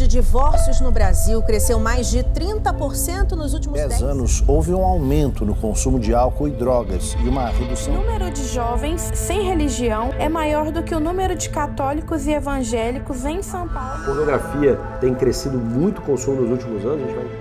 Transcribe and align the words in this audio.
de 0.00 0.08
divórcios 0.08 0.80
no 0.80 0.90
Brasil 0.90 1.42
cresceu 1.42 1.78
mais 1.78 2.10
de 2.10 2.20
30% 2.20 3.32
nos 3.32 3.52
últimos 3.52 3.76
10, 3.76 3.88
10 3.90 4.02
anos. 4.02 4.42
Houve 4.46 4.72
um 4.72 4.82
aumento 4.82 5.44
no 5.44 5.54
consumo 5.54 6.00
de 6.00 6.14
álcool 6.14 6.48
e 6.48 6.50
drogas 6.52 7.14
e 7.22 7.28
uma 7.28 7.48
redução. 7.48 7.92
O 7.92 7.98
número 7.98 8.30
de 8.30 8.48
jovens 8.48 9.10
sem 9.14 9.42
religião 9.42 10.10
é 10.18 10.26
maior 10.26 10.70
do 10.72 10.82
que 10.82 10.94
o 10.94 11.00
número 11.00 11.36
de 11.36 11.50
católicos 11.50 12.26
e 12.26 12.32
evangélicos 12.32 13.26
em 13.26 13.42
São 13.42 13.68
Paulo. 13.68 14.02
A 14.02 14.06
pornografia 14.06 14.76
tem 15.02 15.14
crescido 15.14 15.58
muito 15.58 15.98
o 15.98 16.02
consumo 16.02 16.40
nos 16.40 16.50
últimos 16.50 16.82
anos. 16.86 17.04
A 17.04 17.06
gente 17.06 17.16
vai 17.16 17.39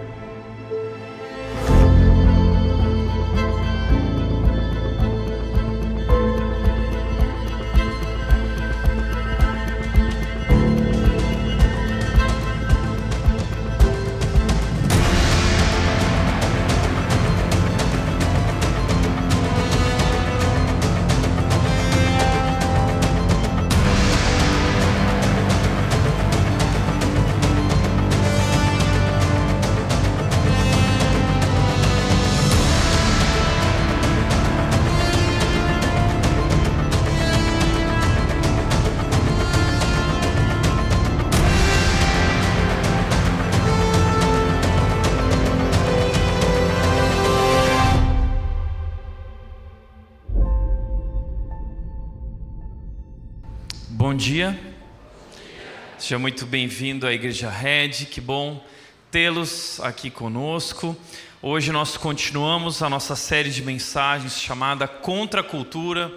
Seja 56.10 56.18
muito 56.18 56.48
bem-vindo 56.48 57.06
à 57.06 57.14
Igreja 57.14 57.52
Red. 57.52 58.08
Que 58.10 58.20
bom 58.20 58.66
tê-los 59.12 59.80
aqui 59.82 60.10
conosco. 60.10 60.98
Hoje 61.40 61.72
nós 61.72 61.98
continuamos 61.98 62.82
a 62.82 62.90
nossa 62.90 63.16
série 63.16 63.52
de 63.52 63.62
mensagens 63.62 64.42
chamada 64.42 64.88
Contra 64.88 65.42
a 65.42 65.44
Cultura: 65.44 66.12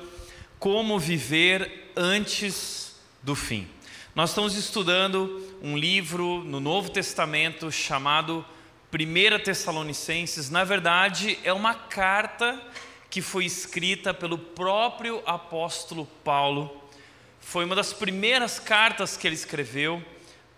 Como 0.59 0.99
Viver 0.99 1.91
Antes 1.95 2.97
do 3.23 3.35
Fim. 3.35 3.69
Nós 4.15 4.31
estamos 4.31 4.57
estudando 4.57 5.47
um 5.61 5.77
livro 5.77 6.43
no 6.43 6.59
Novo 6.59 6.89
Testamento 6.89 7.71
chamado 7.71 8.43
1 8.95 9.45
Tessalonicenses. 9.45 10.49
Na 10.49 10.65
verdade, 10.65 11.39
é 11.45 11.53
uma 11.53 11.75
carta 11.75 12.59
que 13.11 13.21
foi 13.21 13.45
escrita 13.45 14.15
pelo 14.15 14.39
próprio 14.39 15.23
apóstolo 15.27 16.09
Paulo 16.25 16.82
foi 17.43 17.67
uma 17.67 17.77
das 17.77 17.93
primeiras 17.93 18.59
cartas 18.59 19.17
que 19.17 19.27
ele 19.27 19.35
escreveu 19.35 20.03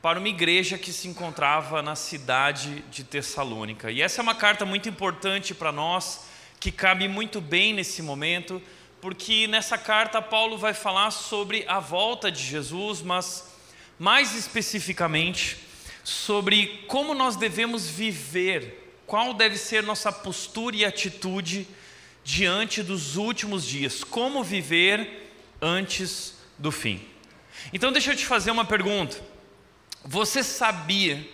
para 0.01 0.19
uma 0.19 0.29
igreja 0.29 0.79
que 0.79 0.93
se 0.93 1.09
encontrava 1.09 1.83
na 1.83 1.97
cidade 1.97 2.85
de 2.91 3.03
Tessalônica. 3.03 3.91
E 3.91 4.01
essa 4.01 4.21
é 4.21 4.23
uma 4.23 4.35
carta 4.35 4.65
muito 4.65 4.89
importante 4.89 5.55
para 5.55 5.73
nós, 5.73 6.27
que 6.61 6.71
cabe 6.71 7.09
muito 7.09 7.41
bem 7.41 7.73
nesse 7.73 8.01
momento, 8.01 8.63
porque 9.01 9.49
nessa 9.49 9.77
carta 9.77 10.23
Paulo 10.23 10.57
vai 10.57 10.73
falar 10.73 11.11
sobre 11.11 11.65
a 11.67 11.81
volta 11.81 12.31
de 12.31 12.43
Jesus, 12.43 13.03
mas 13.03 13.49
mais 13.99 14.35
especificamente 14.37 15.57
sobre 16.05 16.85
como 16.87 17.15
nós 17.15 17.35
devemos 17.35 17.89
viver, 17.89 18.93
qual 19.07 19.33
deve 19.33 19.57
ser 19.57 19.83
nossa 19.83 20.13
postura 20.13 20.77
e 20.77 20.85
atitude 20.85 21.67
diante 22.23 22.83
dos 22.83 23.17
últimos 23.17 23.65
dias, 23.65 24.05
como 24.05 24.45
viver 24.45 25.33
antes 25.61 26.34
do 26.59 26.71
fim. 26.71 27.01
Então, 27.73 27.93
deixa 27.93 28.13
eu 28.13 28.17
te 28.17 28.27
fazer 28.27 28.51
uma 28.51 28.65
pergunta. 28.65 29.21
Você 30.05 30.43
sabia 30.43 31.27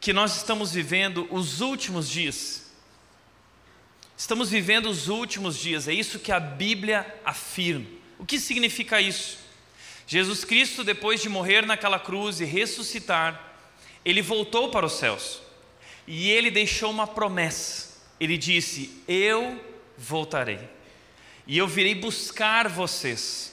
que 0.00 0.12
nós 0.12 0.36
estamos 0.36 0.72
vivendo 0.72 1.26
os 1.30 1.60
últimos 1.60 2.08
dias? 2.08 2.66
Estamos 4.16 4.48
vivendo 4.48 4.86
os 4.86 5.08
últimos 5.08 5.58
dias, 5.58 5.86
é 5.86 5.92
isso 5.92 6.18
que 6.18 6.32
a 6.32 6.40
Bíblia 6.40 7.06
afirma. 7.24 7.86
O 8.18 8.24
que 8.24 8.40
significa 8.40 9.00
isso? 9.00 9.38
Jesus 10.06 10.44
Cristo, 10.44 10.82
depois 10.82 11.20
de 11.20 11.28
morrer 11.28 11.66
naquela 11.66 11.98
cruz 11.98 12.40
e 12.40 12.44
ressuscitar, 12.44 13.54
ele 14.04 14.22
voltou 14.22 14.70
para 14.70 14.86
os 14.86 14.92
céus 14.92 15.42
e 16.06 16.30
ele 16.30 16.50
deixou 16.50 16.90
uma 16.90 17.06
promessa. 17.06 18.00
Ele 18.18 18.38
disse: 18.38 19.02
Eu 19.06 19.62
voltarei 19.98 20.60
e 21.46 21.58
eu 21.58 21.68
virei 21.68 21.94
buscar 21.94 22.68
vocês 22.68 23.52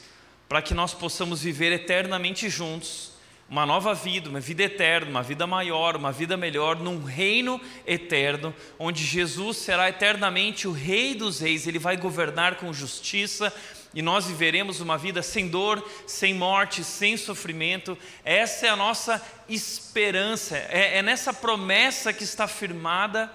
para 0.54 0.62
que 0.62 0.76
nós 0.76 0.94
possamos 0.94 1.42
viver 1.42 1.72
eternamente 1.72 2.48
juntos, 2.48 3.14
uma 3.50 3.66
nova 3.66 3.96
vida, 3.96 4.30
uma 4.30 4.40
vida 4.40 4.62
eterna, 4.62 5.10
uma 5.10 5.24
vida 5.24 5.48
maior, 5.48 5.96
uma 5.96 6.12
vida 6.12 6.38
melhor, 6.38 6.76
num 6.76 7.04
reino 7.04 7.60
eterno, 7.88 8.54
onde 8.78 9.04
Jesus 9.04 9.58
será 9.58 9.90
eternamente 9.90 10.68
o 10.68 10.72
Rei 10.72 11.16
dos 11.16 11.40
Reis, 11.40 11.66
ele 11.66 11.80
vai 11.80 11.98
governar 11.98 12.58
com 12.58 12.72
justiça 12.72 13.52
e 13.96 14.04
nós 14.04 14.28
viveremos 14.28 14.80
uma 14.80 14.96
vida 14.96 15.24
sem 15.24 15.48
dor, 15.48 15.84
sem 16.06 16.36
morte, 16.36 16.84
sem 16.84 17.18
sofrimento. 17.18 17.98
Essa 18.24 18.68
é 18.68 18.70
a 18.70 18.76
nossa 18.76 19.20
esperança, 19.50 20.56
é, 20.70 21.00
é 21.00 21.02
nessa 21.02 21.34
promessa 21.34 22.14
que 22.14 22.24
está 22.24 22.48
firmada 22.48 23.28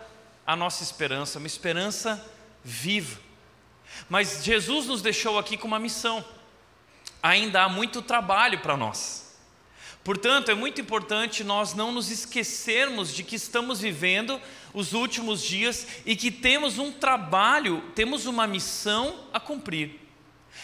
a 0.47 0.55
nossa 0.55 0.85
esperança, 0.85 1.41
uma 1.41 1.49
esperança 1.49 2.25
viva. 2.63 3.19
Mas 4.09 4.45
Jesus 4.45 4.87
nos 4.87 5.03
deixou 5.03 5.37
aqui 5.37 5.57
com 5.57 5.67
uma 5.67 5.81
missão 5.81 6.25
ainda 7.23 7.63
há 7.63 7.69
muito 7.69 8.03
trabalho 8.03 8.61
para 8.61 8.77
nós. 8.77 9.29
Portanto, 10.05 10.51
é 10.51 10.55
muito 10.55 10.81
importante 10.81 11.45
nós 11.45 11.75
não 11.75 11.93
nos 11.93 12.11
esquecermos 12.11 13.15
de 13.15 13.23
que 13.23 13.37
estamos 13.37 13.81
vivendo 13.81 14.41
os 14.73 14.95
últimos 14.95 15.43
dias 15.43 15.87
e 16.07 16.17
que 16.17 16.31
temos 16.31 16.79
um 16.79 16.91
trabalho, 16.91 17.83
temos 17.95 18.25
uma 18.25 18.47
missão 18.47 19.17
a 19.33 19.39
cumprir. 19.39 20.01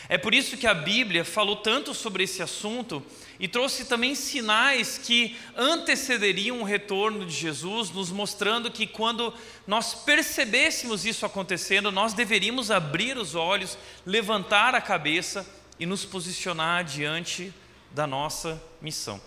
É 0.08 0.18
por 0.18 0.34
isso 0.34 0.56
que 0.56 0.66
a 0.66 0.74
Bíblia 0.74 1.24
falou 1.24 1.56
tanto 1.56 1.94
sobre 1.94 2.24
esse 2.24 2.42
assunto 2.42 3.04
e 3.38 3.48
trouxe 3.48 3.84
também 3.84 4.14
sinais 4.14 4.98
que 4.98 5.36
antecederiam 5.56 6.60
o 6.60 6.64
retorno 6.64 7.26
de 7.26 7.34
Jesus, 7.34 7.90
nos 7.90 8.10
mostrando 8.10 8.70
que 8.70 8.86
quando 8.86 9.32
nós 9.66 9.94
percebêssemos 9.94 11.04
isso 11.04 11.26
acontecendo, 11.26 11.90
nós 11.90 12.12
deveríamos 12.12 12.70
abrir 12.70 13.16
os 13.16 13.34
olhos, 13.34 13.76
levantar 14.06 14.74
a 14.74 14.80
cabeça 14.80 15.46
e 15.78 15.86
nos 15.86 16.04
posicionar 16.04 16.84
diante 16.84 17.52
da 17.90 18.06
nossa 18.06 18.62
missão. 18.80 19.20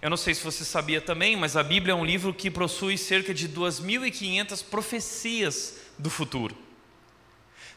Eu 0.00 0.10
não 0.10 0.16
sei 0.16 0.34
se 0.34 0.44
você 0.44 0.64
sabia 0.64 1.00
também, 1.00 1.36
mas 1.36 1.56
a 1.56 1.62
Bíblia 1.62 1.92
é 1.92 1.94
um 1.94 2.04
livro 2.04 2.34
que 2.34 2.50
possui 2.50 2.98
cerca 2.98 3.32
de 3.32 3.48
2.500 3.48 4.64
profecias 4.64 5.78
do 5.98 6.10
futuro. 6.10 6.56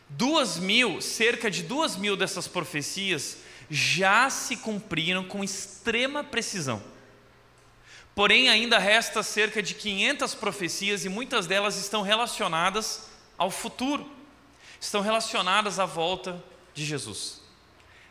Duas 0.10 0.58
mil, 0.58 1.02
cerca 1.02 1.50
de 1.50 1.64
duas 1.64 1.96
mil 1.96 2.18
dessas 2.18 2.48
profecias 2.48 3.38
já 3.70 4.30
se 4.30 4.58
cumpriram 4.58 5.24
com 5.24 5.44
extrema 5.44 6.24
precisão. 6.24 6.82
Porém, 8.16 8.50
ainda 8.50 8.78
resta 8.78 9.24
cerca 9.24 9.62
de 9.62 9.74
500 9.74 10.36
profecias 10.36 11.06
e 11.06 11.10
muitas 11.10 11.48
delas 11.48 11.78
estão 11.78 12.02
relacionadas 12.02 13.08
ao 13.38 13.50
futuro, 13.50 14.10
estão 14.82 15.02
relacionadas 15.02 15.80
à 15.80 15.86
volta 15.86 16.44
de 16.74 16.84
Jesus. 16.84 17.42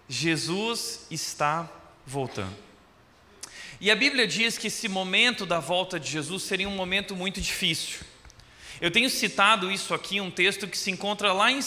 Jesus 0.08 1.06
está 1.10 1.68
voltando. 2.06 2.56
E 3.80 3.90
a 3.90 3.96
Bíblia 3.96 4.26
diz 4.26 4.58
que 4.58 4.68
esse 4.68 4.88
momento 4.88 5.46
da 5.46 5.60
volta 5.60 6.00
de 6.00 6.10
Jesus 6.10 6.42
seria 6.42 6.68
um 6.68 6.74
momento 6.74 7.14
muito 7.14 7.40
difícil. 7.40 8.00
Eu 8.80 8.90
tenho 8.90 9.10
citado 9.10 9.70
isso 9.70 9.92
aqui, 9.92 10.20
um 10.20 10.30
texto 10.30 10.66
que 10.66 10.78
se 10.78 10.90
encontra 10.90 11.32
lá 11.32 11.50
em 11.50 11.56
2 11.56 11.64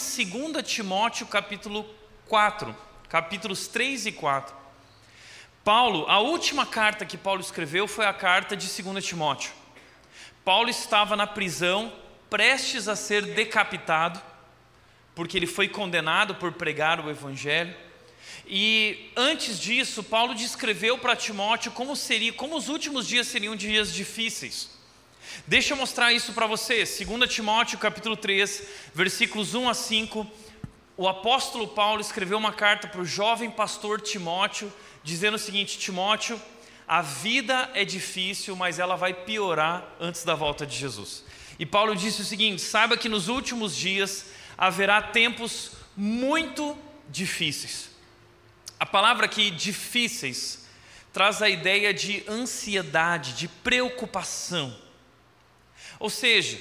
Timóteo 0.64 1.26
capítulo 1.26 1.86
4, 2.26 2.74
capítulos 3.08 3.68
3 3.68 4.06
e 4.06 4.12
4. 4.12 4.54
Paulo, 5.64 6.06
a 6.08 6.18
última 6.18 6.66
carta 6.66 7.06
que 7.06 7.16
Paulo 7.16 7.40
escreveu 7.40 7.86
foi 7.86 8.04
a 8.04 8.12
carta 8.12 8.56
de 8.56 8.66
2 8.66 9.04
Timóteo. 9.04 9.52
Paulo 10.44 10.68
estava 10.68 11.14
na 11.14 11.26
prisão, 11.26 11.92
prestes 12.28 12.88
a 12.88 12.96
ser 12.96 13.22
decapitado, 13.22 14.20
porque 15.14 15.36
ele 15.36 15.46
foi 15.46 15.68
condenado 15.68 16.34
por 16.34 16.52
pregar 16.52 16.98
o 16.98 17.08
evangelho. 17.08 17.74
E 18.46 19.10
antes 19.16 19.58
disso, 19.58 20.02
Paulo 20.02 20.34
descreveu 20.34 20.98
para 20.98 21.16
Timóteo 21.16 21.72
como 21.72 21.96
seria, 21.96 22.32
como 22.32 22.56
os 22.56 22.68
últimos 22.68 23.06
dias 23.06 23.26
seriam 23.26 23.56
dias 23.56 23.92
difíceis. 23.92 24.70
Deixa 25.46 25.72
eu 25.72 25.76
mostrar 25.76 26.12
isso 26.12 26.32
para 26.32 26.46
você. 26.46 26.84
2 26.84 27.32
Timóteo, 27.32 27.78
capítulo 27.78 28.16
3, 28.16 28.62
versículos 28.94 29.54
1 29.54 29.68
a 29.68 29.74
5. 29.74 30.26
O 30.96 31.08
apóstolo 31.08 31.68
Paulo 31.68 32.00
escreveu 32.00 32.36
uma 32.36 32.52
carta 32.52 32.86
para 32.86 33.00
o 33.00 33.04
jovem 33.04 33.50
pastor 33.50 34.00
Timóteo, 34.00 34.72
dizendo 35.02 35.34
o 35.34 35.38
seguinte: 35.38 35.78
Timóteo, 35.78 36.40
a 36.86 37.00
vida 37.00 37.70
é 37.74 37.84
difícil, 37.84 38.54
mas 38.54 38.78
ela 38.78 38.96
vai 38.96 39.14
piorar 39.14 39.96
antes 39.98 40.24
da 40.24 40.34
volta 40.34 40.66
de 40.66 40.76
Jesus. 40.76 41.24
E 41.58 41.64
Paulo 41.64 41.96
disse 41.96 42.20
o 42.20 42.24
seguinte: 42.24 42.60
saiba 42.60 42.96
que 42.96 43.08
nos 43.08 43.28
últimos 43.28 43.74
dias 43.74 44.26
haverá 44.58 45.00
tempos 45.00 45.72
muito 45.96 46.76
difíceis. 47.08 47.91
A 48.82 48.86
palavra 48.86 49.26
aqui, 49.26 49.48
difíceis, 49.48 50.64
traz 51.12 51.40
a 51.40 51.48
ideia 51.48 51.94
de 51.94 52.24
ansiedade, 52.28 53.34
de 53.34 53.46
preocupação. 53.46 54.76
Ou 56.00 56.10
seja, 56.10 56.60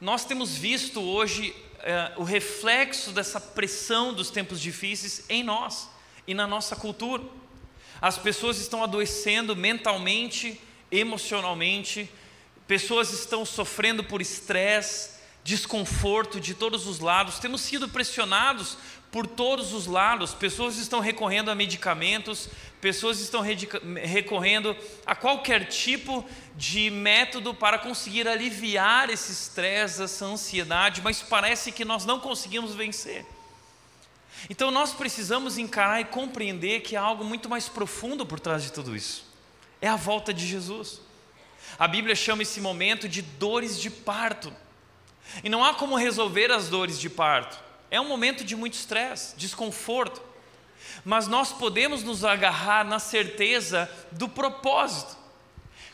nós 0.00 0.24
temos 0.24 0.56
visto 0.56 1.02
hoje 1.02 1.54
é, 1.80 2.14
o 2.16 2.24
reflexo 2.24 3.12
dessa 3.12 3.38
pressão 3.38 4.14
dos 4.14 4.30
tempos 4.30 4.58
difíceis 4.58 5.26
em 5.28 5.42
nós 5.42 5.90
e 6.26 6.32
na 6.32 6.46
nossa 6.46 6.74
cultura. 6.74 7.22
As 8.00 8.16
pessoas 8.16 8.56
estão 8.58 8.82
adoecendo 8.82 9.54
mentalmente, 9.54 10.58
emocionalmente, 10.90 12.10
pessoas 12.66 13.12
estão 13.12 13.44
sofrendo 13.44 14.02
por 14.02 14.22
estresse, 14.22 15.19
desconforto 15.50 16.38
de 16.40 16.54
todos 16.54 16.86
os 16.86 17.00
lados, 17.00 17.40
temos 17.40 17.60
sido 17.60 17.88
pressionados 17.88 18.78
por 19.10 19.26
todos 19.26 19.72
os 19.72 19.86
lados, 19.86 20.32
pessoas 20.32 20.76
estão 20.76 21.00
recorrendo 21.00 21.50
a 21.50 21.54
medicamentos, 21.56 22.48
pessoas 22.80 23.18
estão 23.18 23.40
recorrendo 23.42 24.76
a 25.04 25.16
qualquer 25.16 25.66
tipo 25.66 26.24
de 26.54 26.88
método 26.90 27.52
para 27.52 27.80
conseguir 27.80 28.28
aliviar 28.28 29.10
esse 29.10 29.32
estresse, 29.32 30.00
essa 30.00 30.24
ansiedade, 30.24 31.02
mas 31.02 31.20
parece 31.20 31.72
que 31.72 31.84
nós 31.84 32.04
não 32.04 32.20
conseguimos 32.20 32.72
vencer. 32.72 33.26
Então 34.48 34.70
nós 34.70 34.92
precisamos 34.92 35.58
encarar 35.58 36.00
e 36.00 36.04
compreender 36.04 36.80
que 36.80 36.94
há 36.94 37.02
algo 37.02 37.24
muito 37.24 37.48
mais 37.48 37.68
profundo 37.68 38.24
por 38.24 38.38
trás 38.38 38.62
de 38.62 38.70
tudo 38.70 38.94
isso. 38.94 39.26
É 39.82 39.88
a 39.88 39.96
volta 39.96 40.32
de 40.32 40.46
Jesus. 40.46 41.00
A 41.76 41.88
Bíblia 41.88 42.14
chama 42.14 42.42
esse 42.42 42.60
momento 42.60 43.08
de 43.08 43.20
dores 43.20 43.80
de 43.80 43.90
parto. 43.90 44.52
E 45.42 45.48
não 45.48 45.64
há 45.64 45.74
como 45.74 45.96
resolver 45.96 46.50
as 46.50 46.68
dores 46.68 46.98
de 46.98 47.08
parto. 47.08 47.58
É 47.90 48.00
um 48.00 48.08
momento 48.08 48.44
de 48.44 48.54
muito 48.54 48.74
estresse, 48.74 49.36
desconforto. 49.36 50.22
Mas 51.04 51.26
nós 51.26 51.52
podemos 51.52 52.02
nos 52.02 52.24
agarrar 52.24 52.84
na 52.84 52.98
certeza 52.98 53.90
do 54.12 54.28
propósito. 54.28 55.16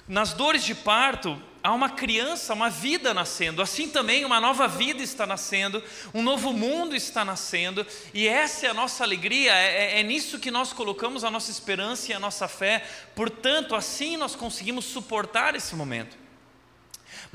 Nas 0.08 0.32
dores 0.32 0.62
de 0.62 0.74
parto, 0.74 1.40
há 1.66 1.72
uma 1.72 1.90
criança, 1.90 2.54
uma 2.54 2.70
vida 2.70 3.12
nascendo, 3.12 3.60
assim 3.60 3.88
também 3.88 4.24
uma 4.24 4.40
nova 4.40 4.68
vida 4.68 5.02
está 5.02 5.26
nascendo, 5.26 5.82
um 6.14 6.22
novo 6.22 6.52
mundo 6.52 6.94
está 6.94 7.24
nascendo, 7.24 7.84
e 8.14 8.28
essa 8.28 8.66
é 8.66 8.70
a 8.70 8.74
nossa 8.74 9.02
alegria, 9.02 9.52
é, 9.52 9.96
é, 9.96 10.00
é 10.00 10.02
nisso 10.04 10.38
que 10.38 10.48
nós 10.48 10.72
colocamos 10.72 11.24
a 11.24 11.30
nossa 11.30 11.50
esperança 11.50 12.12
e 12.12 12.14
a 12.14 12.20
nossa 12.20 12.46
fé, 12.46 12.86
portanto, 13.16 13.74
assim 13.74 14.16
nós 14.16 14.36
conseguimos 14.36 14.84
suportar 14.84 15.56
esse 15.56 15.74
momento. 15.74 16.25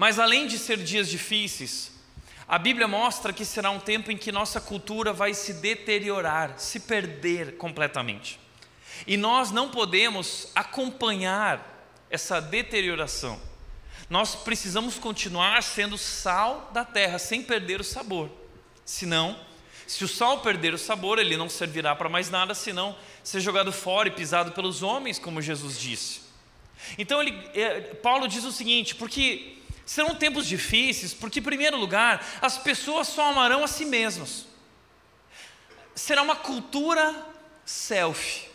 Mas 0.01 0.17
além 0.17 0.47
de 0.47 0.57
ser 0.57 0.77
dias 0.77 1.07
difíceis, 1.07 1.91
a 2.47 2.57
Bíblia 2.57 2.87
mostra 2.87 3.31
que 3.31 3.45
será 3.45 3.69
um 3.69 3.79
tempo 3.79 4.11
em 4.11 4.17
que 4.17 4.31
nossa 4.31 4.59
cultura 4.59 5.13
vai 5.13 5.35
se 5.35 5.53
deteriorar, 5.53 6.55
se 6.57 6.79
perder 6.79 7.57
completamente. 7.57 8.39
E 9.05 9.15
nós 9.17 9.51
não 9.51 9.69
podemos 9.69 10.47
acompanhar 10.55 11.67
essa 12.09 12.41
deterioração 12.41 13.39
nós 14.11 14.35
precisamos 14.35 14.99
continuar 14.99 15.63
sendo 15.63 15.97
sal 15.97 16.69
da 16.73 16.83
terra, 16.83 17.17
sem 17.17 17.41
perder 17.41 17.79
o 17.79 17.83
sabor. 17.83 18.29
Senão, 18.83 19.39
se 19.87 20.03
o 20.03 20.07
sal 20.07 20.41
perder 20.41 20.73
o 20.73 20.77
sabor, 20.77 21.17
ele 21.17 21.37
não 21.37 21.47
servirá 21.47 21.95
para 21.95 22.09
mais 22.09 22.29
nada, 22.29 22.53
senão 22.53 22.93
ser 23.23 23.39
jogado 23.39 23.71
fora 23.71 24.09
e 24.09 24.11
pisado 24.11 24.51
pelos 24.51 24.83
homens, 24.83 25.17
como 25.17 25.41
Jesus 25.41 25.79
disse. 25.79 26.23
Então, 26.97 27.21
ele, 27.21 27.31
é, 27.53 27.79
Paulo 27.79 28.27
diz 28.27 28.43
o 28.43 28.51
seguinte: 28.51 28.95
porque 28.95 29.60
serão 29.91 30.15
tempos 30.15 30.47
difíceis, 30.47 31.13
porque, 31.13 31.39
em 31.39 31.43
primeiro 31.43 31.75
lugar, 31.75 32.25
as 32.41 32.57
pessoas 32.57 33.09
só 33.09 33.29
amarão 33.29 33.61
a 33.61 33.67
si 33.67 33.83
mesmas. 33.83 34.45
Será 35.93 36.21
uma 36.21 36.37
cultura 36.37 37.13
selfie, 37.65 38.47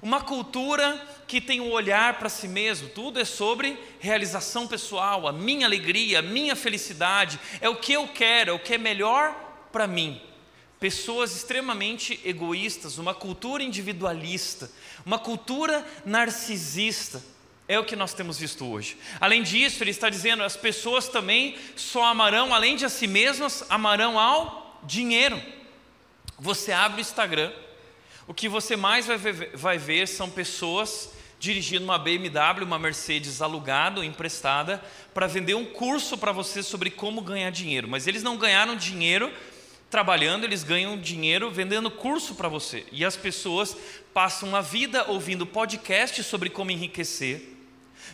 uma 0.00 0.22
cultura 0.22 1.06
que 1.28 1.38
tem 1.38 1.60
um 1.60 1.70
olhar 1.70 2.18
para 2.18 2.30
si 2.30 2.48
mesmo, 2.48 2.88
tudo 2.88 3.20
é 3.20 3.26
sobre 3.26 3.78
realização 4.00 4.66
pessoal, 4.66 5.28
a 5.28 5.32
minha 5.32 5.66
alegria, 5.66 6.20
a 6.20 6.22
minha 6.22 6.56
felicidade, 6.56 7.38
é 7.60 7.68
o 7.68 7.76
que 7.76 7.92
eu 7.92 8.08
quero, 8.08 8.52
é 8.52 8.54
o 8.54 8.58
que 8.58 8.72
é 8.72 8.78
melhor 8.78 9.68
para 9.70 9.86
mim. 9.86 10.18
Pessoas 10.80 11.36
extremamente 11.36 12.18
egoístas, 12.24 12.96
uma 12.96 13.12
cultura 13.12 13.62
individualista, 13.62 14.70
uma 15.04 15.18
cultura 15.18 15.86
narcisista, 16.06 17.22
é 17.66 17.78
o 17.78 17.84
que 17.84 17.96
nós 17.96 18.12
temos 18.12 18.38
visto 18.38 18.66
hoje. 18.66 18.96
Além 19.20 19.42
disso, 19.42 19.82
ele 19.82 19.90
está 19.90 20.10
dizendo: 20.10 20.42
as 20.42 20.56
pessoas 20.56 21.08
também 21.08 21.56
só 21.76 22.04
amarão, 22.04 22.52
além 22.54 22.76
de 22.76 22.84
a 22.84 22.88
si 22.88 23.06
mesmas, 23.06 23.64
amarão 23.68 24.18
ao 24.18 24.80
dinheiro. 24.82 25.40
Você 26.38 26.72
abre 26.72 27.00
o 27.00 27.02
Instagram, 27.02 27.52
o 28.26 28.34
que 28.34 28.48
você 28.48 28.76
mais 28.76 29.06
vai 29.06 29.16
ver, 29.16 29.50
vai 29.54 29.78
ver 29.78 30.08
são 30.08 30.28
pessoas 30.28 31.12
dirigindo 31.38 31.84
uma 31.84 31.98
BMW, 31.98 32.64
uma 32.64 32.78
Mercedes 32.78 33.42
alugada 33.42 34.00
ou 34.00 34.04
emprestada, 34.04 34.82
para 35.12 35.26
vender 35.26 35.54
um 35.54 35.64
curso 35.64 36.16
para 36.16 36.32
você 36.32 36.62
sobre 36.62 36.90
como 36.90 37.20
ganhar 37.20 37.50
dinheiro. 37.50 37.86
Mas 37.86 38.06
eles 38.06 38.22
não 38.22 38.36
ganharam 38.36 38.76
dinheiro 38.76 39.30
trabalhando, 39.90 40.44
eles 40.44 40.64
ganham 40.64 40.98
dinheiro 40.98 41.50
vendendo 41.50 41.90
curso 41.90 42.34
para 42.34 42.48
você. 42.48 42.84
E 42.90 43.04
as 43.04 43.14
pessoas 43.14 43.76
passam 44.12 44.56
a 44.56 44.60
vida 44.60 45.04
ouvindo 45.08 45.46
podcast 45.46 46.22
sobre 46.24 46.50
como 46.50 46.70
enriquecer, 46.70 47.53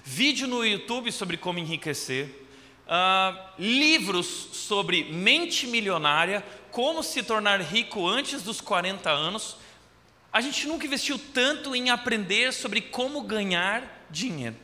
vídeo 0.04 0.46
no 0.46 0.64
YouTube 0.64 1.10
sobre 1.12 1.36
como 1.36 1.58
enriquecer, 1.58 2.26
uh, 2.86 3.36
livros 3.58 4.26
sobre 4.26 5.04
mente 5.04 5.66
milionária, 5.66 6.44
como 6.70 7.02
se 7.02 7.22
tornar 7.22 7.60
rico 7.60 8.06
antes 8.06 8.42
dos 8.42 8.60
40 8.60 9.10
anos 9.10 9.56
a 10.32 10.40
gente 10.40 10.66
nunca 10.68 10.86
investiu 10.86 11.18
tanto 11.18 11.74
em 11.74 11.90
aprender 11.90 12.52
sobre 12.52 12.80
como 12.80 13.22
ganhar 13.22 14.06
dinheiro. 14.08 14.56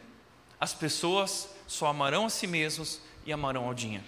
As 0.60 0.72
pessoas 0.72 1.48
só 1.66 1.86
amarão 1.86 2.26
a 2.26 2.30
si 2.30 2.46
mesmos 2.46 3.00
e 3.24 3.32
amarão 3.32 3.66
ao 3.66 3.74
dinheiro. 3.74 4.04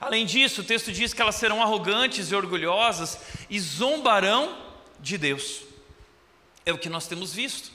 Além 0.00 0.24
disso, 0.24 0.60
o 0.60 0.64
texto 0.64 0.92
diz 0.92 1.12
que 1.12 1.20
elas 1.20 1.34
serão 1.34 1.60
arrogantes 1.60 2.30
e 2.30 2.34
orgulhosas 2.34 3.18
e 3.50 3.58
zombarão 3.58 4.56
de 5.00 5.18
Deus. 5.18 5.62
É 6.64 6.72
o 6.72 6.78
que 6.78 6.88
nós 6.88 7.08
temos 7.08 7.34
visto. 7.34 7.72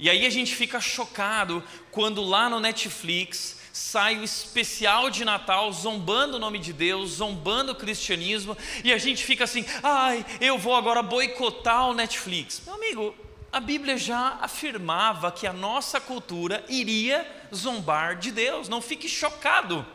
E 0.00 0.08
aí 0.08 0.24
a 0.24 0.30
gente 0.30 0.56
fica 0.56 0.80
chocado 0.80 1.62
quando 1.92 2.22
lá 2.22 2.48
no 2.48 2.58
Netflix 2.58 3.58
sai 3.70 4.18
o 4.18 4.24
especial 4.24 5.10
de 5.10 5.26
Natal 5.26 5.70
zombando 5.74 6.36
o 6.36 6.40
nome 6.40 6.58
de 6.58 6.72
Deus, 6.72 7.10
zombando 7.10 7.72
o 7.72 7.74
cristianismo, 7.74 8.56
e 8.82 8.94
a 8.94 8.98
gente 8.98 9.22
fica 9.22 9.44
assim: 9.44 9.62
ai, 9.82 10.24
eu 10.40 10.56
vou 10.56 10.74
agora 10.74 11.02
boicotar 11.02 11.86
o 11.86 11.94
Netflix. 11.94 12.62
Meu 12.64 12.76
amigo, 12.76 13.14
a 13.52 13.60
Bíblia 13.60 13.98
já 13.98 14.38
afirmava 14.40 15.30
que 15.30 15.46
a 15.46 15.52
nossa 15.52 16.00
cultura 16.00 16.64
iria 16.66 17.30
zombar 17.54 18.16
de 18.16 18.30
Deus, 18.30 18.70
não 18.70 18.80
fique 18.80 19.06
chocado, 19.06 19.86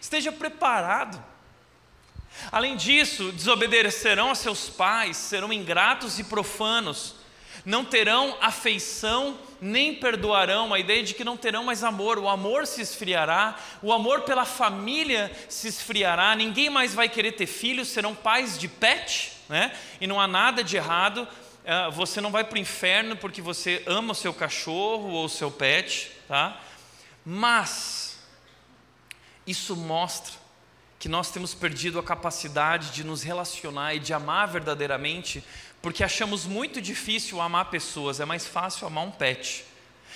esteja 0.00 0.32
preparado. 0.32 1.22
Além 2.50 2.76
disso, 2.76 3.30
desobedecerão 3.30 4.32
a 4.32 4.34
seus 4.34 4.68
pais, 4.68 5.16
serão 5.16 5.52
ingratos 5.52 6.18
e 6.18 6.24
profanos, 6.24 7.19
não 7.64 7.84
terão 7.84 8.36
afeição 8.40 9.38
nem 9.60 9.94
perdoarão, 9.94 10.72
a 10.72 10.78
ideia 10.78 11.02
de 11.02 11.12
que 11.12 11.22
não 11.22 11.36
terão 11.36 11.64
mais 11.64 11.84
amor, 11.84 12.18
o 12.18 12.28
amor 12.28 12.66
se 12.66 12.80
esfriará, 12.80 13.58
o 13.82 13.92
amor 13.92 14.22
pela 14.22 14.44
família 14.44 15.30
se 15.48 15.68
esfriará, 15.68 16.34
ninguém 16.34 16.70
mais 16.70 16.94
vai 16.94 17.08
querer 17.08 17.32
ter 17.32 17.46
filhos, 17.46 17.88
serão 17.88 18.14
pais 18.14 18.58
de 18.58 18.68
pet, 18.68 19.32
né? 19.48 19.76
e 20.00 20.06
não 20.06 20.18
há 20.18 20.26
nada 20.26 20.64
de 20.64 20.76
errado, 20.76 21.28
uh, 21.28 21.90
você 21.92 22.20
não 22.20 22.30
vai 22.30 22.42
para 22.42 22.56
o 22.56 22.60
inferno 22.60 23.16
porque 23.16 23.42
você 23.42 23.82
ama 23.86 24.12
o 24.12 24.14
seu 24.16 24.32
cachorro 24.32 25.10
ou 25.10 25.26
o 25.26 25.28
seu 25.28 25.50
pet, 25.50 26.10
tá? 26.26 26.58
mas 27.24 28.18
isso 29.46 29.76
mostra 29.76 30.39
que 31.00 31.08
nós 31.08 31.32
temos 31.32 31.54
perdido 31.54 31.98
a 31.98 32.02
capacidade 32.02 32.92
de 32.92 33.02
nos 33.02 33.22
relacionar 33.22 33.94
e 33.94 33.98
de 33.98 34.12
amar 34.12 34.46
verdadeiramente 34.46 35.42
porque 35.82 36.04
achamos 36.04 36.44
muito 36.44 36.80
difícil 36.80 37.40
amar 37.40 37.70
pessoas, 37.70 38.20
é 38.20 38.24
mais 38.24 38.46
fácil 38.46 38.86
amar 38.86 39.04
um 39.04 39.10
pet. 39.10 39.64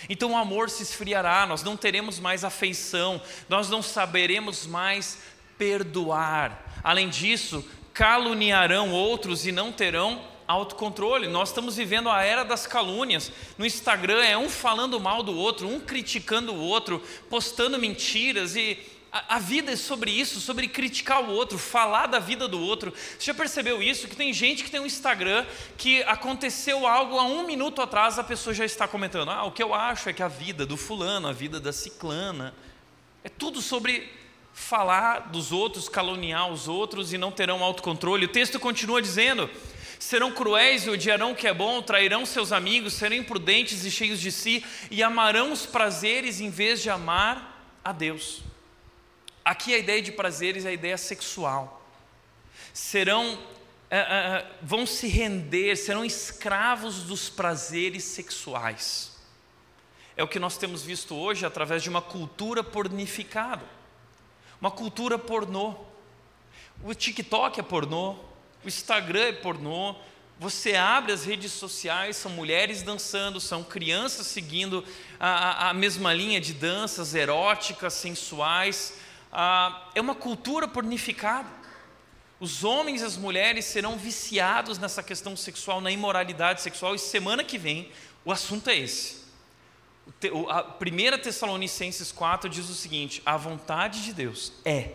Então 0.08 0.32
o 0.32 0.36
amor 0.36 0.68
se 0.68 0.82
esfriará, 0.82 1.46
nós 1.46 1.62
não 1.62 1.76
teremos 1.76 2.20
mais 2.20 2.44
afeição, 2.44 3.20
nós 3.48 3.70
não 3.70 3.80
saberemos 3.80 4.66
mais 4.66 5.18
perdoar. 5.56 6.80
Além 6.82 7.08
disso, 7.08 7.64
caluniarão 7.94 8.90
outros 8.90 9.46
e 9.46 9.52
não 9.52 9.72
terão 9.72 10.20
autocontrole. 10.46 11.28
Nós 11.28 11.48
estamos 11.48 11.76
vivendo 11.76 12.10
a 12.10 12.22
era 12.22 12.44
das 12.44 12.66
calúnias. 12.66 13.32
No 13.56 13.64
Instagram 13.64 14.22
é 14.22 14.36
um 14.36 14.50
falando 14.50 15.00
mal 15.00 15.22
do 15.22 15.34
outro, 15.34 15.66
um 15.66 15.80
criticando 15.80 16.52
o 16.52 16.60
outro, 16.60 17.02
postando 17.30 17.78
mentiras 17.78 18.54
e 18.54 18.78
A, 19.16 19.38
vida 19.38 19.70
é 19.70 19.76
sobre 19.76 20.10
isso, 20.10 20.40
sobre 20.40 20.66
criticar 20.66 21.22
o 21.22 21.30
outro, 21.30 21.56
falar 21.56 22.08
da 22.08 22.18
vida 22.18 22.48
do 22.48 22.60
outro. 22.60 22.92
Você 22.92 23.26
já 23.26 23.32
percebeu 23.32 23.80
isso? 23.80 24.08
Que 24.08 24.16
tem 24.16 24.32
gente 24.32 24.64
que 24.64 24.70
tem 24.72 24.80
um 24.80 24.86
Instagram 24.86 25.46
que 25.78 26.02
aconteceu 26.02 26.84
algo 26.84 27.16
há 27.16 27.22
um 27.22 27.46
minuto 27.46 27.80
atrás, 27.80 28.18
a 28.18 28.24
pessoa 28.24 28.52
já 28.52 28.64
está 28.64 28.88
comentando. 28.88 29.30
Ah, 29.30 29.44
o 29.44 29.52
que 29.52 29.62
eu 29.62 29.72
acho 29.72 30.08
é 30.08 30.12
que 30.12 30.20
a 30.20 30.26
vida 30.26 30.66
do 30.66 30.76
fulano, 30.76 31.28
a 31.28 31.32
vida 31.32 31.60
da 31.60 31.72
ciclana, 31.72 32.52
é 33.22 33.28
tudo 33.28 33.62
sobre 33.62 34.10
falar 34.52 35.30
dos 35.30 35.52
outros, 35.52 35.88
caluniar 35.88 36.50
os 36.50 36.66
outros 36.66 37.12
e 37.12 37.18
não 37.18 37.30
terão 37.30 37.62
autocontrole. 37.62 38.26
O 38.26 38.32
texto 38.32 38.58
continua 38.58 39.00
dizendo: 39.00 39.48
serão 40.00 40.32
cruéis 40.32 40.86
e 40.86 40.90
odiarão 40.90 41.30
o 41.30 41.36
que 41.36 41.46
é 41.46 41.54
bom, 41.54 41.80
trairão 41.80 42.26
seus 42.26 42.50
amigos, 42.50 42.94
serão 42.94 43.14
imprudentes 43.14 43.84
e 43.84 43.92
cheios 43.92 44.20
de 44.20 44.32
si 44.32 44.64
e 44.90 45.04
amarão 45.04 45.52
os 45.52 45.64
prazeres 45.64 46.40
em 46.40 46.50
vez 46.50 46.82
de 46.82 46.90
amar 46.90 47.78
a 47.84 47.92
Deus. 47.92 48.42
Aqui 49.44 49.74
a 49.74 49.78
ideia 49.78 50.00
de 50.00 50.10
prazeres 50.10 50.64
é 50.64 50.70
a 50.70 50.72
ideia 50.72 50.96
sexual. 50.96 51.82
Serão, 52.72 53.38
é, 53.90 53.98
é, 53.98 54.50
vão 54.62 54.86
se 54.86 55.06
render, 55.06 55.76
serão 55.76 56.04
escravos 56.04 57.02
dos 57.02 57.28
prazeres 57.28 58.04
sexuais. 58.04 59.12
É 60.16 60.22
o 60.22 60.28
que 60.28 60.38
nós 60.38 60.56
temos 60.56 60.82
visto 60.82 61.14
hoje 61.14 61.44
através 61.44 61.82
de 61.82 61.90
uma 61.90 62.00
cultura 62.00 62.64
pornificada, 62.64 63.64
uma 64.60 64.70
cultura 64.70 65.18
pornô. 65.18 65.74
O 66.82 66.94
TikTok 66.94 67.60
é 67.60 67.62
pornô, 67.62 68.12
o 68.64 68.68
Instagram 68.68 69.26
é 69.26 69.32
pornô, 69.32 69.94
você 70.38 70.74
abre 70.74 71.12
as 71.12 71.24
redes 71.24 71.52
sociais, 71.52 72.16
são 72.16 72.30
mulheres 72.30 72.82
dançando, 72.82 73.40
são 73.40 73.62
crianças 73.62 74.26
seguindo 74.26 74.84
a, 75.18 75.70
a 75.70 75.74
mesma 75.74 76.12
linha 76.12 76.40
de 76.40 76.52
danças 76.52 77.14
eróticas, 77.14 77.94
sensuais, 77.94 78.94
ah, 79.36 79.90
é 79.96 80.00
uma 80.00 80.14
cultura 80.14 80.68
pornificada. 80.68 81.48
Os 82.38 82.62
homens 82.62 83.02
e 83.02 83.04
as 83.04 83.16
mulheres 83.16 83.64
serão 83.64 83.96
viciados 83.96 84.78
nessa 84.78 85.02
questão 85.02 85.36
sexual, 85.36 85.80
na 85.80 85.90
imoralidade 85.90 86.62
sexual, 86.62 86.94
e 86.94 86.98
semana 86.98 87.42
que 87.42 87.58
vem 87.58 87.90
o 88.24 88.30
assunto 88.30 88.70
é 88.70 88.76
esse. 88.76 89.24
A 90.48 90.62
primeira 90.62 91.18
Tessalonicenses 91.18 92.12
4 92.12 92.48
diz 92.48 92.68
o 92.68 92.74
seguinte: 92.74 93.20
a 93.26 93.36
vontade 93.36 94.04
de 94.04 94.12
Deus 94.12 94.52
é 94.64 94.92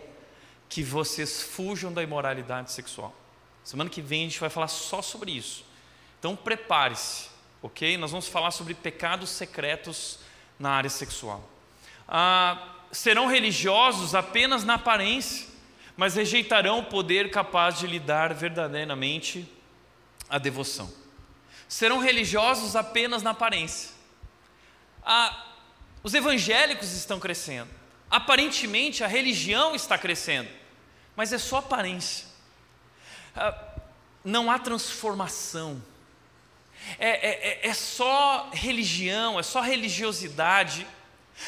que 0.68 0.82
vocês 0.82 1.42
fujam 1.42 1.92
da 1.92 2.02
imoralidade 2.02 2.72
sexual. 2.72 3.14
Semana 3.62 3.90
que 3.90 4.00
vem 4.00 4.22
a 4.22 4.28
gente 4.28 4.40
vai 4.40 4.48
falar 4.48 4.68
só 4.68 5.02
sobre 5.02 5.32
isso. 5.32 5.64
Então 6.18 6.34
prepare-se, 6.34 7.28
ok? 7.60 7.98
Nós 7.98 8.10
vamos 8.10 8.28
falar 8.28 8.52
sobre 8.52 8.72
pecados 8.72 9.28
secretos 9.30 10.18
na 10.58 10.70
área 10.70 10.88
sexual. 10.88 11.46
Ah, 12.08 12.79
serão 12.90 13.26
religiosos 13.26 14.14
apenas 14.14 14.64
na 14.64 14.74
aparência, 14.74 15.46
mas 15.96 16.14
rejeitarão 16.14 16.80
o 16.80 16.84
poder 16.84 17.30
capaz 17.30 17.78
de 17.78 17.86
lhe 17.86 17.98
dar 17.98 18.34
verdadeiramente 18.34 19.46
a 20.28 20.38
devoção. 20.38 20.92
Serão 21.68 21.98
religiosos 21.98 22.74
apenas 22.74 23.22
na 23.22 23.30
aparência. 23.30 23.90
Ah, 25.04 25.46
os 26.02 26.14
evangélicos 26.14 26.92
estão 26.92 27.20
crescendo. 27.20 27.70
Aparentemente 28.10 29.04
a 29.04 29.06
religião 29.06 29.74
está 29.74 29.96
crescendo, 29.96 30.48
mas 31.14 31.32
é 31.32 31.38
só 31.38 31.58
aparência. 31.58 32.26
Ah, 33.36 33.56
não 34.24 34.50
há 34.50 34.58
transformação. 34.58 35.82
É, 36.98 37.08
é, 37.08 37.48
é, 37.66 37.68
é 37.68 37.74
só 37.74 38.50
religião, 38.52 39.38
é 39.38 39.42
só 39.42 39.60
religiosidade 39.60 40.86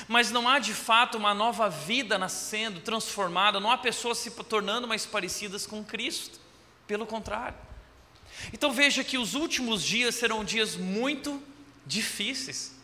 mas 0.08 0.30
não 0.30 0.48
há 0.48 0.58
de 0.58 0.74
fato 0.74 1.18
uma 1.18 1.34
nova 1.34 1.68
vida 1.68 2.18
nascendo, 2.18 2.80
transformada, 2.80 3.60
não 3.60 3.70
há 3.70 3.78
pessoas 3.78 4.18
se 4.18 4.30
tornando 4.30 4.88
mais 4.88 5.06
parecidas 5.06 5.66
com 5.66 5.84
Cristo, 5.84 6.40
pelo 6.86 7.06
contrário. 7.06 7.56
Então 8.52 8.72
veja 8.72 9.04
que 9.04 9.18
os 9.18 9.34
últimos 9.34 9.82
dias 9.82 10.14
serão 10.14 10.44
dias 10.44 10.76
muito 10.76 11.42
difíceis. 11.86 12.74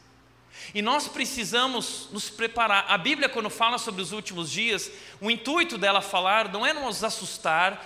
E 0.74 0.82
nós 0.82 1.08
precisamos 1.08 2.08
nos 2.12 2.28
preparar. 2.28 2.86
A 2.88 2.98
Bíblia, 2.98 3.28
quando 3.28 3.48
fala 3.48 3.78
sobre 3.78 4.02
os 4.02 4.12
últimos 4.12 4.50
dias, 4.50 4.90
o 5.20 5.30
intuito 5.30 5.78
dela 5.78 6.00
falar 6.00 6.52
não 6.52 6.66
é 6.66 6.72
nos 6.72 7.02
assustar, 7.02 7.82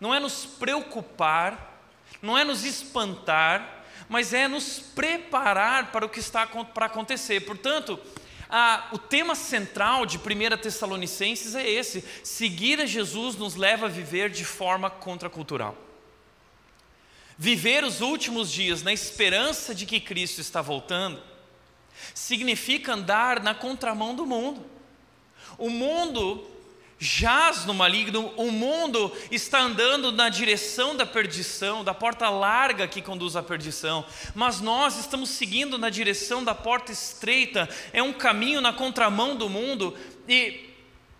não 0.00 0.14
é 0.14 0.20
nos 0.20 0.46
preocupar, 0.46 1.80
não 2.20 2.38
é 2.38 2.44
nos 2.44 2.64
espantar, 2.64 3.84
mas 4.08 4.32
é 4.32 4.48
nos 4.48 4.78
preparar 4.78 5.90
para 5.90 6.06
o 6.06 6.08
que 6.08 6.20
está 6.20 6.46
para 6.46 6.86
acontecer. 6.86 7.40
Portanto, 7.40 7.98
ah, 8.54 8.86
o 8.92 8.98
tema 8.98 9.34
central 9.34 10.04
de 10.04 10.18
1 10.18 10.58
Tessalonicenses 10.60 11.54
é 11.54 11.66
esse: 11.66 12.04
seguir 12.22 12.82
a 12.82 12.86
Jesus 12.86 13.34
nos 13.34 13.56
leva 13.56 13.86
a 13.86 13.88
viver 13.88 14.28
de 14.28 14.44
forma 14.44 14.90
contracultural. 14.90 15.74
Viver 17.38 17.82
os 17.82 18.02
últimos 18.02 18.52
dias 18.52 18.82
na 18.82 18.92
esperança 18.92 19.74
de 19.74 19.86
que 19.86 19.98
Cristo 19.98 20.42
está 20.42 20.60
voltando, 20.60 21.22
significa 22.14 22.92
andar 22.92 23.42
na 23.42 23.54
contramão 23.54 24.14
do 24.14 24.26
mundo. 24.26 24.66
O 25.56 25.70
mundo 25.70 26.46
jaz 27.02 27.64
no 27.64 27.74
maligno, 27.74 28.32
o 28.36 28.52
mundo 28.52 29.10
está 29.28 29.60
andando 29.60 30.12
na 30.12 30.28
direção 30.28 30.94
da 30.94 31.04
perdição, 31.04 31.82
da 31.82 31.92
porta 31.92 32.30
larga 32.30 32.86
que 32.86 33.02
conduz 33.02 33.34
à 33.34 33.42
perdição, 33.42 34.06
mas 34.36 34.60
nós 34.60 34.96
estamos 34.96 35.30
seguindo 35.30 35.76
na 35.76 35.90
direção 35.90 36.44
da 36.44 36.54
porta 36.54 36.92
estreita, 36.92 37.68
é 37.92 38.00
um 38.00 38.12
caminho 38.12 38.60
na 38.60 38.72
contramão 38.72 39.34
do 39.34 39.48
mundo, 39.48 39.98
e 40.28 40.70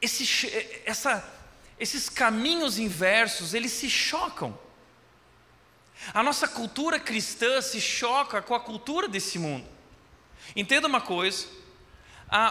esse, 0.01 0.25
essa, 0.87 1.29
esses 1.81 2.09
caminhos 2.09 2.79
inversos, 2.79 3.53
eles 3.53 3.73
se 3.73 3.91
chocam. 3.91 4.57
A 6.15 6.23
nossa 6.23 6.47
cultura 6.47 7.01
cristã 7.01 7.61
se 7.61 7.81
choca 7.81 8.41
com 8.41 8.55
a 8.55 8.61
cultura 8.61 9.09
desse 9.09 9.37
mundo. 9.37 9.67
Entenda 10.55 10.87
uma 10.87 11.01
coisa: 11.01 11.47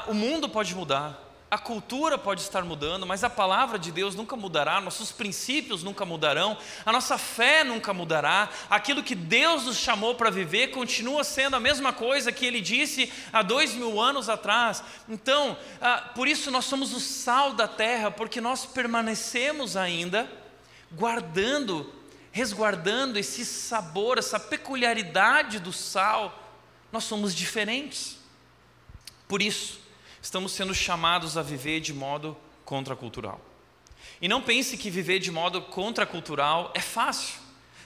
o 0.07 0.13
mundo 0.13 0.49
pode 0.49 0.75
mudar, 0.75 1.20
a 1.51 1.57
cultura 1.57 2.17
pode 2.17 2.39
estar 2.39 2.63
mudando, 2.63 3.05
mas 3.05 3.25
a 3.25 3.29
palavra 3.29 3.77
de 3.77 3.91
Deus 3.91 4.15
nunca 4.15 4.37
mudará, 4.37 4.79
nossos 4.79 5.11
princípios 5.11 5.83
nunca 5.83 6.05
mudarão, 6.05 6.57
a 6.85 6.93
nossa 6.93 7.17
fé 7.17 7.61
nunca 7.65 7.93
mudará, 7.93 8.47
aquilo 8.69 9.03
que 9.03 9.13
Deus 9.13 9.65
nos 9.65 9.75
chamou 9.75 10.15
para 10.15 10.29
viver 10.29 10.67
continua 10.67 11.25
sendo 11.25 11.57
a 11.57 11.59
mesma 11.59 11.91
coisa 11.91 12.31
que 12.31 12.45
Ele 12.45 12.61
disse 12.61 13.11
há 13.33 13.41
dois 13.41 13.73
mil 13.73 13.99
anos 13.99 14.29
atrás. 14.29 14.81
Então, 15.09 15.57
ah, 15.81 16.11
por 16.15 16.25
isso 16.25 16.49
nós 16.49 16.63
somos 16.63 16.93
o 16.93 17.01
sal 17.01 17.51
da 17.51 17.67
terra, 17.67 18.09
porque 18.09 18.39
nós 18.39 18.65
permanecemos 18.65 19.75
ainda 19.75 20.31
guardando, 20.89 21.93
resguardando 22.31 23.19
esse 23.19 23.45
sabor, 23.45 24.17
essa 24.17 24.39
peculiaridade 24.39 25.59
do 25.59 25.73
sal, 25.73 26.49
nós 26.93 27.03
somos 27.03 27.35
diferentes. 27.35 28.17
Por 29.27 29.41
isso, 29.41 29.80
estamos 30.21 30.51
sendo 30.51 30.73
chamados 30.73 31.37
a 31.37 31.41
viver 31.41 31.79
de 31.79 31.93
modo 31.93 32.37
contracultural. 32.63 33.41
E 34.21 34.27
não 34.27 34.41
pense 34.41 34.77
que 34.77 34.89
viver 34.89 35.19
de 35.19 35.31
modo 35.31 35.61
contracultural 35.61 36.71
é 36.75 36.79
fácil. 36.79 37.39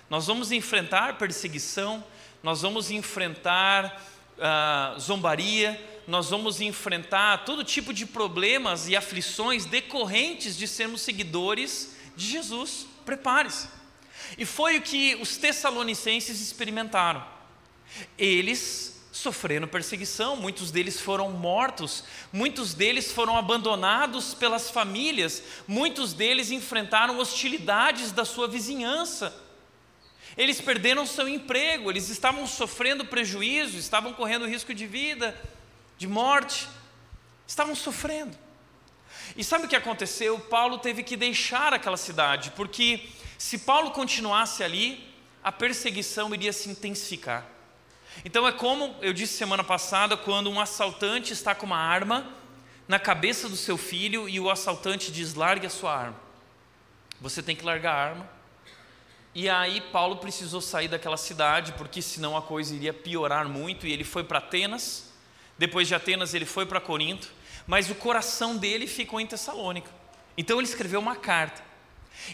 Nós 0.09 0.27
vamos 0.27 0.51
enfrentar 0.51 1.17
perseguição, 1.17 2.03
nós 2.43 2.61
vamos 2.61 2.91
enfrentar 2.91 4.03
uh, 4.37 4.99
zombaria, 4.99 5.81
nós 6.07 6.29
vamos 6.29 6.61
enfrentar 6.61 7.45
todo 7.45 7.63
tipo 7.63 7.93
de 7.93 8.05
problemas 8.05 8.87
e 8.87 8.95
aflições 8.95 9.65
decorrentes 9.65 10.57
de 10.57 10.67
sermos 10.67 11.01
seguidores 11.01 11.95
de 12.15 12.27
Jesus. 12.27 12.85
Prepare-se. 13.05 13.67
E 14.37 14.45
foi 14.45 14.77
o 14.77 14.81
que 14.81 15.15
os 15.15 15.37
tessalonicenses 15.37 16.41
experimentaram. 16.41 17.25
Eles 18.17 18.94
sofrendo 19.15 19.65
perseguição, 19.65 20.35
muitos 20.35 20.71
deles 20.71 20.99
foram 20.99 21.31
mortos, 21.31 22.03
muitos 22.33 22.73
deles 22.73 23.13
foram 23.13 23.37
abandonados 23.37 24.33
pelas 24.33 24.69
famílias, 24.69 25.41
muitos 25.65 26.11
deles 26.11 26.51
enfrentaram 26.51 27.17
hostilidades 27.17 28.11
da 28.11 28.25
sua 28.25 28.45
vizinhança. 28.45 29.33
Eles 30.35 30.59
perderam 30.59 31.05
seu 31.05 31.29
emprego, 31.29 31.89
eles 31.89 32.09
estavam 32.09 32.45
sofrendo 32.45 33.05
prejuízo, 33.05 33.77
estavam 33.77 34.11
correndo 34.11 34.45
risco 34.45 34.73
de 34.73 34.85
vida, 34.85 35.33
de 35.97 36.07
morte, 36.07 36.67
estavam 37.47 37.73
sofrendo. 37.73 38.37
E 39.37 39.45
sabe 39.45 39.65
o 39.65 39.69
que 39.69 39.77
aconteceu? 39.77 40.37
Paulo 40.37 40.77
teve 40.77 41.03
que 41.03 41.15
deixar 41.15 41.73
aquela 41.73 41.95
cidade, 41.95 42.51
porque 42.51 43.07
se 43.37 43.59
Paulo 43.59 43.91
continuasse 43.91 44.61
ali, 44.61 45.09
a 45.41 45.53
perseguição 45.53 46.33
iria 46.35 46.51
se 46.51 46.69
intensificar. 46.69 47.54
Então 48.23 48.47
é 48.47 48.51
como 48.51 48.95
eu 49.01 49.11
disse 49.11 49.33
semana 49.33 49.63
passada, 49.63 50.15
quando 50.15 50.49
um 50.49 50.59
assaltante 50.59 51.33
está 51.33 51.53
com 51.53 51.65
uma 51.65 51.77
arma 51.77 52.25
na 52.87 52.99
cabeça 52.99 53.49
do 53.49 53.57
seu 53.57 53.77
filho 53.77 54.29
e 54.29 54.39
o 54.39 54.49
assaltante 54.49 55.11
diz: 55.11 55.33
largue 55.33 55.67
a 55.67 55.69
sua 55.69 55.93
arma. 55.93 56.25
Você 57.19 57.41
tem 57.41 57.55
que 57.55 57.65
largar 57.65 57.93
a 57.93 58.09
arma. 58.09 58.35
E 59.33 59.49
aí 59.49 59.81
Paulo 59.91 60.15
precisou 60.15 60.61
sair 60.61 60.87
daquela 60.87 61.17
cidade, 61.17 61.73
porque 61.73 62.01
senão 62.01 62.37
a 62.37 62.41
coisa 62.41 62.73
iria 62.73 62.93
piorar 62.93 63.49
muito, 63.49 63.85
e 63.85 63.91
ele 63.91 64.05
foi 64.05 64.23
para 64.23 64.37
Atenas. 64.37 65.11
Depois 65.57 65.89
de 65.89 65.93
Atenas, 65.93 66.33
ele 66.33 66.45
foi 66.45 66.65
para 66.65 66.79
Corinto, 66.79 67.29
mas 67.67 67.89
o 67.89 67.95
coração 67.95 68.55
dele 68.55 68.87
ficou 68.87 69.19
em 69.19 69.27
Tessalônica. 69.27 69.91
Então, 70.37 70.57
ele 70.57 70.67
escreveu 70.67 71.01
uma 71.01 71.17
carta. 71.17 71.61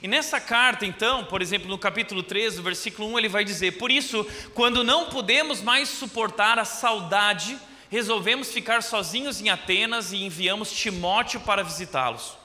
E 0.02 0.08
nessa 0.08 0.40
carta, 0.40 0.86
então, 0.86 1.26
por 1.26 1.42
exemplo, 1.42 1.68
no 1.68 1.78
capítulo 1.78 2.24
13, 2.24 2.62
versículo 2.62 3.10
1, 3.10 3.20
ele 3.20 3.30
vai 3.30 3.44
dizer: 3.44 3.78
Por 3.78 3.92
isso, 3.92 4.26
quando 4.54 4.84
não 4.84 5.08
podemos 5.10 5.62
mais 5.62 5.90
suportar 5.90 6.58
a 6.60 6.66
saudade, 6.66 7.58
resolvemos 7.90 8.52
ficar 8.52 8.82
sozinhos 8.82 9.42
em 9.42 9.50
Atenas 9.50 10.12
e 10.12 10.24
enviamos 10.24 10.72
Timóteo 10.72 11.40
para 11.42 11.64
visitá-los. 11.64 12.38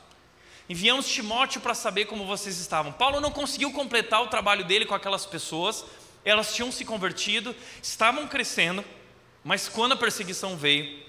Enviamos 0.69 1.09
Timóteo 1.09 1.61
para 1.61 1.75
saber 1.75 2.07
como 2.07 2.27
vocês 2.27 2.59
estavam. 2.59 2.93
Paulo 2.93 3.21
não 3.21 3.31
conseguiu 3.31 3.71
completar 3.73 4.23
o 4.23 4.27
trabalho 4.27 4.65
dele 4.65 4.85
com 4.85 4.95
aquelas 4.95 5.25
pessoas, 5.25 5.85
elas 6.25 6.55
tinham 6.55 6.73
se 6.73 6.85
convertido, 6.85 7.55
estavam 7.81 8.27
crescendo, 8.27 8.85
mas 9.45 9.69
quando 9.69 9.93
a 9.93 9.97
perseguição 9.97 10.57
veio, 10.57 11.05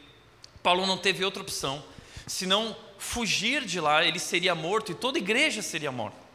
Paulo 0.62 0.86
não 0.86 0.98
teve 0.98 1.26
outra 1.26 1.42
opção 1.42 1.84
senão 2.28 2.76
fugir 2.98 3.66
de 3.66 3.80
lá, 3.80 4.04
ele 4.04 4.20
seria 4.20 4.56
morto 4.56 4.92
e 4.92 4.96
toda 4.96 5.18
a 5.18 5.22
igreja 5.22 5.62
seria 5.62 5.92
morta. 5.92 6.28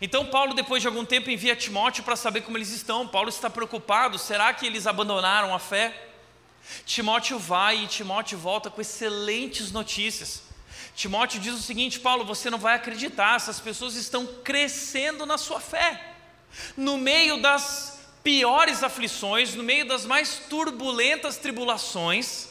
Então, 0.00 0.26
Paulo, 0.26 0.54
depois 0.54 0.82
de 0.82 0.88
algum 0.88 1.04
tempo, 1.04 1.30
envia 1.30 1.54
Timóteo 1.54 2.02
para 2.02 2.16
saber 2.16 2.42
como 2.42 2.56
eles 2.56 2.70
estão. 2.70 3.06
Paulo 3.06 3.28
está 3.28 3.50
preocupado: 3.50 4.18
será 4.18 4.52
que 4.52 4.66
eles 4.66 4.86
abandonaram 4.86 5.54
a 5.54 5.58
fé? 5.58 6.08
Timóteo 6.86 7.38
vai 7.38 7.84
e 7.84 7.86
Timóteo 7.86 8.38
volta 8.38 8.70
com 8.70 8.80
excelentes 8.80 9.70
notícias. 9.70 10.42
Timóteo 10.94 11.40
diz 11.40 11.54
o 11.54 11.62
seguinte: 11.62 12.00
Paulo, 12.00 12.24
você 12.24 12.50
não 12.50 12.58
vai 12.58 12.74
acreditar, 12.74 13.36
essas 13.36 13.60
pessoas 13.60 13.94
estão 13.94 14.26
crescendo 14.26 15.26
na 15.26 15.38
sua 15.38 15.60
fé. 15.60 16.14
No 16.76 16.98
meio 16.98 17.40
das 17.40 18.00
piores 18.22 18.82
aflições, 18.82 19.54
no 19.54 19.62
meio 19.62 19.86
das 19.86 20.04
mais 20.04 20.38
turbulentas 20.48 21.36
tribulações, 21.36 22.48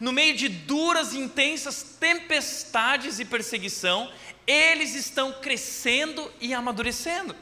no 0.00 0.12
meio 0.12 0.36
de 0.36 0.48
duras 0.48 1.12
e 1.12 1.18
intensas 1.18 1.82
tempestades 1.98 3.18
e 3.18 3.24
perseguição, 3.24 4.10
eles 4.46 4.94
estão 4.94 5.32
crescendo 5.32 6.30
e 6.40 6.54
amadurecendo. 6.54 7.34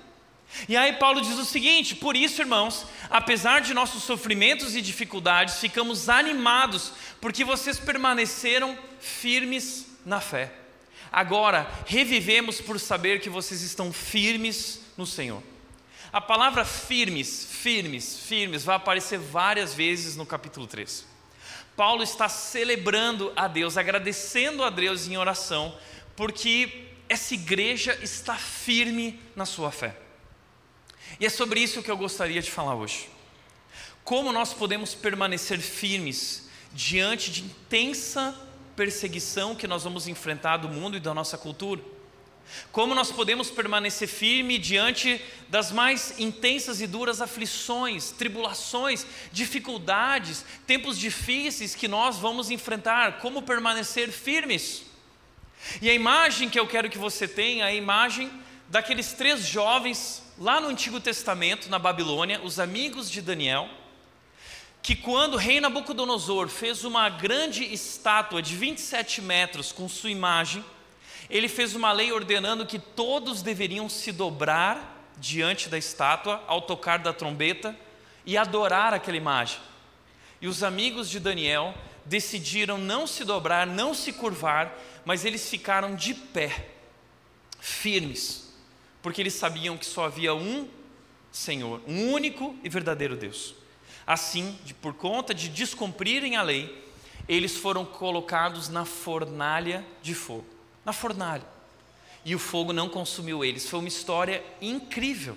E 0.68 0.76
aí 0.76 0.94
Paulo 0.94 1.20
diz 1.20 1.38
o 1.38 1.44
seguinte: 1.44 1.94
por 1.94 2.16
isso, 2.16 2.40
irmãos, 2.40 2.86
apesar 3.10 3.60
de 3.60 3.74
nossos 3.74 4.02
sofrimentos 4.02 4.74
e 4.74 4.80
dificuldades, 4.80 5.58
ficamos 5.58 6.08
animados, 6.08 6.92
porque 7.20 7.44
vocês 7.44 7.78
permaneceram 7.78 8.76
firmes 9.00 9.86
na 10.04 10.20
fé. 10.20 10.52
Agora, 11.12 11.70
revivemos 11.86 12.60
por 12.60 12.80
saber 12.80 13.20
que 13.20 13.30
vocês 13.30 13.62
estão 13.62 13.92
firmes 13.92 14.80
no 14.96 15.06
Senhor. 15.06 15.42
A 16.12 16.20
palavra 16.20 16.64
firmes, 16.64 17.46
firmes, 17.50 18.20
firmes 18.20 18.64
vai 18.64 18.76
aparecer 18.76 19.18
várias 19.18 19.74
vezes 19.74 20.16
no 20.16 20.24
capítulo 20.24 20.66
3. 20.66 21.15
Paulo 21.76 22.02
está 22.02 22.28
celebrando 22.28 23.32
a 23.36 23.46
Deus, 23.46 23.76
agradecendo 23.76 24.64
a 24.64 24.70
Deus 24.70 25.06
em 25.06 25.16
oração, 25.16 25.76
porque 26.16 26.86
essa 27.08 27.34
igreja 27.34 27.98
está 28.02 28.34
firme 28.34 29.20
na 29.36 29.44
sua 29.44 29.70
fé. 29.70 29.96
E 31.20 31.26
é 31.26 31.28
sobre 31.28 31.60
isso 31.60 31.82
que 31.82 31.90
eu 31.90 31.96
gostaria 31.96 32.40
de 32.40 32.50
falar 32.50 32.74
hoje. 32.74 33.08
Como 34.02 34.32
nós 34.32 34.54
podemos 34.54 34.94
permanecer 34.94 35.60
firmes 35.60 36.48
diante 36.72 37.30
de 37.30 37.42
intensa 37.42 38.34
perseguição 38.74 39.54
que 39.54 39.66
nós 39.66 39.84
vamos 39.84 40.08
enfrentar 40.08 40.58
do 40.58 40.68
mundo 40.68 40.96
e 40.96 41.00
da 41.00 41.12
nossa 41.12 41.36
cultura? 41.36 41.82
Como 42.72 42.94
nós 42.94 43.10
podemos 43.10 43.50
permanecer 43.50 44.08
firme 44.08 44.58
diante 44.58 45.20
das 45.48 45.72
mais 45.72 46.18
intensas 46.18 46.80
e 46.80 46.86
duras 46.86 47.20
aflições, 47.20 48.10
tribulações, 48.10 49.06
dificuldades, 49.32 50.44
tempos 50.66 50.98
difíceis 50.98 51.74
que 51.74 51.88
nós 51.88 52.16
vamos 52.18 52.50
enfrentar? 52.50 53.18
Como 53.18 53.42
permanecer 53.42 54.10
firmes? 54.10 54.84
E 55.80 55.90
a 55.90 55.94
imagem 55.94 56.48
que 56.48 56.58
eu 56.58 56.66
quero 56.66 56.90
que 56.90 56.98
você 56.98 57.26
tenha 57.26 57.64
é 57.64 57.68
a 57.68 57.74
imagem 57.74 58.30
daqueles 58.68 59.12
três 59.12 59.46
jovens 59.46 60.22
lá 60.38 60.60
no 60.60 60.68
Antigo 60.68 61.00
Testamento, 61.00 61.68
na 61.68 61.78
Babilônia, 61.78 62.40
os 62.42 62.58
amigos 62.58 63.10
de 63.10 63.22
Daniel, 63.22 63.68
que 64.82 64.94
quando 64.94 65.34
o 65.34 65.38
rei 65.38 65.60
Nabucodonosor 65.60 66.48
fez 66.48 66.84
uma 66.84 67.08
grande 67.08 67.64
estátua 67.64 68.40
de 68.40 68.54
27 68.54 69.20
metros 69.20 69.72
com 69.72 69.88
sua 69.88 70.10
imagem, 70.10 70.64
ele 71.28 71.48
fez 71.48 71.74
uma 71.74 71.92
lei 71.92 72.12
ordenando 72.12 72.66
que 72.66 72.78
todos 72.78 73.42
deveriam 73.42 73.88
se 73.88 74.12
dobrar 74.12 75.12
diante 75.18 75.68
da 75.68 75.78
estátua 75.78 76.42
ao 76.46 76.62
tocar 76.62 76.98
da 76.98 77.12
trombeta 77.12 77.76
e 78.24 78.36
adorar 78.36 78.94
aquela 78.94 79.16
imagem. 79.16 79.58
E 80.40 80.46
os 80.46 80.62
amigos 80.62 81.08
de 81.08 81.18
Daniel 81.18 81.74
decidiram 82.04 82.78
não 82.78 83.06
se 83.06 83.24
dobrar, 83.24 83.66
não 83.66 83.92
se 83.94 84.12
curvar, 84.12 84.72
mas 85.04 85.24
eles 85.24 85.48
ficaram 85.48 85.96
de 85.96 86.14
pé, 86.14 86.68
firmes, 87.58 88.54
porque 89.02 89.20
eles 89.20 89.34
sabiam 89.34 89.76
que 89.76 89.86
só 89.86 90.04
havia 90.04 90.34
um 90.34 90.68
Senhor, 91.32 91.82
um 91.86 92.12
único 92.12 92.56
e 92.62 92.68
verdadeiro 92.68 93.16
Deus. 93.16 93.54
Assim, 94.06 94.56
por 94.80 94.94
conta 94.94 95.34
de 95.34 95.48
descumprirem 95.48 96.36
a 96.36 96.42
lei, 96.42 96.84
eles 97.28 97.56
foram 97.56 97.84
colocados 97.84 98.68
na 98.68 98.84
fornalha 98.84 99.84
de 100.00 100.14
fogo 100.14 100.55
na 100.86 100.92
fornalha. 100.92 101.44
E 102.24 102.34
o 102.34 102.38
fogo 102.38 102.72
não 102.72 102.88
consumiu 102.88 103.44
eles. 103.44 103.68
Foi 103.68 103.80
uma 103.80 103.88
história 103.88 104.42
incrível. 104.60 105.36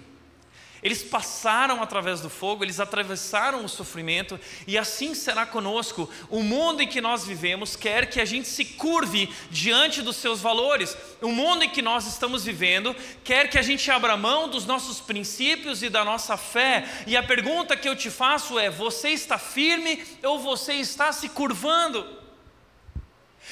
Eles 0.81 1.03
passaram 1.03 1.83
através 1.83 2.21
do 2.21 2.29
fogo, 2.29 2.63
eles 2.63 2.79
atravessaram 2.79 3.65
o 3.65 3.69
sofrimento, 3.69 4.39
e 4.65 4.77
assim 4.77 5.13
será 5.13 5.45
conosco. 5.45 6.09
O 6.29 6.41
mundo 6.41 6.81
em 6.81 6.87
que 6.87 7.01
nós 7.01 7.25
vivemos 7.25 7.75
quer 7.75 8.09
que 8.09 8.21
a 8.21 8.23
gente 8.23 8.47
se 8.47 8.63
curve 8.63 9.29
diante 9.51 10.01
dos 10.01 10.15
seus 10.15 10.39
valores. 10.39 10.95
O 11.21 11.33
mundo 11.33 11.63
em 11.63 11.69
que 11.69 11.81
nós 11.81 12.07
estamos 12.07 12.45
vivendo 12.45 12.95
quer 13.25 13.49
que 13.49 13.57
a 13.57 13.61
gente 13.61 13.91
abra 13.91 14.15
mão 14.15 14.47
dos 14.47 14.65
nossos 14.65 15.01
princípios 15.01 15.83
e 15.83 15.89
da 15.89 16.05
nossa 16.05 16.37
fé. 16.37 16.87
E 17.05 17.17
a 17.17 17.23
pergunta 17.23 17.75
que 17.75 17.89
eu 17.89 17.95
te 17.95 18.09
faço 18.09 18.57
é: 18.57 18.69
você 18.69 19.09
está 19.09 19.37
firme 19.37 20.01
ou 20.23 20.39
você 20.39 20.75
está 20.75 21.11
se 21.11 21.27
curvando? 21.27 22.07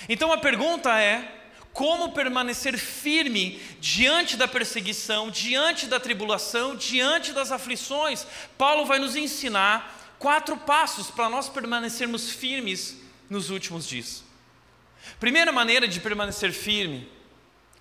Então 0.07 0.31
a 0.31 0.37
pergunta 0.37 0.97
é: 0.97 1.36
como 1.77 2.11
permanecer 2.11 2.75
firme 2.75 3.61
diante 3.79 4.35
da 4.35 4.47
perseguição, 4.47 5.29
diante 5.29 5.85
da 5.85 5.99
tribulação, 5.99 6.75
diante 6.75 7.31
das 7.31 7.51
aflições. 7.51 8.25
Paulo 8.57 8.83
vai 8.83 8.97
nos 8.97 9.15
ensinar 9.15 10.15
quatro 10.17 10.57
passos 10.57 11.11
para 11.11 11.29
nós 11.29 11.47
permanecermos 11.47 12.31
firmes 12.31 12.97
nos 13.29 13.51
últimos 13.51 13.87
dias. 13.87 14.23
Primeira 15.19 15.51
maneira 15.51 15.87
de 15.87 15.99
permanecer 15.99 16.51
firme 16.51 17.07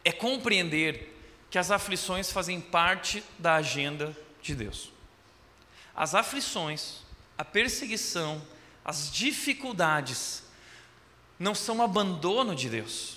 é 0.04 0.12
compreender 0.12 1.18
que 1.50 1.58
as 1.58 1.70
aflições 1.70 2.30
fazem 2.30 2.60
parte 2.60 3.24
da 3.38 3.54
agenda 3.54 4.14
de 4.42 4.54
Deus. 4.54 4.92
As 5.94 6.14
aflições, 6.14 6.96
a 7.38 7.46
perseguição, 7.46 8.42
as 8.84 9.10
dificuldades 9.10 10.42
não 11.38 11.54
são 11.54 11.80
abandono 11.82 12.54
de 12.54 12.68
Deus 12.68 13.15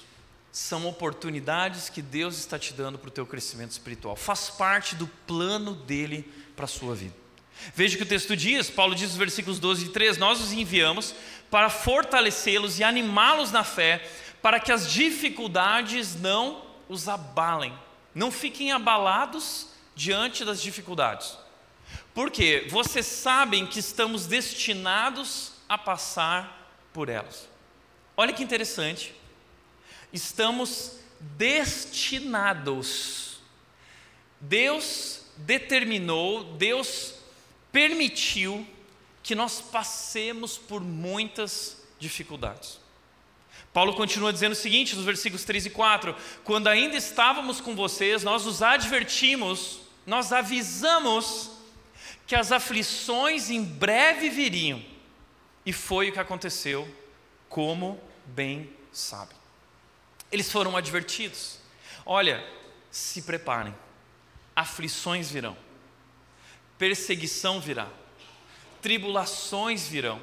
são 0.52 0.88
oportunidades 0.88 1.90
que 1.90 2.02
Deus 2.02 2.38
está 2.38 2.58
te 2.58 2.74
dando 2.74 2.98
para 2.98 3.08
o 3.08 3.12
teu 3.12 3.26
crescimento 3.26 3.72
espiritual. 3.72 4.16
Faz 4.16 4.50
parte 4.50 4.96
do 4.96 5.08
plano 5.08 5.76
dele 5.76 6.32
para 6.56 6.66
a 6.66 6.68
sua 6.68 6.96
vida. 6.96 7.16
Veja 7.76 7.98
que 7.98 8.04
o 8.04 8.08
texto 8.08 8.36
diz, 8.36 8.70
Paulo 8.70 8.96
diz 8.96 9.10
nos 9.10 9.18
versículos 9.18 9.60
12 9.60 9.86
e 9.86 9.90
13: 9.90 10.20
Nós 10.20 10.42
os 10.42 10.52
enviamos 10.52 11.14
para 11.52 11.70
fortalecê-los 11.70 12.80
e 12.80 12.84
animá-los 12.84 13.52
na 13.52 13.64
fé, 13.64 14.08
para 14.42 14.60
que 14.60 14.72
as 14.72 14.92
dificuldades 14.92 16.16
não 16.16 16.66
os 16.88 17.08
abalem. 17.08 17.78
Não 18.16 18.32
fiquem 18.32 18.72
abalados 18.72 19.68
diante 19.94 20.46
das 20.46 20.62
dificuldades. 20.62 21.38
Porque 22.14 22.68
vocês 22.70 23.06
sabem 23.06 23.66
que 23.66 23.80
estamos 23.80 24.26
destinados 24.26 25.54
a 25.68 25.78
passar 25.78 26.74
por 26.94 27.10
elas. 27.10 27.48
Olha 28.18 28.34
que 28.34 28.44
interessante 28.44 29.14
estamos 30.12 30.98
destinados. 31.38 33.40
Deus 34.40 35.22
determinou, 35.38 36.44
Deus 36.56 37.16
permitiu 37.72 38.66
que 39.22 39.36
nós 39.36 39.62
passemos 39.62 40.58
por 40.58 40.82
muitas 40.82 41.84
dificuldades. 42.00 42.80
Paulo 43.72 43.94
continua 43.94 44.34
dizendo 44.34 44.54
o 44.54 44.56
seguinte 44.56 44.96
nos 44.96 45.06
versículos 45.06 45.44
3 45.44 45.68
e 45.68 45.70
4: 45.70 46.16
Quando 46.44 46.68
ainda 46.68 46.96
estávamos 46.96 47.62
com 47.62 47.76
vocês, 47.76 48.24
nós 48.24 48.46
os 48.46 48.62
advertimos, 48.62 49.82
nós 50.06 50.32
avisamos 50.32 51.52
que 52.26 52.36
as 52.36 52.52
aflições 52.52 53.50
em 53.50 53.64
breve 53.64 54.30
viriam, 54.30 54.84
e 55.66 55.74
foi 55.74 56.10
o 56.10 56.14
que 56.14 56.20
aconteceu, 56.20 56.88
como 57.48 58.00
bem 58.26 58.70
sabem. 58.92 59.39
Eles 60.32 60.52
foram 60.52 60.76
advertidos: 60.78 61.60
olha, 62.06 62.46
se 62.92 63.22
preparem, 63.22 63.76
aflições 64.56 65.30
virão, 65.30 65.58
perseguição 66.78 67.60
virá, 67.60 67.88
tribulações 68.82 69.88
virão. 69.88 70.22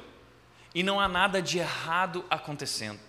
E 0.75 0.83
não 0.83 0.99
há 0.99 1.07
nada 1.07 1.41
de 1.41 1.57
errado 1.57 2.23
acontecendo. 2.29 2.99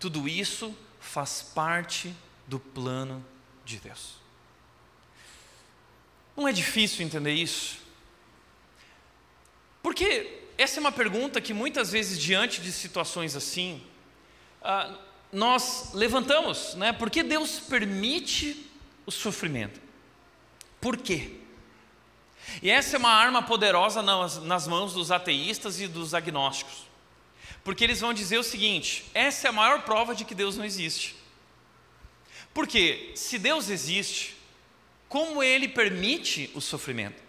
Tudo 0.00 0.28
isso 0.28 0.76
faz 0.98 1.42
parte 1.42 2.12
do 2.46 2.58
plano 2.58 3.24
de 3.64 3.78
Deus. 3.78 4.16
Não 6.36 6.48
é 6.48 6.52
difícil 6.52 7.06
entender 7.06 7.32
isso? 7.32 7.78
Porque 9.82 10.42
essa 10.58 10.78
é 10.78 10.80
uma 10.80 10.90
pergunta 10.90 11.40
que 11.40 11.54
muitas 11.54 11.92
vezes, 11.92 12.18
diante 12.18 12.60
de 12.60 12.72
situações 12.72 13.36
assim, 13.36 13.84
ah, 14.62 14.98
nós 15.34 15.90
levantamos, 15.92 16.74
né? 16.76 16.92
Por 16.92 17.10
que 17.10 17.22
Deus 17.22 17.58
permite 17.58 18.70
o 19.04 19.10
sofrimento? 19.10 19.80
Por 20.80 20.96
quê? 20.96 21.32
E 22.62 22.70
essa 22.70 22.96
é 22.96 22.98
uma 22.98 23.10
arma 23.10 23.42
poderosa 23.42 24.00
nas, 24.00 24.40
nas 24.42 24.68
mãos 24.68 24.92
dos 24.92 25.10
ateístas 25.10 25.80
e 25.80 25.88
dos 25.88 26.14
agnósticos. 26.14 26.84
Porque 27.64 27.82
eles 27.82 28.00
vão 28.00 28.14
dizer 28.14 28.38
o 28.38 28.44
seguinte: 28.44 29.06
essa 29.12 29.48
é 29.48 29.50
a 29.50 29.52
maior 29.52 29.82
prova 29.82 30.14
de 30.14 30.24
que 30.24 30.34
Deus 30.34 30.56
não 30.56 30.64
existe. 30.64 31.16
Porque 32.52 33.12
se 33.16 33.36
Deus 33.36 33.68
existe, 33.68 34.36
como 35.08 35.42
ele 35.42 35.66
permite 35.66 36.50
o 36.54 36.60
sofrimento? 36.60 37.20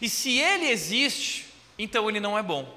E 0.00 0.08
se 0.08 0.38
ele 0.38 0.66
existe, 0.66 1.46
então 1.78 2.08
ele 2.08 2.18
não 2.18 2.36
é 2.36 2.42
bom. 2.42 2.76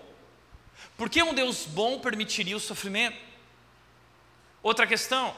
Por 0.96 1.10
que 1.10 1.24
um 1.24 1.34
Deus 1.34 1.66
bom 1.66 2.00
permitiria 2.00 2.56
o 2.56 2.60
sofrimento? 2.60 3.18
Outra 4.66 4.88
questão. 4.88 5.32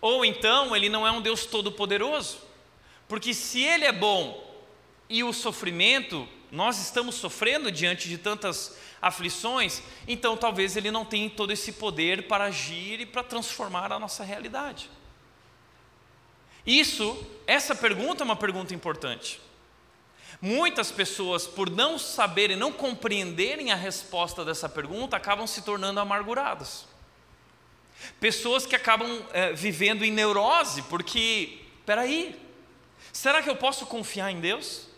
Ou 0.00 0.24
então 0.24 0.74
ele 0.74 0.88
não 0.88 1.06
é 1.06 1.10
um 1.12 1.20
Deus 1.20 1.44
todo-poderoso. 1.44 2.38
Porque 3.06 3.34
se 3.34 3.62
ele 3.62 3.84
é 3.84 3.92
bom 3.92 4.42
e 5.06 5.22
o 5.22 5.34
sofrimento, 5.34 6.26
nós 6.50 6.78
estamos 6.78 7.16
sofrendo 7.16 7.70
diante 7.70 8.08
de 8.08 8.16
tantas 8.16 8.78
aflições, 9.02 9.82
então 10.08 10.34
talvez 10.34 10.78
ele 10.78 10.90
não 10.90 11.04
tenha 11.04 11.28
todo 11.28 11.52
esse 11.52 11.72
poder 11.72 12.26
para 12.26 12.44
agir 12.44 13.00
e 13.00 13.04
para 13.04 13.22
transformar 13.22 13.92
a 13.92 13.98
nossa 13.98 14.24
realidade. 14.24 14.88
Isso, 16.66 17.22
essa 17.46 17.74
pergunta 17.74 18.22
é 18.22 18.24
uma 18.24 18.34
pergunta 18.34 18.74
importante. 18.74 19.42
Muitas 20.40 20.90
pessoas, 20.90 21.46
por 21.46 21.68
não 21.68 21.98
saberem, 21.98 22.56
não 22.56 22.72
compreenderem 22.72 23.72
a 23.72 23.76
resposta 23.76 24.42
dessa 24.42 24.70
pergunta, 24.70 25.18
acabam 25.18 25.46
se 25.46 25.60
tornando 25.60 26.00
amarguradas. 26.00 26.93
Pessoas 28.20 28.66
que 28.66 28.76
acabam 28.76 29.24
é, 29.32 29.52
vivendo 29.52 30.04
em 30.04 30.10
neurose, 30.10 30.82
porque, 30.82 31.60
peraí, 31.84 32.40
será 33.12 33.42
que 33.42 33.50
eu 33.50 33.56
posso 33.56 33.86
confiar 33.86 34.30
em 34.30 34.40
Deus? 34.40 34.88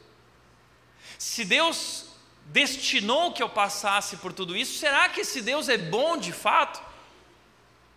Se 1.19 1.45
Deus 1.45 2.07
destinou 2.47 3.33
que 3.33 3.42
eu 3.42 3.49
passasse 3.49 4.16
por 4.19 4.33
tudo 4.33 4.57
isso, 4.57 4.79
será 4.79 5.09
que 5.09 5.21
esse 5.21 5.42
Deus 5.42 5.69
é 5.69 5.77
bom 5.77 6.16
de 6.16 6.33
fato? 6.33 6.83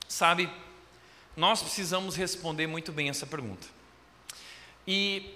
Sabe, 0.08 0.50
nós 1.36 1.62
precisamos 1.62 2.16
responder 2.16 2.68
muito 2.68 2.92
bem 2.92 3.10
essa 3.10 3.28
pergunta. 3.28 3.68
E 4.88 5.34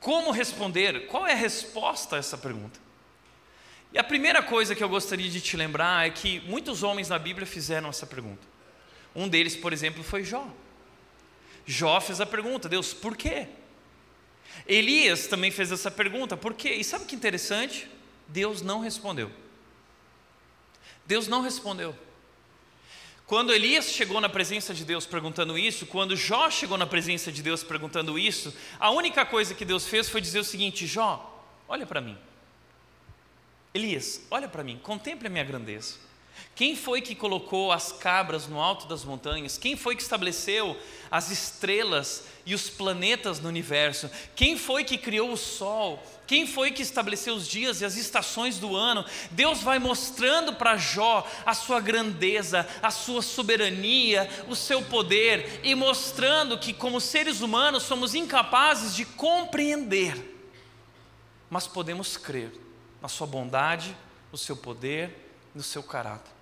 como 0.00 0.32
responder? 0.32 1.06
Qual 1.06 1.26
é 1.26 1.32
a 1.32 1.36
resposta 1.36 2.16
a 2.16 2.18
essa 2.18 2.36
pergunta? 2.36 2.78
E 3.92 3.98
a 3.98 4.02
primeira 4.02 4.42
coisa 4.42 4.74
que 4.74 4.82
eu 4.82 4.88
gostaria 4.88 5.30
de 5.30 5.40
te 5.40 5.56
lembrar 5.56 6.06
é 6.06 6.10
que 6.10 6.40
muitos 6.40 6.82
homens 6.82 7.08
na 7.08 7.18
Bíblia 7.18 7.46
fizeram 7.46 7.88
essa 7.88 8.04
pergunta. 8.04 8.53
Um 9.14 9.28
deles, 9.28 9.56
por 9.56 9.72
exemplo, 9.72 10.02
foi 10.02 10.24
Jó. 10.24 10.46
Jó 11.66 12.00
fez 12.00 12.20
a 12.20 12.26
pergunta: 12.26 12.68
Deus, 12.68 12.92
por 12.92 13.16
quê? 13.16 13.48
Elias 14.66 15.26
também 15.26 15.50
fez 15.50 15.70
essa 15.72 15.90
pergunta: 15.90 16.36
por 16.36 16.54
quê? 16.54 16.74
E 16.74 16.84
sabe 16.84 17.04
que 17.04 17.14
interessante? 17.14 17.88
Deus 18.28 18.62
não 18.62 18.80
respondeu. 18.80 19.30
Deus 21.06 21.28
não 21.28 21.42
respondeu. 21.42 21.94
Quando 23.26 23.54
Elias 23.54 23.86
chegou 23.86 24.20
na 24.20 24.28
presença 24.28 24.74
de 24.74 24.84
Deus 24.84 25.06
perguntando 25.06 25.56
isso, 25.56 25.86
quando 25.86 26.16
Jó 26.16 26.50
chegou 26.50 26.76
na 26.76 26.86
presença 26.86 27.32
de 27.32 27.42
Deus 27.42 27.64
perguntando 27.64 28.18
isso, 28.18 28.54
a 28.78 28.90
única 28.90 29.24
coisa 29.24 29.54
que 29.54 29.64
Deus 29.64 29.86
fez 29.86 30.08
foi 30.08 30.20
dizer 30.20 30.40
o 30.40 30.44
seguinte: 30.44 30.86
Jó, 30.86 31.44
olha 31.66 31.86
para 31.86 32.00
mim. 32.00 32.18
Elias, 33.72 34.22
olha 34.30 34.48
para 34.48 34.62
mim, 34.62 34.78
contemple 34.82 35.26
a 35.26 35.30
minha 35.30 35.44
grandeza. 35.44 36.03
Quem 36.54 36.76
foi 36.76 37.00
que 37.00 37.16
colocou 37.16 37.72
as 37.72 37.90
cabras 37.90 38.46
no 38.46 38.60
alto 38.60 38.86
das 38.86 39.04
montanhas? 39.04 39.58
Quem 39.58 39.76
foi 39.76 39.96
que 39.96 40.02
estabeleceu 40.02 40.78
as 41.10 41.28
estrelas 41.28 42.24
e 42.46 42.54
os 42.54 42.70
planetas 42.70 43.40
no 43.40 43.48
universo? 43.48 44.08
Quem 44.36 44.56
foi 44.56 44.84
que 44.84 44.96
criou 44.96 45.32
o 45.32 45.36
sol? 45.36 46.00
Quem 46.28 46.46
foi 46.46 46.70
que 46.70 46.80
estabeleceu 46.80 47.34
os 47.34 47.48
dias 47.48 47.80
e 47.80 47.84
as 47.84 47.96
estações 47.96 48.60
do 48.60 48.76
ano? 48.76 49.04
Deus 49.32 49.62
vai 49.62 49.80
mostrando 49.80 50.54
para 50.54 50.76
Jó 50.76 51.28
a 51.44 51.54
sua 51.54 51.80
grandeza, 51.80 52.64
a 52.80 52.90
sua 52.90 53.20
soberania, 53.20 54.30
o 54.48 54.54
seu 54.54 54.80
poder 54.80 55.60
e 55.64 55.74
mostrando 55.74 56.56
que, 56.56 56.72
como 56.72 57.00
seres 57.00 57.40
humanos, 57.40 57.82
somos 57.82 58.14
incapazes 58.14 58.94
de 58.94 59.04
compreender, 59.04 60.36
mas 61.50 61.66
podemos 61.66 62.16
crer 62.16 62.52
na 63.02 63.08
sua 63.08 63.26
bondade, 63.26 63.96
no 64.30 64.38
seu 64.38 64.56
poder, 64.56 65.42
no 65.52 65.62
seu 65.62 65.82
caráter. 65.82 66.33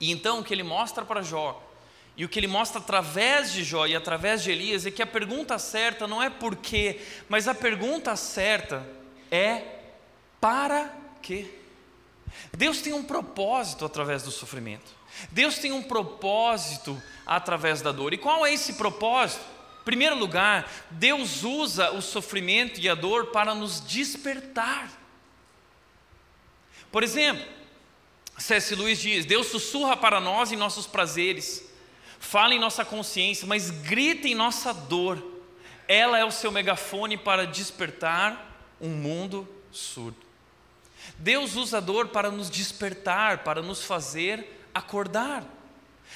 E 0.00 0.10
então 0.10 0.40
o 0.40 0.44
que 0.44 0.54
ele 0.54 0.62
mostra 0.62 1.04
para 1.04 1.22
Jó, 1.22 1.62
e 2.16 2.24
o 2.24 2.28
que 2.28 2.38
ele 2.38 2.46
mostra 2.46 2.80
através 2.80 3.52
de 3.52 3.62
Jó 3.62 3.86
e 3.86 3.94
através 3.94 4.42
de 4.42 4.50
Elias, 4.50 4.86
é 4.86 4.90
que 4.90 5.02
a 5.02 5.06
pergunta 5.06 5.58
certa 5.58 6.06
não 6.06 6.22
é 6.22 6.30
por 6.30 6.56
quê, 6.56 7.00
mas 7.28 7.46
a 7.46 7.54
pergunta 7.54 8.16
certa 8.16 8.86
é 9.30 9.62
para 10.40 10.90
quê? 11.22 11.46
Deus 12.56 12.80
tem 12.80 12.92
um 12.92 13.02
propósito 13.02 13.84
através 13.84 14.22
do 14.22 14.30
sofrimento. 14.30 14.90
Deus 15.30 15.58
tem 15.58 15.72
um 15.72 15.82
propósito 15.82 17.00
através 17.26 17.82
da 17.82 17.92
dor. 17.92 18.12
E 18.12 18.18
qual 18.18 18.46
é 18.46 18.52
esse 18.52 18.74
propósito? 18.74 19.44
Em 19.80 19.84
primeiro 19.84 20.16
lugar, 20.16 20.70
Deus 20.90 21.42
usa 21.42 21.90
o 21.90 22.02
sofrimento 22.02 22.80
e 22.80 22.88
a 22.88 22.94
dor 22.94 23.26
para 23.26 23.54
nos 23.54 23.80
despertar. 23.80 24.90
Por 26.92 27.02
exemplo, 27.02 27.44
C.S. 28.40 28.74
Lewis 28.74 29.00
diz: 29.00 29.24
Deus 29.26 29.48
sussurra 29.48 29.96
para 29.96 30.20
nós 30.20 30.50
em 30.50 30.56
nossos 30.56 30.86
prazeres, 30.86 31.64
fala 32.18 32.54
em 32.54 32.58
nossa 32.58 32.84
consciência, 32.84 33.46
mas 33.46 33.70
grita 33.70 34.26
em 34.26 34.34
nossa 34.34 34.72
dor. 34.72 35.22
Ela 35.86 36.18
é 36.18 36.24
o 36.24 36.30
seu 36.30 36.50
megafone 36.50 37.16
para 37.16 37.46
despertar 37.46 38.64
um 38.80 38.88
mundo 38.88 39.46
surdo. 39.70 40.16
Deus 41.18 41.56
usa 41.56 41.78
a 41.78 41.80
dor 41.80 42.08
para 42.08 42.30
nos 42.30 42.48
despertar, 42.48 43.44
para 43.44 43.60
nos 43.60 43.84
fazer 43.84 44.60
acordar. 44.74 45.44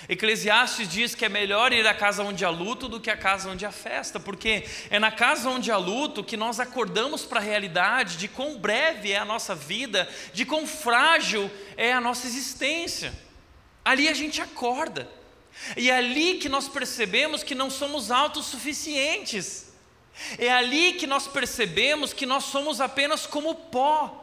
Eclesiastes 0.09 0.88
diz 0.88 1.14
que 1.14 1.24
é 1.24 1.28
melhor 1.28 1.72
ir 1.72 1.87
à 1.87 1.94
casa 1.94 2.22
onde 2.22 2.44
há 2.44 2.50
luto 2.50 2.88
do 2.88 3.00
que 3.00 3.11
à 3.11 3.16
casa 3.16 3.48
onde 3.48 3.64
há 3.64 3.72
festa, 3.72 4.20
porque 4.20 4.64
é 4.90 4.98
na 4.98 5.11
casa 5.11 5.48
onde 5.48 5.70
há 5.70 5.76
luto 5.76 6.22
que 6.22 6.37
nós 6.37 6.61
acordamos 6.61 7.24
para 7.24 7.40
a 7.40 7.42
realidade 7.42 8.16
de 8.16 8.28
quão 8.28 8.59
breve 8.59 9.12
é 9.12 9.18
a 9.18 9.24
nossa 9.24 9.54
vida, 9.54 10.09
de 10.33 10.44
quão 10.44 10.66
frágil 10.66 11.50
é 11.76 11.92
a 11.92 12.00
nossa 12.00 12.26
existência. 12.26 13.14
Ali 13.83 14.09
a 14.09 14.14
gente 14.14 14.42
acorda, 14.42 15.09
e 15.76 15.90
é 15.90 15.96
ali 15.96 16.35
que 16.35 16.48
nós 16.48 16.68
percebemos 16.68 17.42
que 17.42 17.54
não 17.54 17.70
somos 17.70 18.11
autossuficientes, 18.11 19.72
é 20.38 20.52
ali 20.52 20.92
que 20.94 21.07
nós 21.07 21.26
percebemos 21.26 22.12
que 22.12 22.26
nós 22.26 22.44
somos 22.44 22.80
apenas 22.80 23.26
como 23.26 23.54
pó, 23.54 24.20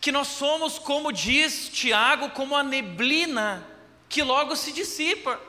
que 0.00 0.12
nós 0.12 0.28
somos, 0.28 0.78
como 0.78 1.12
diz 1.12 1.68
Tiago, 1.68 2.30
como 2.30 2.54
a 2.54 2.62
neblina 2.62 3.77
que 4.08 4.22
logo 4.22 4.56
se 4.56 4.72
dissipa. 4.72 5.40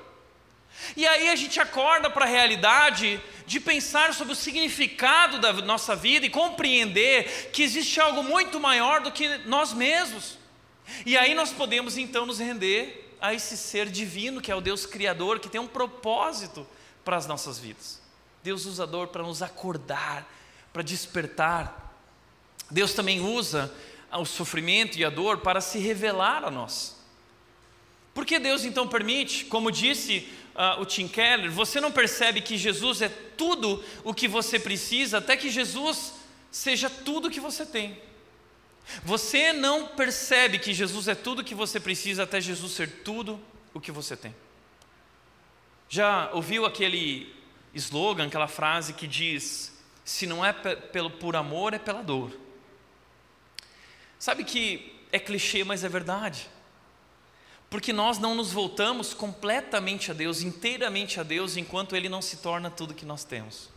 E 0.96 1.06
aí 1.06 1.30
a 1.30 1.36
gente 1.36 1.60
acorda 1.60 2.10
para 2.10 2.26
a 2.26 2.28
realidade 2.28 3.22
de 3.46 3.60
pensar 3.60 4.14
sobre 4.14 4.34
o 4.34 4.36
significado 4.36 5.40
da 5.40 5.52
nossa 5.54 5.96
vida 5.96 6.26
e 6.26 6.30
compreender 6.30 7.50
que 7.52 7.64
existe 7.64 8.00
algo 8.00 8.24
muito 8.24 8.60
maior 8.60 9.02
do 9.02 9.12
que 9.12 9.40
nós 9.40 9.74
mesmos. 9.74 10.38
E 11.06 11.18
aí 11.18 11.34
nós 11.34 11.52
podemos 11.52 11.98
então 11.98 12.26
nos 12.26 12.40
render 12.40 13.16
a 13.20 13.34
esse 13.34 13.58
ser 13.58 13.90
divino 13.90 14.42
que 14.42 14.52
é 14.52 14.56
o 14.56 14.62
Deus 14.62 14.86
Criador, 14.86 15.40
que 15.40 15.50
tem 15.50 15.60
um 15.60 15.68
propósito 15.68 16.66
para 17.04 17.18
as 17.18 17.28
nossas 17.28 17.60
vidas. 17.60 18.02
Deus 18.44 18.66
usa 18.66 18.84
a 18.84 18.86
dor 18.86 19.08
para 19.08 19.24
nos 19.24 19.42
acordar, 19.42 20.26
para 20.72 20.82
despertar. 20.82 21.94
Deus 22.72 22.94
também 22.94 23.20
usa 23.20 23.74
o 24.12 24.26
sofrimento 24.26 24.98
e 24.98 25.04
a 25.04 25.10
dor 25.10 25.40
para 25.40 25.60
se 25.60 25.80
revelar 25.80 26.44
a 26.44 26.52
nós. 26.52 26.99
Por 28.14 28.26
que 28.26 28.40
Deus 28.40 28.66
então 28.66 28.88
permite? 28.88 29.46
Como 29.46 29.72
disse 29.72 30.28
uh, 30.56 30.82
o 30.82 30.86
Tim 30.86 31.08
Keller, 31.08 31.52
você 31.52 31.80
não 31.80 31.92
percebe 31.92 32.42
que 32.42 32.58
Jesus 32.58 33.02
é 33.02 33.10
tudo 33.10 33.84
o 34.04 34.14
que 34.14 34.28
você 34.28 34.60
precisa, 34.60 35.20
até 35.20 35.38
que 35.38 35.50
Jesus 35.50 36.14
seja 36.52 36.90
tudo 36.90 37.28
o 37.28 37.32
que 37.32 37.40
você 37.40 37.66
tem. 37.66 38.02
Você 39.04 39.54
não 39.54 39.88
percebe 39.88 40.58
que 40.58 40.74
Jesus 40.74 41.08
é 41.08 41.16
tudo 41.16 41.40
o 41.40 41.44
que 41.44 41.54
você 41.54 41.80
precisa, 41.80 42.24
até 42.24 42.42
Jesus 42.42 42.72
ser 42.72 43.04
tudo 43.04 43.40
o 43.74 43.80
que 43.80 43.92
você 43.92 44.18
tem. 44.18 44.36
Já 45.88 46.30
ouviu 46.34 46.66
aquele 46.66 47.34
slogan, 47.74 48.28
aquela 48.28 48.48
frase 48.48 48.94
que 48.94 49.08
diz: 49.08 49.78
se 50.04 50.26
não 50.26 50.44
é 50.44 50.52
pelo 50.52 51.12
por 51.12 51.36
amor, 51.36 51.74
é 51.74 51.80
pela 51.80 52.02
dor. 52.02 52.32
Sabe 54.18 54.44
que 54.44 54.96
é 55.12 55.20
clichê, 55.20 55.64
mas 55.64 55.84
é 55.84 55.90
verdade. 55.90 56.50
Porque 57.70 57.94
nós 57.94 58.18
não 58.18 58.34
nos 58.34 58.52
voltamos 58.52 59.14
completamente 59.14 60.10
a 60.10 60.14
Deus, 60.14 60.42
inteiramente 60.42 61.20
a 61.20 61.24
Deus, 61.24 61.56
enquanto 61.56 61.96
Ele 61.96 62.10
não 62.10 62.22
se 62.22 62.38
torna 62.38 62.70
tudo 62.70 62.96
que 62.96 63.06
nós 63.06 63.24
temos. 63.24 63.70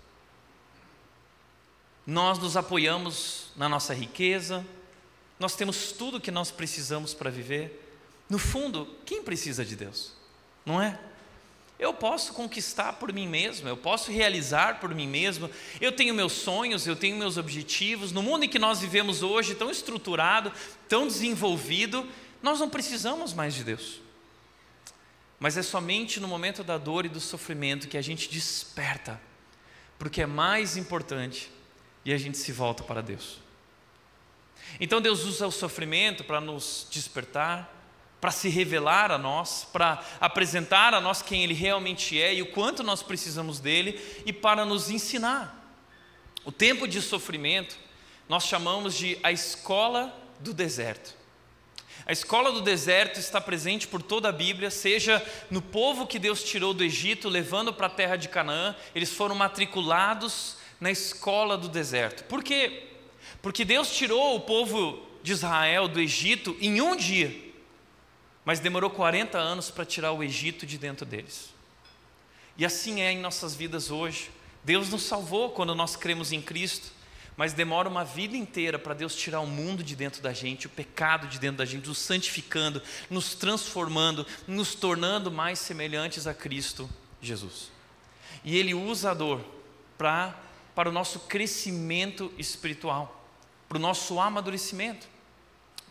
Nós 2.06 2.38
nos 2.38 2.56
apoiamos 2.56 3.48
na 3.54 3.68
nossa 3.68 3.94
riqueza, 3.94 4.64
nós 5.38 5.54
temos 5.54 5.92
tudo 5.92 6.20
que 6.20 6.30
nós 6.30 6.50
precisamos 6.50 7.12
para 7.12 7.30
viver. 7.30 7.80
No 8.28 8.38
fundo, 8.38 8.88
quem 9.04 9.22
precisa 9.22 9.64
de 9.64 9.76
Deus? 9.76 10.12
Não 10.64 10.80
é? 10.80 10.98
Eu 11.78 11.92
posso 11.92 12.32
conquistar 12.32 12.92
por 12.94 13.12
mim 13.12 13.26
mesmo, 13.26 13.68
eu 13.68 13.76
posso 13.76 14.10
realizar 14.12 14.78
por 14.78 14.94
mim 14.94 15.06
mesmo. 15.06 15.50
Eu 15.80 15.90
tenho 15.90 16.14
meus 16.14 16.32
sonhos, 16.32 16.86
eu 16.86 16.94
tenho 16.94 17.16
meus 17.16 17.36
objetivos. 17.36 18.12
No 18.12 18.22
mundo 18.22 18.44
em 18.44 18.48
que 18.48 18.58
nós 18.58 18.80
vivemos 18.80 19.22
hoje, 19.22 19.56
tão 19.56 19.68
estruturado, 19.68 20.52
tão 20.88 21.08
desenvolvido, 21.08 22.08
nós 22.42 22.58
não 22.58 22.68
precisamos 22.68 23.32
mais 23.32 23.54
de 23.54 23.64
Deus. 23.64 24.00
Mas 25.38 25.56
é 25.56 25.62
somente 25.62 26.20
no 26.20 26.28
momento 26.28 26.62
da 26.62 26.78
dor 26.78 27.06
e 27.06 27.08
do 27.08 27.20
sofrimento 27.20 27.88
que 27.88 27.96
a 27.96 28.02
gente 28.02 28.28
desperta, 28.28 29.20
porque 29.98 30.22
é 30.22 30.26
mais 30.26 30.76
importante 30.76 31.50
e 32.04 32.12
a 32.12 32.18
gente 32.18 32.38
se 32.38 32.52
volta 32.52 32.82
para 32.82 33.00
Deus. 33.00 33.38
Então 34.80 35.00
Deus 35.00 35.24
usa 35.24 35.46
o 35.46 35.52
sofrimento 35.52 36.24
para 36.24 36.40
nos 36.40 36.86
despertar, 36.90 37.72
para 38.20 38.30
se 38.30 38.48
revelar 38.48 39.10
a 39.10 39.18
nós, 39.18 39.66
para 39.72 40.00
apresentar 40.20 40.94
a 40.94 41.00
nós 41.00 41.22
quem 41.22 41.42
Ele 41.42 41.54
realmente 41.54 42.20
é 42.20 42.34
e 42.34 42.42
o 42.42 42.52
quanto 42.52 42.82
nós 42.82 43.02
precisamos 43.02 43.58
dele 43.58 44.00
e 44.24 44.32
para 44.32 44.64
nos 44.64 44.90
ensinar. 44.90 45.58
O 46.44 46.52
tempo 46.52 46.86
de 46.86 47.00
sofrimento 47.00 47.76
nós 48.28 48.44
chamamos 48.44 48.94
de 48.94 49.18
a 49.22 49.32
escola 49.32 50.16
do 50.38 50.54
deserto. 50.54 51.21
A 52.12 52.20
escola 52.22 52.52
do 52.52 52.60
deserto 52.60 53.18
está 53.18 53.40
presente 53.40 53.88
por 53.88 54.02
toda 54.02 54.28
a 54.28 54.32
Bíblia, 54.32 54.70
seja 54.70 55.26
no 55.50 55.62
povo 55.62 56.06
que 56.06 56.18
Deus 56.18 56.44
tirou 56.44 56.74
do 56.74 56.84
Egito, 56.84 57.26
levando 57.26 57.72
para 57.72 57.86
a 57.86 57.88
terra 57.88 58.16
de 58.16 58.28
Canaã, 58.28 58.76
eles 58.94 59.14
foram 59.14 59.34
matriculados 59.34 60.58
na 60.78 60.90
escola 60.90 61.56
do 61.56 61.70
deserto. 61.70 62.24
Por 62.24 62.44
quê? 62.44 62.90
Porque 63.40 63.64
Deus 63.64 63.96
tirou 63.96 64.36
o 64.36 64.40
povo 64.40 65.02
de 65.22 65.32
Israel 65.32 65.88
do 65.88 65.98
Egito 65.98 66.54
em 66.60 66.82
um 66.82 66.94
dia, 66.94 67.34
mas 68.44 68.60
demorou 68.60 68.90
40 68.90 69.38
anos 69.38 69.70
para 69.70 69.86
tirar 69.86 70.12
o 70.12 70.22
Egito 70.22 70.66
de 70.66 70.76
dentro 70.76 71.06
deles. 71.06 71.48
E 72.58 72.66
assim 72.66 73.00
é 73.00 73.10
em 73.10 73.20
nossas 73.20 73.54
vidas 73.54 73.90
hoje. 73.90 74.30
Deus 74.62 74.90
nos 74.90 75.04
salvou 75.04 75.48
quando 75.52 75.74
nós 75.74 75.96
cremos 75.96 76.30
em 76.30 76.42
Cristo, 76.42 76.92
mas 77.36 77.52
demora 77.52 77.88
uma 77.88 78.04
vida 78.04 78.36
inteira 78.36 78.78
para 78.78 78.94
Deus 78.94 79.14
tirar 79.14 79.40
o 79.40 79.46
mundo 79.46 79.82
de 79.82 79.96
dentro 79.96 80.22
da 80.22 80.32
gente, 80.32 80.66
o 80.66 80.70
pecado 80.70 81.26
de 81.26 81.38
dentro 81.38 81.58
da 81.58 81.64
gente, 81.64 81.88
nos 81.88 81.98
santificando, 81.98 82.82
nos 83.08 83.34
transformando, 83.34 84.26
nos 84.46 84.74
tornando 84.74 85.30
mais 85.30 85.58
semelhantes 85.58 86.26
a 86.26 86.34
Cristo 86.34 86.88
Jesus. 87.20 87.70
E 88.44 88.56
Ele 88.56 88.74
usa 88.74 89.10
a 89.10 89.14
dor 89.14 89.44
para 89.96 90.36
para 90.74 90.88
o 90.88 90.92
nosso 90.92 91.20
crescimento 91.20 92.32
espiritual, 92.38 93.24
para 93.68 93.76
o 93.76 93.80
nosso 93.80 94.18
amadurecimento. 94.18 95.06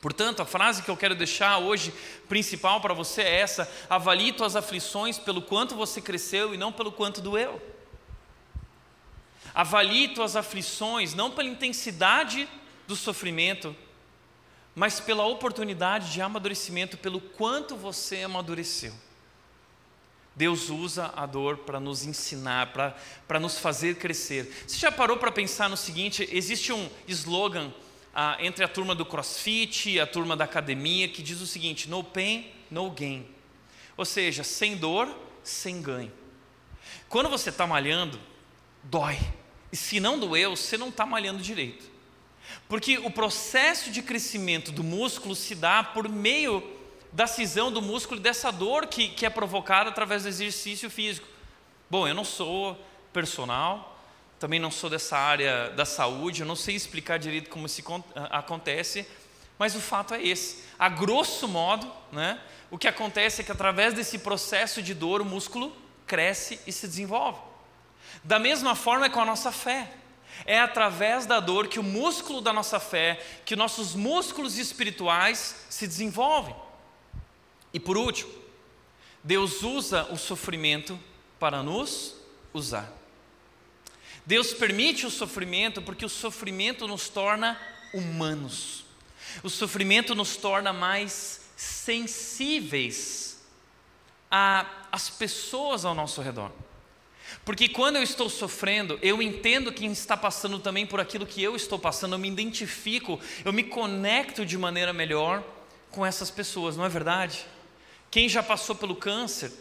Portanto, 0.02 0.42
a 0.42 0.46
frase 0.46 0.82
que 0.82 0.90
eu 0.90 0.98
quero 0.98 1.14
deixar 1.14 1.60
hoje 1.60 1.94
principal 2.28 2.82
para 2.82 2.94
você 2.94 3.22
é 3.22 3.40
essa: 3.40 3.72
avalie 3.90 4.34
tuas 4.34 4.56
aflições 4.56 5.20
pelo 5.20 5.42
quanto 5.42 5.76
você 5.76 6.02
cresceu 6.02 6.54
e 6.54 6.58
não 6.58 6.72
pelo 6.72 6.92
quanto 6.92 7.22
doeu. 7.22 7.62
Avalie 9.54 10.10
tuas 10.10 10.36
aflições 10.36 11.14
não 11.14 11.32
pela 11.32 11.50
intensidade 11.50 12.48
do 12.88 12.96
sofrimento, 12.96 13.76
mas 14.74 15.00
pela 15.00 15.26
oportunidade 15.26 16.12
de 16.12 16.22
amadurecimento, 16.22 16.98
pelo 16.98 17.20
quanto 17.20 17.76
você 17.76 18.24
amadureceu. 18.24 18.94
Deus 20.34 20.70
usa 20.70 21.12
a 21.16 21.26
dor 21.26 21.58
para 21.58 21.80
nos 21.80 22.06
ensinar, 22.06 22.72
para 23.28 23.40
nos 23.40 23.60
fazer 23.60 23.98
crescer. 23.98 24.64
Você 24.66 24.78
já 24.78 24.92
parou 24.92 25.18
para 25.18 25.32
pensar 25.32 25.70
no 25.70 25.76
seguinte: 25.76 26.28
existe 26.32 26.72
um 26.72 26.90
slogan 27.08 27.74
ah, 28.16 28.38
entre 28.40 28.64
a 28.64 28.68
turma 28.68 28.96
do 28.96 29.06
crossfit 29.06 29.90
e 29.90 30.00
a 30.00 30.08
turma 30.08 30.38
da 30.38 30.46
academia 30.46 31.10
que 31.10 31.22
diz 31.22 31.42
o 31.42 31.48
seguinte: 31.48 31.90
no 31.90 32.02
pain, 32.02 32.50
no 32.70 32.90
gain. 32.90 33.28
Ou 33.98 34.06
seja, 34.06 34.44
sem 34.44 34.78
dor, 34.78 35.14
sem 35.44 35.82
ganho. 35.82 36.12
Quando 37.10 37.30
você 37.30 37.50
está 37.50 37.68
malhando, 37.68 38.18
dói. 38.84 39.20
E 39.72 39.78
se 39.78 40.00
não 40.00 40.20
doeu, 40.20 40.56
você 40.56 40.78
não 40.78 40.90
está 40.90 41.06
malhando 41.06 41.42
direito. 41.42 41.90
Porque 42.68 42.98
o 42.98 43.10
processo 43.10 43.92
de 43.92 44.02
crescimento 44.02 44.72
do 44.72 44.84
músculo 44.84 45.36
se 45.36 45.56
dá 45.56 45.84
por 45.84 46.10
meio 46.10 46.64
da 47.12 47.28
cisão 47.28 47.72
do 47.72 47.82
músculo 47.82 48.20
e 48.20 48.24
dessa 48.24 48.52
dor 48.52 48.88
que, 48.88 49.10
que 49.10 49.26
é 49.26 49.30
provocada 49.30 49.90
através 49.90 50.24
do 50.24 50.30
exercício 50.30 50.90
físico. 50.90 51.28
Bom, 51.90 52.08
eu 52.08 52.16
não 52.16 52.24
sou 52.24 52.78
personal, 53.12 54.00
também 54.40 54.60
não 54.60 54.72
sou 54.72 54.90
dessa 54.90 55.18
área 55.18 55.70
da 55.72 55.86
saúde, 55.86 56.42
eu 56.42 56.48
não 56.48 56.56
sei 56.56 56.76
explicar 56.76 57.20
direito 57.20 57.50
como 57.50 57.66
isso 57.66 57.84
acontece, 58.30 59.06
mas 59.60 59.76
o 59.76 59.82
fato 59.82 60.14
é 60.14 60.26
esse. 60.26 60.64
A 60.80 60.90
grosso 60.90 61.48
modo, 61.48 61.92
né, 62.12 62.40
o 62.70 62.78
que 62.78 62.88
acontece 62.88 63.42
é 63.42 63.44
que 63.44 63.52
através 63.52 63.94
desse 63.94 64.20
processo 64.20 64.82
de 64.82 64.94
dor, 64.94 65.22
o 65.22 65.26
músculo 65.26 65.76
cresce 66.08 66.60
e 66.66 66.72
se 66.72 66.88
desenvolve. 66.88 67.51
Da 68.24 68.38
mesma 68.40 68.76
forma 68.76 69.06
é 69.06 69.10
com 69.10 69.22
a 69.22 69.26
nossa 69.26 69.52
fé. 69.52 69.92
É 70.46 70.60
através 70.60 71.26
da 71.26 71.40
dor 71.40 71.68
que 71.68 71.80
o 71.80 71.84
músculo 71.84 72.42
da 72.42 72.54
nossa 72.54 72.80
fé, 72.80 73.24
que 73.46 73.56
nossos 73.56 73.94
músculos 73.94 74.58
espirituais 74.58 75.66
se 75.70 75.88
desenvolvem. 75.88 76.56
E 77.74 77.80
por 77.80 77.98
último, 77.98 78.32
Deus 79.24 79.62
usa 79.62 80.06
o 80.12 80.18
sofrimento 80.18 81.00
para 81.40 81.62
nos 81.62 82.16
usar. 82.54 82.92
Deus 84.26 84.54
permite 84.54 85.06
o 85.06 85.12
sofrimento 85.12 85.82
porque 85.82 86.06
o 86.06 86.10
sofrimento 86.10 86.88
nos 86.88 87.10
torna 87.10 87.60
humanos. 87.94 88.86
O 89.44 89.50
sofrimento 89.50 90.14
nos 90.14 90.38
torna 90.38 90.74
mais 90.74 91.42
sensíveis 91.56 93.40
às 94.30 95.10
pessoas 95.10 95.86
ao 95.86 95.94
nosso 95.94 96.22
redor. 96.22 96.52
Porque 97.44 97.68
quando 97.68 97.96
eu 97.96 98.04
estou 98.04 98.30
sofrendo, 98.30 99.00
eu 99.02 99.22
entendo 99.22 99.72
quem 99.72 99.92
está 99.92 100.16
passando 100.16 100.60
também 100.60 100.86
por 100.86 101.00
aquilo 101.00 101.26
que 101.26 101.42
eu 101.42 101.56
estou 101.56 101.80
passando, 101.80 102.14
eu 102.14 102.20
me 102.20 102.28
identifico, 102.28 103.20
eu 103.44 103.52
me 103.52 103.64
conecto 103.64 104.46
de 104.46 104.58
maneira 104.58 104.94
melhor 104.94 105.44
com 105.90 106.06
essas 106.06 106.30
pessoas, 106.30 106.78
não 106.78 106.86
é 106.86 106.90
verdade? 106.90 107.46
Quem 108.12 108.30
já 108.30 108.44
passou 108.44 108.76
pelo 108.76 108.96
câncer, 108.96 109.52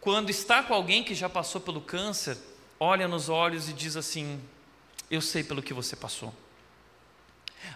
quando 0.00 0.30
está 0.30 0.62
com 0.62 0.74
alguém 0.74 1.04
que 1.04 1.14
já 1.14 1.28
passou 1.28 1.60
pelo 1.60 1.80
câncer, 1.80 2.36
olha 2.80 3.06
nos 3.06 3.28
olhos 3.28 3.68
e 3.68 3.72
diz 3.72 3.96
assim: 3.96 4.40
Eu 5.10 5.20
sei 5.20 5.44
pelo 5.44 5.62
que 5.62 5.72
você 5.72 5.94
passou. 5.94 6.34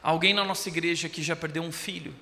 Alguém 0.02 0.34
na 0.34 0.44
nossa 0.44 0.68
igreja 0.68 1.08
que 1.08 1.22
já 1.22 1.36
perdeu 1.36 1.62
um 1.62 1.70
filho, 1.70 2.14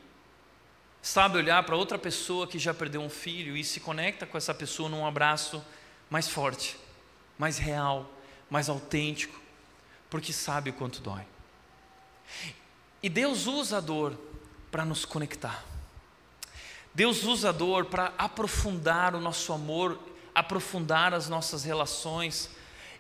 sabe 1.01 1.39
olhar 1.39 1.63
para 1.63 1.77
outra 1.77 1.99
pessoa 1.99 2.47
que 2.47 2.59
já 2.59 2.75
perdeu 2.75 3.01
um 3.01 3.09
filho 3.09 3.57
e 3.57 3.65
se 3.65 3.81
conecta 3.81 4.27
com 4.27 4.37
essa 4.37 4.53
pessoa 4.53 4.89
num 4.89 5.07
abraço 5.07 5.65
mais 6.11 6.29
forte, 6.29 6.77
mais 7.39 7.59
real, 7.59 8.11
mais 8.49 8.69
autêntico, 8.69 9.41
porque 10.09 10.33
sabe 10.33 10.71
o 10.71 10.73
quanto 10.73 11.01
dói. 11.01 11.23
E 13.03 13.09
Deus 13.09 13.47
usa 13.47 13.79
a 13.79 13.81
dor 13.81 14.19
para 14.71 14.85
nos 14.85 15.05
conectar. 15.05 15.65
Deus 16.95 17.25
usa 17.25 17.49
a 17.49 17.53
dor 17.53 17.87
para 17.87 18.15
aprofundar 18.17 19.15
o 19.15 19.21
nosso 19.21 19.53
amor, 19.53 19.99
aprofundar 20.35 21.13
as 21.13 21.29
nossas 21.29 21.65
relações 21.65 22.49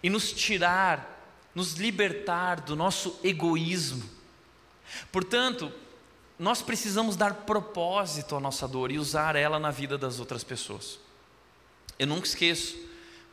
e 0.02 0.10
nos 0.10 0.32
tirar, 0.32 1.42
nos 1.54 1.74
libertar 1.74 2.60
do 2.60 2.74
nosso 2.74 3.18
egoísmo. 3.22 4.02
Portanto, 5.10 5.72
nós 6.38 6.60
precisamos 6.60 7.16
dar 7.16 7.32
propósito 7.32 8.34
à 8.34 8.40
nossa 8.40 8.66
dor 8.66 8.90
e 8.90 8.98
usar 8.98 9.36
ela 9.36 9.58
na 9.58 9.70
vida 9.70 9.96
das 9.96 10.18
outras 10.18 10.42
pessoas. 10.42 10.98
Eu 11.98 12.08
nunca 12.08 12.26
esqueço 12.26 12.76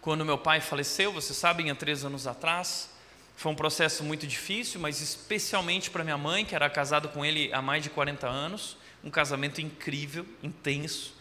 quando 0.02 0.26
meu 0.26 0.38
pai 0.38 0.60
faleceu, 0.60 1.14
vocês 1.14 1.38
sabem, 1.38 1.70
há 1.70 1.76
três 1.76 2.04
anos 2.04 2.28
atrás. 2.28 2.90
Foi 3.36 3.52
um 3.52 3.56
processo 3.56 4.04
muito 4.04 4.28
difícil, 4.28 4.80
mas 4.80 5.00
especialmente 5.00 5.90
para 5.90 6.04
minha 6.04 6.18
mãe, 6.18 6.44
que 6.44 6.56
era 6.56 6.70
casada 6.70 7.08
com 7.08 7.24
ele 7.24 7.54
há 7.54 7.62
mais 7.62 7.84
de 7.84 7.90
40 7.90 8.28
anos 8.28 8.78
um 9.04 9.10
casamento 9.10 9.60
incrível, 9.62 10.26
intenso, 10.44 11.14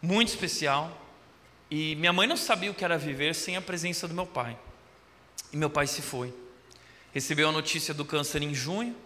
muito 0.00 0.28
especial. 0.28 0.98
E 1.70 1.94
minha 1.96 2.12
mãe 2.12 2.26
não 2.26 2.36
sabia 2.36 2.70
o 2.70 2.74
que 2.74 2.84
era 2.84 2.98
viver 2.98 3.34
sem 3.34 3.56
a 3.56 3.62
presença 3.62 4.06
do 4.06 4.14
meu 4.14 4.26
pai. 4.26 4.58
E 5.52 5.56
meu 5.56 5.70
pai 5.70 5.86
se 5.86 6.02
foi. 6.02 6.34
Recebeu 7.12 7.48
a 7.48 7.52
notícia 7.52 7.92
do 7.92 8.04
câncer 8.04 8.42
em 8.42 8.54
junho, 8.54 8.96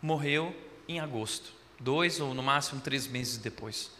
morreu 0.00 0.54
em 0.88 0.98
agosto, 1.00 1.52
dois 1.78 2.20
ou 2.20 2.34
no 2.34 2.42
máximo 2.42 2.80
três 2.80 3.06
meses 3.06 3.38
depois. 3.38 3.90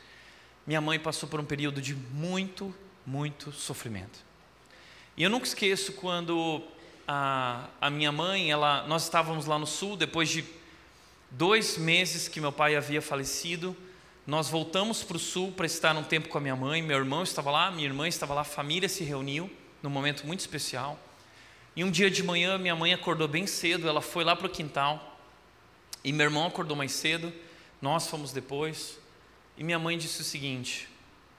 Minha 0.67 0.81
mãe 0.81 0.99
passou 0.99 1.29
por 1.29 1.41
um 1.41 1.45
período 1.45 1.81
de 1.81 1.95
muito, 1.95 2.75
muito 3.07 3.53
sofrimento. 3.53 4.32
E 5.17 5.23
eu 5.23 5.31
nunca 5.31 5.47
esqueço 5.47 5.93
quando 5.93 6.63
a, 7.07 7.69
a 7.81 7.91
minha 7.91 8.11
mãe, 8.11 8.51
ela, 8.51 8.87
nós 8.87 9.05
estávamos 9.05 9.45
lá 9.45 9.59
no 9.59 9.67
sul, 9.67 9.97
depois 9.97 10.29
de 10.29 10.45
dois 11.31 11.77
meses 11.77 12.29
que 12.29 12.41
meu 12.41 12.53
pai 12.53 12.77
havia 12.77 13.03
falecido, 13.03 13.77
nós 14.27 14.49
voltamos 14.49 15.03
para 15.03 15.17
o 15.17 15.21
sul 15.21 15.53
para 15.53 15.67
estar 15.67 15.95
um 15.97 16.05
tempo 16.05 16.29
com 16.29 16.39
a 16.39 16.41
minha 16.41 16.57
mãe. 16.57 16.81
Meu 16.81 16.97
irmão 16.97 17.23
estava 17.23 17.51
lá, 17.51 17.71
minha 17.71 17.87
irmã 17.87 18.07
estava 18.09 18.33
lá, 18.33 18.43
a 18.43 18.45
família 18.45 18.89
se 18.89 19.05
reuniu 19.05 19.51
num 19.83 19.91
momento 19.91 20.27
muito 20.27 20.41
especial. 20.41 20.99
E 21.75 21.83
um 21.83 21.91
dia 21.91 22.11
de 22.11 22.23
manhã, 22.23 22.57
minha 22.57 22.77
mãe 22.77 22.95
acordou 22.95 23.27
bem 23.27 23.47
cedo, 23.47 23.89
ela 23.89 24.01
foi 24.01 24.25
lá 24.25 24.37
para 24.37 24.47
o 24.47 24.51
quintal. 24.51 25.19
E 26.05 26.13
meu 26.13 26.25
irmão 26.25 26.47
acordou 26.47 26.77
mais 26.77 26.93
cedo, 26.93 27.33
nós 27.81 28.07
fomos 28.07 28.33
depois. 28.33 28.99
E 29.59 29.65
minha 29.65 29.79
mãe 29.79 29.99
disse 29.99 30.21
o 30.21 30.25
seguinte: 30.25 30.89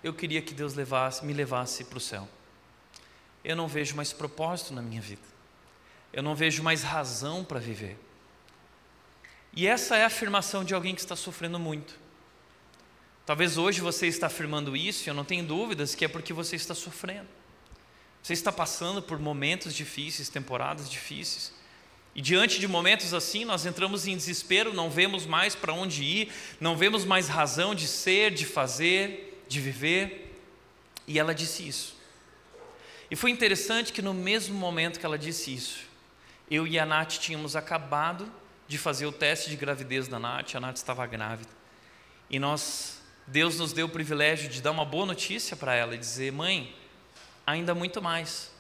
Eu 0.04 0.14
queria 0.14 0.42
que 0.42 0.54
Deus 0.54 0.74
levasse, 0.74 1.26
me 1.26 1.34
levasse 1.34 1.86
para 1.86 1.98
o 1.98 2.02
céu. 2.02 2.28
Eu 3.44 3.56
não 3.56 3.68
vejo 3.68 3.96
mais 3.96 4.14
propósito 4.14 4.74
na 4.74 4.82
minha 4.82 5.02
vida. 5.02 5.22
Eu 6.12 6.24
não 6.24 6.36
vejo 6.36 6.64
mais 6.64 6.84
razão 6.84 7.44
para 7.44 7.60
viver. 7.60 7.98
E 9.56 9.68
essa 9.68 9.98
é 9.98 10.04
a 10.04 10.08
afirmação 10.08 10.64
de 10.64 10.74
alguém 10.74 10.96
que 10.96 11.02
está 11.02 11.16
sofrendo 11.16 11.60
muito. 11.60 12.00
Talvez 13.26 13.58
hoje 13.58 13.82
você 13.82 14.08
está 14.08 14.28
afirmando 14.28 14.76
isso, 14.76 15.08
e 15.08 15.10
eu 15.10 15.14
não 15.14 15.24
tenho 15.24 15.46
dúvidas 15.46 15.96
que 15.96 16.04
é 16.04 16.08
porque 16.08 16.34
você 16.34 16.56
está 16.56 16.76
sofrendo. 16.76 17.28
Você 18.22 18.34
está 18.34 18.52
passando 18.52 19.02
por 19.02 19.20
momentos 19.20 19.74
difíceis, 19.74 20.30
temporadas 20.30 20.90
difíceis. 20.90 21.54
E 22.16 22.22
diante 22.22 22.60
de 22.60 22.68
momentos 22.68 23.14
assim, 23.14 23.44
nós 23.44 23.66
entramos 23.66 24.08
em 24.08 24.16
desespero, 24.16 24.74
não 24.74 24.90
vemos 24.90 25.26
mais 25.26 25.56
para 25.56 25.74
onde 25.74 26.04
ir, 26.04 26.32
não 26.60 26.78
vemos 26.78 27.06
mais 27.06 27.28
razão 27.28 27.74
de 27.74 27.88
ser, 27.88 28.32
de 28.32 28.46
fazer, 28.46 29.44
de 29.48 29.60
viver. 29.60 30.40
E 31.08 31.18
ela 31.18 31.34
disse 31.34 31.68
isso. 31.68 31.96
E 33.14 33.16
foi 33.16 33.30
interessante 33.30 33.94
que 33.94 34.02
no 34.02 34.12
mesmo 34.12 34.56
momento 34.56 35.00
que 35.00 35.06
ela 35.06 35.20
disse 35.20 35.54
isso, 35.54 35.82
eu 36.50 36.66
e 36.66 36.80
a 36.80 36.84
Nath 36.84 37.20
tínhamos 37.20 37.56
acabado 37.56 38.28
de 38.68 38.76
fazer 38.76 39.06
o 39.06 39.12
teste 39.12 39.52
de 39.52 39.56
gravidez 39.56 40.08
da 40.08 40.18
Nath, 40.18 40.56
a 40.56 40.60
Nath 40.60 40.78
estava 40.78 41.06
grávida. 41.06 41.52
E 42.28 42.40
nós, 42.40 43.04
Deus 43.28 43.60
nos 43.60 43.72
deu 43.72 43.86
o 43.86 43.90
privilégio 43.90 44.50
de 44.50 44.64
dar 44.64 44.72
uma 44.72 44.84
boa 44.84 45.06
notícia 45.06 45.56
para 45.56 45.76
ela 45.76 45.94
e 45.94 45.98
dizer: 46.00 46.32
mãe, 46.32 46.76
ainda 47.46 47.76
muito 47.76 48.02
mais. 48.02 48.52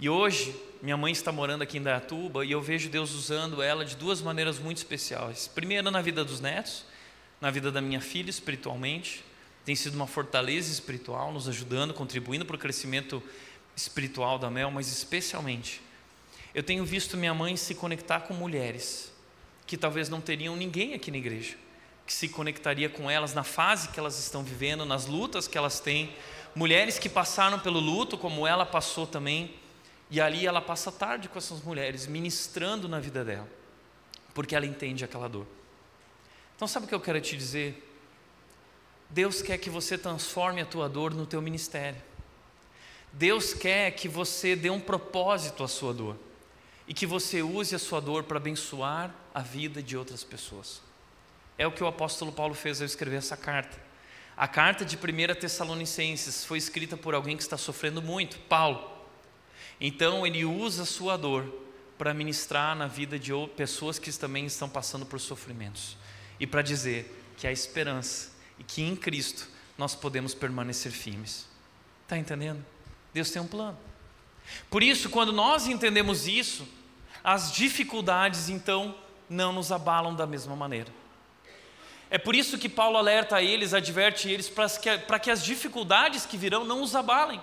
E 0.00 0.08
hoje, 0.08 0.52
minha 0.82 0.96
mãe 0.96 1.12
está 1.12 1.30
morando 1.30 1.62
aqui 1.62 1.78
em 1.78 1.82
Dayatuba 1.82 2.44
e 2.44 2.50
eu 2.50 2.60
vejo 2.60 2.90
Deus 2.90 3.12
usando 3.12 3.62
ela 3.62 3.84
de 3.84 3.94
duas 3.94 4.20
maneiras 4.20 4.58
muito 4.58 4.78
especiais. 4.78 5.46
Primeiro, 5.46 5.88
na 5.88 6.02
vida 6.02 6.24
dos 6.24 6.40
netos, 6.40 6.84
na 7.40 7.48
vida 7.52 7.70
da 7.70 7.80
minha 7.80 8.00
filha 8.00 8.28
espiritualmente, 8.28 9.24
tem 9.64 9.74
sido 9.74 9.94
uma 9.94 10.06
fortaleza 10.06 10.72
espiritual, 10.72 11.32
nos 11.32 11.48
ajudando, 11.48 11.92
contribuindo 11.94 12.44
para 12.44 12.56
o 12.56 12.58
crescimento 12.58 13.22
espiritual 13.76 14.38
da 14.38 14.50
Mel, 14.50 14.70
mas 14.70 14.88
especialmente, 14.88 15.80
eu 16.54 16.62
tenho 16.62 16.84
visto 16.84 17.16
minha 17.16 17.34
mãe 17.34 17.56
se 17.56 17.74
conectar 17.74 18.20
com 18.20 18.34
mulheres 18.34 19.12
que 19.66 19.76
talvez 19.76 20.08
não 20.08 20.20
teriam 20.20 20.56
ninguém 20.56 20.94
aqui 20.94 21.10
na 21.10 21.18
igreja, 21.18 21.56
que 22.04 22.12
se 22.12 22.28
conectaria 22.28 22.88
com 22.88 23.08
elas 23.08 23.32
na 23.34 23.44
fase 23.44 23.88
que 23.88 24.00
elas 24.00 24.18
estão 24.18 24.42
vivendo, 24.42 24.84
nas 24.84 25.06
lutas 25.06 25.46
que 25.46 25.56
elas 25.56 25.78
têm 25.78 26.12
mulheres 26.54 26.98
que 26.98 27.08
passaram 27.08 27.58
pelo 27.60 27.78
luto, 27.78 28.18
como 28.18 28.46
ela 28.46 28.66
passou 28.66 29.06
também, 29.06 29.54
e 30.10 30.20
ali 30.20 30.44
ela 30.44 30.60
passa 30.60 30.90
tarde 30.90 31.28
com 31.28 31.38
essas 31.38 31.62
mulheres, 31.62 32.06
ministrando 32.06 32.88
na 32.88 32.98
vida 32.98 33.24
dela, 33.24 33.48
porque 34.34 34.56
ela 34.56 34.66
entende 34.66 35.04
aquela 35.04 35.28
dor. 35.28 35.46
Então, 36.56 36.66
sabe 36.66 36.86
o 36.86 36.88
que 36.88 36.94
eu 36.94 37.00
quero 37.00 37.20
te 37.20 37.36
dizer? 37.36 37.89
Deus 39.10 39.42
quer 39.42 39.58
que 39.58 39.68
você 39.68 39.98
transforme 39.98 40.60
a 40.60 40.66
tua 40.66 40.88
dor 40.88 41.12
no 41.12 41.26
teu 41.26 41.42
ministério. 41.42 42.00
Deus 43.12 43.52
quer 43.52 43.90
que 43.90 44.08
você 44.08 44.54
dê 44.54 44.70
um 44.70 44.80
propósito 44.80 45.64
à 45.64 45.68
sua 45.68 45.92
dor 45.92 46.16
e 46.86 46.94
que 46.94 47.06
você 47.06 47.42
use 47.42 47.74
a 47.74 47.78
sua 47.78 48.00
dor 48.00 48.22
para 48.22 48.36
abençoar 48.36 49.12
a 49.34 49.40
vida 49.40 49.82
de 49.82 49.96
outras 49.96 50.22
pessoas. 50.22 50.80
É 51.58 51.66
o 51.66 51.72
que 51.72 51.82
o 51.82 51.88
apóstolo 51.88 52.30
Paulo 52.30 52.54
fez 52.54 52.80
ao 52.80 52.86
escrever 52.86 53.16
essa 53.16 53.36
carta. 53.36 53.76
A 54.36 54.46
carta 54.46 54.84
de 54.84 54.96
1 54.96 55.40
Tessalonicenses 55.40 56.44
foi 56.44 56.58
escrita 56.58 56.96
por 56.96 57.14
alguém 57.14 57.36
que 57.36 57.42
está 57.42 57.58
sofrendo 57.58 58.00
muito, 58.00 58.38
Paulo. 58.40 58.90
Então 59.80 60.26
ele 60.26 60.44
usa 60.44 60.84
a 60.84 60.86
sua 60.86 61.16
dor 61.16 61.52
para 61.98 62.14
ministrar 62.14 62.76
na 62.76 62.86
vida 62.86 63.18
de 63.18 63.32
pessoas 63.56 63.98
que 63.98 64.10
também 64.12 64.46
estão 64.46 64.68
passando 64.68 65.04
por 65.04 65.20
sofrimentos 65.20 65.96
e 66.38 66.46
para 66.46 66.62
dizer 66.62 67.14
que 67.36 67.46
há 67.46 67.52
esperança 67.52 68.29
e 68.60 68.62
que 68.62 68.82
em 68.82 68.94
Cristo 68.94 69.48
nós 69.76 69.94
podemos 69.94 70.34
permanecer 70.34 70.92
firmes. 70.92 71.48
Está 72.04 72.16
entendendo? 72.18 72.64
Deus 73.12 73.30
tem 73.30 73.40
um 73.40 73.46
plano. 73.46 73.78
Por 74.68 74.82
isso, 74.82 75.08
quando 75.08 75.32
nós 75.32 75.66
entendemos 75.66 76.28
isso, 76.28 76.68
as 77.24 77.50
dificuldades 77.52 78.48
então 78.48 78.94
não 79.28 79.52
nos 79.52 79.72
abalam 79.72 80.14
da 80.14 80.26
mesma 80.26 80.54
maneira. 80.54 80.92
É 82.10 82.18
por 82.18 82.34
isso 82.34 82.58
que 82.58 82.68
Paulo 82.68 82.98
alerta 82.98 83.36
a 83.36 83.42
eles, 83.42 83.72
adverte 83.72 84.28
eles, 84.28 84.48
para 84.48 84.68
que, 84.68 85.18
que 85.20 85.30
as 85.30 85.42
dificuldades 85.42 86.26
que 86.26 86.36
virão 86.36 86.64
não 86.64 86.82
os 86.82 86.94
abalem. 86.94 87.40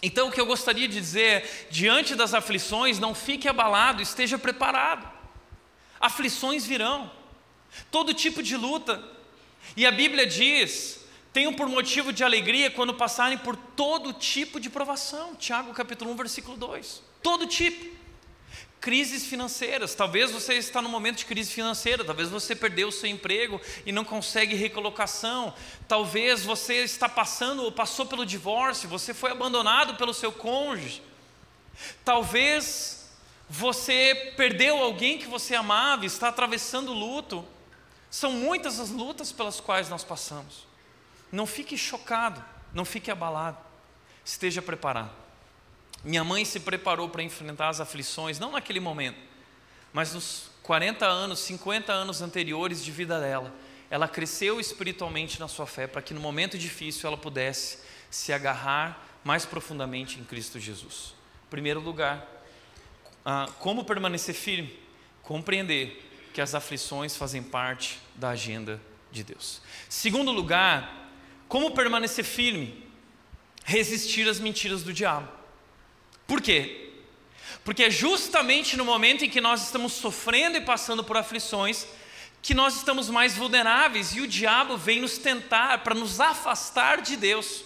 Então, 0.00 0.28
o 0.28 0.32
que 0.32 0.40
eu 0.40 0.46
gostaria 0.46 0.86
de 0.86 0.94
dizer, 0.94 1.68
diante 1.70 2.14
das 2.14 2.32
aflições, 2.32 3.00
não 3.00 3.14
fique 3.14 3.48
abalado, 3.48 4.00
esteja 4.00 4.38
preparado. 4.38 5.10
Aflições 6.00 6.64
virão, 6.64 7.10
todo 7.90 8.14
tipo 8.14 8.40
de 8.42 8.56
luta. 8.56 9.17
E 9.76 9.86
a 9.86 9.90
Bíblia 9.90 10.26
diz: 10.26 11.00
tenham 11.32 11.52
por 11.52 11.68
motivo 11.68 12.12
de 12.12 12.24
alegria 12.24 12.70
quando 12.70 12.94
passarem 12.94 13.38
por 13.38 13.56
todo 13.56 14.12
tipo 14.12 14.58
de 14.58 14.70
provação. 14.70 15.34
Tiago 15.34 15.72
capítulo 15.72 16.12
1, 16.12 16.16
versículo 16.16 16.56
2. 16.56 17.02
Todo 17.22 17.46
tipo 17.46 17.98
crises 18.80 19.26
financeiras. 19.26 19.94
Talvez 19.94 20.30
você 20.30 20.54
está 20.54 20.80
num 20.80 20.88
momento 20.88 21.18
de 21.18 21.26
crise 21.26 21.52
financeira, 21.52 22.04
talvez 22.04 22.28
você 22.28 22.54
perdeu 22.54 22.88
o 22.88 22.92
seu 22.92 23.08
emprego 23.08 23.60
e 23.84 23.92
não 23.92 24.04
consegue 24.04 24.54
recolocação. 24.54 25.52
Talvez 25.86 26.44
você 26.44 26.76
está 26.84 27.08
passando 27.08 27.62
ou 27.62 27.72
passou 27.72 28.06
pelo 28.06 28.24
divórcio, 28.24 28.88
você 28.88 29.12
foi 29.12 29.30
abandonado 29.30 29.96
pelo 29.96 30.14
seu 30.14 30.32
cônjuge. 30.32 31.02
Talvez 32.04 33.08
você 33.48 34.32
perdeu 34.36 34.78
alguém 34.78 35.18
que 35.18 35.26
você 35.26 35.54
amava, 35.54 36.06
está 36.06 36.28
atravessando 36.28 36.92
luto. 36.92 37.44
São 38.10 38.32
muitas 38.32 38.80
as 38.80 38.90
lutas 38.90 39.32
pelas 39.32 39.60
quais 39.60 39.88
nós 39.88 40.02
passamos. 40.02 40.66
Não 41.30 41.46
fique 41.46 41.76
chocado, 41.76 42.42
não 42.72 42.84
fique 42.84 43.10
abalado. 43.10 43.58
Esteja 44.24 44.62
preparado. 44.62 45.10
Minha 46.02 46.24
mãe 46.24 46.44
se 46.44 46.60
preparou 46.60 47.08
para 47.08 47.22
enfrentar 47.22 47.68
as 47.68 47.80
aflições, 47.80 48.38
não 48.38 48.52
naquele 48.52 48.80
momento, 48.80 49.18
mas 49.92 50.14
nos 50.14 50.50
40 50.62 51.04
anos, 51.04 51.40
50 51.40 51.92
anos 51.92 52.22
anteriores 52.22 52.84
de 52.84 52.92
vida 52.92 53.20
dela. 53.20 53.52
Ela 53.90 54.06
cresceu 54.06 54.60
espiritualmente 54.60 55.40
na 55.40 55.48
sua 55.48 55.66
fé 55.66 55.86
para 55.86 56.02
que 56.02 56.14
no 56.14 56.20
momento 56.20 56.58
difícil 56.58 57.08
ela 57.08 57.16
pudesse 57.16 57.78
se 58.10 58.32
agarrar 58.32 59.06
mais 59.24 59.44
profundamente 59.44 60.20
em 60.20 60.24
Cristo 60.24 60.60
Jesus. 60.60 61.14
Primeiro 61.50 61.80
lugar, 61.80 62.26
ah, 63.24 63.48
como 63.58 63.84
permanecer 63.84 64.34
firme? 64.34 64.78
Compreender 65.22 66.07
que 66.32 66.40
as 66.40 66.54
aflições 66.54 67.16
fazem 67.16 67.42
parte 67.42 67.98
da 68.14 68.30
agenda 68.30 68.80
de 69.10 69.22
Deus. 69.24 69.60
Segundo 69.88 70.30
lugar, 70.30 71.10
como 71.48 71.70
permanecer 71.72 72.24
firme? 72.24 72.84
Resistir 73.64 74.28
às 74.28 74.38
mentiras 74.38 74.82
do 74.82 74.92
diabo. 74.92 75.28
Por 76.26 76.40
quê? 76.40 76.90
Porque 77.64 77.84
é 77.84 77.90
justamente 77.90 78.76
no 78.76 78.84
momento 78.84 79.24
em 79.24 79.30
que 79.30 79.40
nós 79.40 79.62
estamos 79.62 79.92
sofrendo 79.94 80.56
e 80.58 80.60
passando 80.60 81.02
por 81.02 81.16
aflições 81.16 81.86
que 82.40 82.54
nós 82.54 82.76
estamos 82.76 83.10
mais 83.10 83.36
vulneráveis 83.36 84.14
e 84.14 84.20
o 84.20 84.26
diabo 84.26 84.76
vem 84.76 85.00
nos 85.00 85.18
tentar 85.18 85.78
para 85.78 85.94
nos 85.94 86.20
afastar 86.20 87.00
de 87.00 87.16
Deus. 87.16 87.64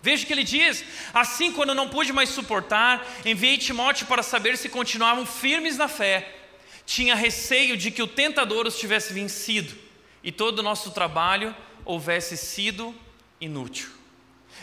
Veja 0.00 0.24
o 0.24 0.26
que 0.26 0.32
ele 0.32 0.44
diz: 0.44 0.84
assim, 1.12 1.52
quando 1.52 1.74
não 1.74 1.88
pude 1.88 2.12
mais 2.12 2.28
suportar, 2.28 3.06
enviei 3.24 3.56
Timóteo 3.56 4.06
para 4.06 4.22
saber 4.22 4.56
se 4.56 4.68
continuavam 4.68 5.24
firmes 5.24 5.76
na 5.76 5.88
fé. 5.88 6.41
Tinha 6.84 7.14
receio 7.14 7.76
de 7.76 7.90
que 7.90 8.02
o 8.02 8.06
tentador 8.06 8.66
os 8.66 8.78
tivesse 8.78 9.12
vencido 9.12 9.74
e 10.22 10.30
todo 10.30 10.60
o 10.60 10.62
nosso 10.62 10.90
trabalho 10.90 11.54
houvesse 11.84 12.36
sido 12.36 12.94
inútil. 13.40 13.90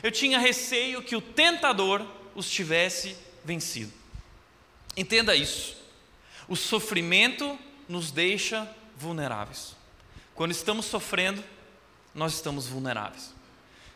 Eu 0.01 0.11
tinha 0.11 0.39
receio 0.39 1.01
que 1.01 1.15
o 1.15 1.21
tentador 1.21 2.05
os 2.35 2.49
tivesse 2.49 3.15
vencido. 3.43 3.91
Entenda 4.95 5.35
isso. 5.35 5.77
O 6.47 6.55
sofrimento 6.55 7.57
nos 7.87 8.11
deixa 8.11 8.69
vulneráveis. 8.95 9.75
Quando 10.35 10.51
estamos 10.51 10.85
sofrendo, 10.85 11.43
nós 12.13 12.33
estamos 12.33 12.67
vulneráveis. 12.67 13.33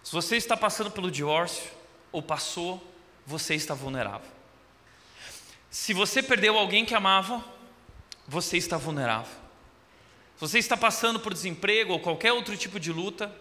Se 0.04 0.12
você 0.12 0.36
está 0.36 0.58
passando 0.58 0.92
pelo 0.92 1.10
divórcio 1.10 1.64
ou 2.12 2.22
passou, 2.22 2.86
você 3.26 3.56
está 3.56 3.74
vulnerável. 3.74 4.30
Se 5.70 5.94
você 5.94 6.22
perdeu 6.22 6.58
alguém 6.58 6.86
que 6.86 6.94
amava, 6.94 7.44
você 8.28 8.58
está 8.58 8.78
vulnerável. 8.78 9.32
Se 10.36 10.42
você 10.42 10.60
está 10.60 10.76
passando 10.76 11.20
por 11.20 11.34
desemprego 11.34 11.94
ou 11.94 12.00
qualquer 12.00 12.34
outro 12.34 12.58
tipo 12.58 12.80
de 12.80 12.92
luta, 12.92 13.34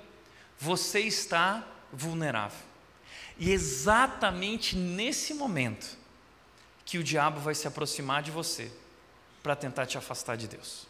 você 0.58 1.00
está 1.00 1.66
vulnerável. 1.92 2.58
E 3.38 3.50
exatamente 3.50 4.76
nesse 4.76 5.34
momento 5.34 5.98
que 6.84 6.98
o 6.98 7.02
diabo 7.02 7.40
vai 7.40 7.54
se 7.54 7.66
aproximar 7.66 8.22
de 8.22 8.30
você 8.30 8.70
para 9.42 9.56
tentar 9.56 9.86
te 9.86 9.96
afastar 9.98 10.36
de 10.36 10.46
Deus. 10.46 10.86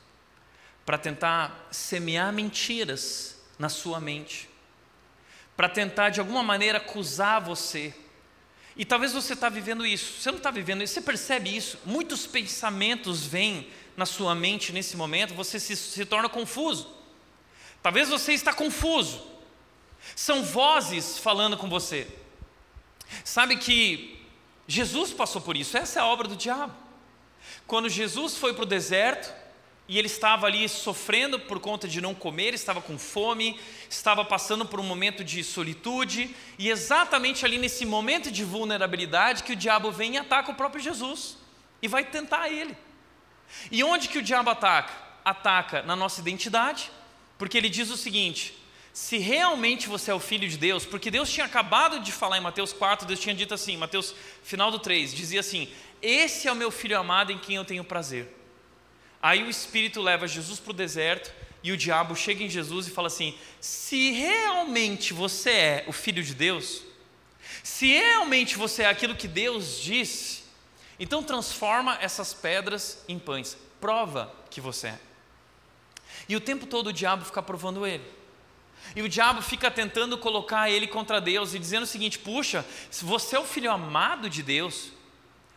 para 0.84 0.98
tentar 0.98 1.68
semear 1.70 2.32
mentiras 2.32 3.36
na 3.58 3.68
sua 3.68 4.00
mente, 4.00 4.48
para 5.56 5.68
tentar 5.68 6.10
de 6.10 6.20
alguma 6.20 6.42
maneira 6.42 6.78
acusar 6.78 7.40
você. 7.40 7.94
E 8.76 8.84
talvez 8.84 9.12
você 9.12 9.34
está 9.34 9.48
vivendo 9.48 9.84
isso, 9.86 10.20
você 10.20 10.30
não 10.30 10.38
está 10.38 10.50
vivendo 10.50 10.82
isso, 10.82 10.94
você 10.94 11.02
percebe 11.02 11.54
isso. 11.54 11.78
Muitos 11.84 12.26
pensamentos 12.26 13.24
vêm 13.24 13.70
na 13.96 14.06
sua 14.06 14.34
mente 14.34 14.72
nesse 14.72 14.96
momento, 14.96 15.34
você 15.34 15.58
se, 15.60 15.76
se 15.76 16.04
torna 16.04 16.28
confuso. 16.28 16.88
Talvez 17.82 18.08
você 18.08 18.32
está 18.32 18.52
confuso. 18.52 19.22
São 20.16 20.42
vozes 20.42 21.18
falando 21.18 21.56
com 21.56 21.68
você. 21.68 22.06
Sabe 23.24 23.56
que 23.56 24.20
Jesus 24.66 25.12
passou 25.12 25.40
por 25.42 25.56
isso, 25.56 25.76
essa 25.76 25.98
é 25.98 26.02
a 26.02 26.06
obra 26.06 26.28
do 26.28 26.36
diabo. 26.36 26.74
Quando 27.66 27.88
Jesus 27.88 28.36
foi 28.36 28.54
para 28.54 28.62
o 28.62 28.66
deserto, 28.66 29.42
e 29.88 29.98
ele 29.98 30.06
estava 30.06 30.46
ali 30.46 30.68
sofrendo 30.68 31.38
por 31.38 31.60
conta 31.60 31.88
de 31.88 32.00
não 32.00 32.14
comer, 32.14 32.54
estava 32.54 32.80
com 32.80 32.96
fome, 32.98 33.60
estava 33.90 34.24
passando 34.24 34.64
por 34.64 34.80
um 34.80 34.84
momento 34.84 35.24
de 35.24 35.42
solitude, 35.42 36.34
e 36.58 36.70
exatamente 36.70 37.44
ali 37.44 37.58
nesse 37.58 37.84
momento 37.84 38.30
de 38.30 38.44
vulnerabilidade 38.44 39.42
que 39.42 39.52
o 39.52 39.56
diabo 39.56 39.90
vem 39.90 40.14
e 40.14 40.18
ataca 40.18 40.52
o 40.52 40.54
próprio 40.54 40.82
Jesus 40.82 41.36
e 41.82 41.88
vai 41.88 42.04
tentar 42.04 42.48
ele. 42.48 42.76
E 43.70 43.82
onde 43.82 44.08
que 44.08 44.18
o 44.18 44.22
diabo 44.22 44.50
ataca? 44.50 44.92
Ataca 45.24 45.82
na 45.82 45.94
nossa 45.94 46.20
identidade, 46.20 46.90
porque 47.38 47.56
ele 47.56 47.68
diz 47.68 47.90
o 47.90 47.96
seguinte: 47.96 48.54
se 48.92 49.18
realmente 49.18 49.88
você 49.88 50.10
é 50.10 50.14
o 50.14 50.20
filho 50.20 50.48
de 50.48 50.58
Deus, 50.58 50.84
porque 50.84 51.10
Deus 51.10 51.30
tinha 51.30 51.46
acabado 51.46 52.00
de 52.00 52.12
falar 52.12 52.38
em 52.38 52.42
Mateus 52.42 52.72
4, 52.72 53.06
Deus 53.06 53.20
tinha 53.20 53.34
dito 53.34 53.54
assim, 53.54 53.76
Mateus 53.76 54.14
final 54.42 54.70
do 54.70 54.78
3, 54.78 55.14
dizia 55.14 55.40
assim: 55.40 55.68
Esse 56.00 56.46
é 56.46 56.52
o 56.52 56.56
meu 56.56 56.70
filho 56.70 56.98
amado 56.98 57.32
em 57.32 57.38
quem 57.38 57.56
eu 57.56 57.64
tenho 57.64 57.84
prazer. 57.84 58.36
Aí 59.22 59.42
o 59.42 59.48
Espírito 59.48 60.02
leva 60.02 60.26
Jesus 60.26 60.60
para 60.60 60.72
o 60.72 60.74
deserto 60.74 61.32
e 61.62 61.70
o 61.72 61.76
diabo 61.76 62.16
chega 62.16 62.42
em 62.42 62.50
Jesus 62.50 62.86
e 62.86 62.90
fala 62.90 63.06
assim: 63.06 63.34
Se 63.60 64.10
realmente 64.10 65.14
você 65.14 65.50
é 65.50 65.84
o 65.86 65.92
filho 65.92 66.22
de 66.22 66.34
Deus, 66.34 66.82
se 67.62 67.86
realmente 67.86 68.56
você 68.56 68.82
é 68.82 68.86
aquilo 68.86 69.16
que 69.16 69.28
Deus 69.28 69.80
disse, 69.80 70.41
então 70.98 71.22
transforma 71.22 71.98
essas 72.00 72.32
pedras 72.32 73.04
em 73.08 73.18
pães, 73.18 73.56
prova 73.80 74.32
que 74.50 74.60
você 74.60 74.88
é. 74.88 75.00
E 76.28 76.36
o 76.36 76.40
tempo 76.40 76.66
todo 76.66 76.88
o 76.88 76.92
diabo 76.92 77.24
fica 77.24 77.42
provando 77.42 77.86
ele. 77.86 78.04
E 78.94 79.02
o 79.02 79.08
diabo 79.08 79.40
fica 79.40 79.70
tentando 79.70 80.18
colocar 80.18 80.70
ele 80.70 80.86
contra 80.86 81.20
Deus 81.20 81.54
e 81.54 81.58
dizendo 81.58 81.84
o 81.84 81.86
seguinte: 81.86 82.18
puxa, 82.18 82.64
se 82.90 83.04
você 83.04 83.36
é 83.36 83.38
o 83.38 83.44
filho 83.44 83.70
amado 83.70 84.28
de 84.28 84.42
Deus, 84.42 84.92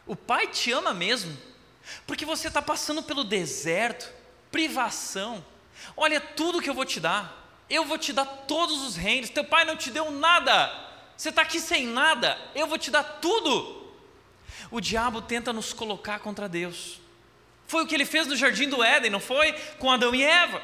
o 0.06 0.16
Pai 0.16 0.48
te 0.48 0.72
ama 0.72 0.94
mesmo, 0.94 1.36
porque 2.06 2.26
você 2.26 2.48
está 2.48 2.62
passando 2.62 3.04
pelo 3.04 3.24
deserto, 3.24 4.12
privação. 4.52 5.44
Olha 5.98 6.20
tudo 6.22 6.62
que 6.62 6.70
eu 6.70 6.74
vou 6.74 6.86
te 6.86 7.00
dar. 7.00 7.44
Eu 7.70 7.84
vou 7.84 7.98
te 7.98 8.14
dar 8.14 8.26
todos 8.26 8.82
os 8.84 8.96
reinos. 8.96 9.30
Teu 9.30 9.44
pai 9.44 9.66
não 9.66 9.76
te 9.76 9.90
deu 9.90 10.12
nada. 10.12 10.72
Você 11.18 11.30
está 11.30 11.42
aqui 11.42 11.60
sem 11.60 11.86
nada. 11.86 12.38
Eu 12.54 12.68
vou 12.68 12.78
te 12.78 12.92
dar 12.92 13.04
tudo. 13.04 13.85
O 14.76 14.82
diabo 14.82 15.22
tenta 15.22 15.54
nos 15.54 15.72
colocar 15.72 16.20
contra 16.20 16.50
Deus. 16.50 17.00
Foi 17.66 17.84
o 17.84 17.88
que 17.88 17.96
ele 17.96 18.04
fez 18.04 18.28
no 18.28 18.36
jardim 18.36 18.68
do 18.68 18.84
Éden, 18.84 19.10
não 19.10 19.22
foi? 19.22 19.54
Com 19.80 19.90
Adão 19.90 20.14
e 20.14 20.22
Eva. 20.22 20.62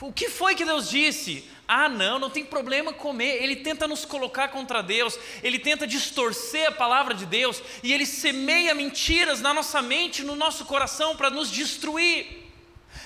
O 0.00 0.10
que 0.10 0.30
foi 0.30 0.54
que 0.54 0.64
Deus 0.64 0.88
disse? 0.88 1.44
Ah, 1.68 1.90
não, 1.90 2.18
não 2.18 2.30
tem 2.30 2.42
problema 2.42 2.90
comer. 2.90 3.42
Ele 3.42 3.56
tenta 3.56 3.86
nos 3.86 4.06
colocar 4.06 4.48
contra 4.48 4.82
Deus, 4.82 5.18
ele 5.42 5.58
tenta 5.58 5.86
distorcer 5.86 6.68
a 6.68 6.72
palavra 6.72 7.12
de 7.12 7.26
Deus 7.26 7.62
e 7.82 7.92
ele 7.92 8.06
semeia 8.06 8.74
mentiras 8.74 9.42
na 9.42 9.52
nossa 9.52 9.82
mente, 9.82 10.24
no 10.24 10.34
nosso 10.34 10.64
coração 10.64 11.14
para 11.14 11.28
nos 11.28 11.50
destruir. 11.50 12.48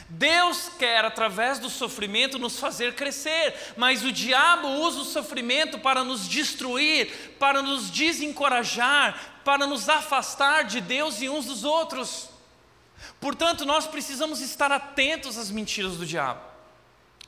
Deus 0.09 0.70
quer, 0.79 1.05
através 1.05 1.59
do 1.59 1.70
sofrimento, 1.70 2.39
nos 2.39 2.61
fazer 2.61 2.95
crescer, 2.95 3.55
mas 3.77 4.05
o 4.05 4.12
diabo 4.12 4.68
usa 4.68 5.01
o 5.01 5.05
sofrimento 5.05 5.79
para 5.79 6.05
nos 6.05 6.29
destruir, 6.29 7.35
para 7.39 7.62
nos 7.62 7.91
desencorajar, 7.91 9.32
para 9.45 9.66
nos 9.66 9.88
afastar 9.88 10.64
de 10.64 10.80
Deus 10.80 11.20
e 11.20 11.28
uns 11.28 11.47
dos 11.47 11.64
outros. 11.64 12.28
Portanto, 13.20 13.64
nós 13.64 13.86
precisamos 13.86 14.40
estar 14.40 14.70
atentos 14.70 15.36
às 15.36 15.51
mentiras 15.51 15.97
do 15.97 16.07
diabo. 16.07 16.40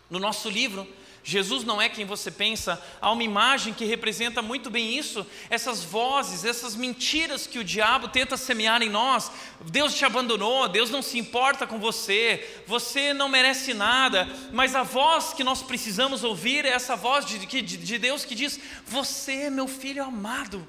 No 0.09 0.19
nosso 0.19 0.49
livro, 0.49 0.87
Jesus 1.27 1.65
não 1.65 1.81
é 1.81 1.89
quem 1.89 2.05
você 2.05 2.31
pensa, 2.31 2.81
há 3.01 3.11
uma 3.11 3.23
imagem 3.23 3.73
que 3.73 3.87
representa 3.87 4.43
muito 4.43 4.69
bem 4.69 4.97
isso, 4.97 5.27
essas 5.49 5.83
vozes, 5.83 6.45
essas 6.45 6.77
mentiras 6.77 7.47
que 7.47 7.59
o 7.59 7.65
diabo 7.65 8.09
tenta 8.09 8.37
semear 8.37 8.83
em 8.83 8.91
nós. 8.91 9.33
Deus 9.63 9.95
te 9.95 10.05
abandonou, 10.05 10.69
Deus 10.69 10.91
não 10.91 11.01
se 11.01 11.19
importa 11.19 11.67
com 11.67 11.79
você, 11.79 12.63
você 12.67 13.15
não 13.15 13.31
merece 13.31 13.73
nada, 13.73 14.29
mas 14.53 14.75
a 14.75 14.83
voz 14.83 15.33
que 15.33 15.43
nós 15.43 15.63
precisamos 15.63 16.23
ouvir 16.23 16.67
é 16.67 16.71
essa 16.71 16.95
voz 16.95 17.25
de, 17.25 17.39
de, 17.47 17.63
de 17.63 17.99
Deus 17.99 18.27
que 18.27 18.35
diz: 18.35 18.61
Você 18.87 19.33
é 19.45 19.51
meu 19.51 19.67
filho 19.67 20.05
amado. 20.05 20.69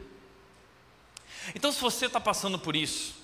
Então, 1.53 1.71
se 1.71 1.79
você 1.79 2.07
está 2.07 2.19
passando 2.19 2.57
por 2.57 2.75
isso, 2.75 3.15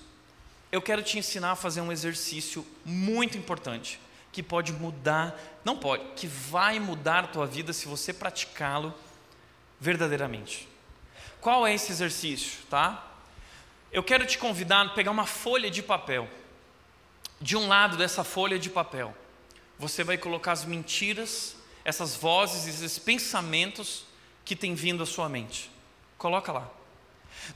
eu 0.70 0.80
quero 0.80 1.02
te 1.02 1.18
ensinar 1.18 1.52
a 1.52 1.56
fazer 1.56 1.80
um 1.80 1.90
exercício 1.90 2.66
muito 2.84 3.36
importante 3.36 4.00
que 4.32 4.42
pode 4.42 4.72
mudar, 4.72 5.38
não 5.64 5.76
pode, 5.76 6.02
que 6.16 6.26
vai 6.26 6.80
mudar 6.80 7.24
a 7.24 7.28
tua 7.28 7.46
vida 7.46 7.72
se 7.72 7.86
você 7.86 8.12
praticá-lo 8.12 8.94
verdadeiramente. 9.78 10.66
Qual 11.40 11.66
é 11.66 11.74
esse 11.74 11.92
exercício, 11.92 12.60
tá? 12.70 13.06
Eu 13.92 14.02
quero 14.02 14.24
te 14.24 14.38
convidar 14.38 14.86
a 14.86 14.88
pegar 14.88 15.10
uma 15.10 15.26
folha 15.26 15.70
de 15.70 15.82
papel. 15.82 16.26
De 17.38 17.56
um 17.56 17.68
lado 17.68 17.96
dessa 17.96 18.24
folha 18.24 18.58
de 18.58 18.70
papel, 18.70 19.14
você 19.78 20.02
vai 20.02 20.16
colocar 20.16 20.52
as 20.52 20.64
mentiras, 20.64 21.56
essas 21.84 22.14
vozes, 22.14 22.66
esses 22.66 22.98
pensamentos 22.98 24.04
que 24.44 24.56
têm 24.56 24.74
vindo 24.74 25.02
à 25.02 25.06
sua 25.06 25.28
mente. 25.28 25.70
Coloca 26.16 26.52
lá. 26.52 26.70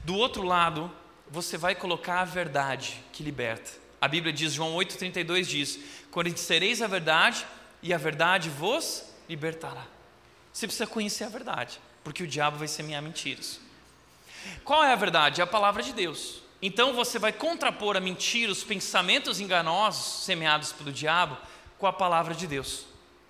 Do 0.05 0.15
outro 0.15 0.43
lado, 0.43 0.91
você 1.31 1.57
vai 1.57 1.75
colocar 1.75 2.21
a 2.21 2.25
verdade 2.25 3.03
que 3.13 3.23
liberta. 3.23 3.71
A 4.01 4.09
Bíblia 4.09 4.33
diz, 4.33 4.53
João 4.53 4.75
8,32 4.77 5.45
diz: 5.45 5.79
Conhecereis 6.11 6.83
a 6.83 6.87
verdade 6.87 7.47
e 7.83 7.93
a 7.93 7.99
verdade 7.99 8.51
vos 8.51 9.05
libertará. 9.29 9.85
Você 10.53 10.67
precisa 10.67 10.87
conhecer 10.87 11.25
a 11.25 11.29
verdade, 11.29 11.81
porque 12.03 12.23
o 12.23 12.27
diabo 12.27 12.57
vai 12.57 12.69
semear 12.69 13.03
mentiras. 13.03 13.61
Qual 14.65 14.83
é 14.83 14.93
a 14.93 14.97
verdade? 14.97 15.41
É 15.41 15.45
a 15.45 15.47
palavra 15.47 15.83
de 15.83 15.93
Deus. 15.93 16.41
Então 16.63 16.95
você 16.95 17.19
vai 17.19 17.33
contrapor 17.33 17.97
a 17.97 18.01
mentira, 18.01 18.51
os 18.51 18.65
pensamentos 18.65 19.41
enganosos 19.41 20.25
semeados 20.25 20.73
pelo 20.73 20.93
diabo, 20.93 21.37
com 21.79 21.87
a 21.87 21.93
palavra 21.93 22.35
de 22.35 22.47
Deus. 22.47 22.87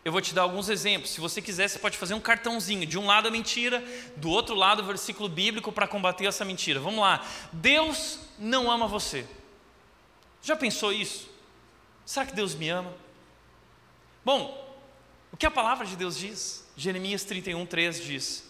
Eu 0.07 0.13
vou 0.13 0.21
te 0.21 0.33
dar 0.33 0.43
alguns 0.43 0.69
exemplos. 0.69 1.11
Se 1.11 1.21
você 1.21 1.43
quiser, 1.43 1.67
você 1.67 1.81
pode 1.81 1.99
fazer 1.99 2.15
um 2.15 2.21
cartãozinho. 2.21 2.87
De 2.87 2.97
um 2.97 3.07
lado 3.07 3.27
a 3.27 3.31
mentira, 3.31 3.83
do 4.15 4.31
outro 4.31 4.55
lado 4.55 4.81
o 4.81 4.87
versículo 4.87 5.29
bíblico 5.29 5.73
para 5.73 5.89
combater 5.89 6.27
essa 6.27 6.45
mentira. 6.45 6.79
Vamos 6.79 7.01
lá. 7.01 7.27
Deus 7.53 8.21
não 8.39 8.71
ama 8.71 8.87
você. 8.87 9.27
Já 10.41 10.55
pensou 10.55 10.93
isso? 10.93 11.29
Será 12.05 12.25
que 12.25 12.37
Deus 12.37 12.55
me 12.55 12.69
ama? 12.69 12.95
Bom, 14.25 14.79
o 15.33 15.37
que 15.37 15.45
a 15.45 15.51
palavra 15.51 15.85
de 15.85 15.97
Deus 15.97 16.17
diz? 16.17 16.65
Jeremias 16.77 17.25
31, 17.25 17.67
3 17.67 18.01
diz: 18.01 18.49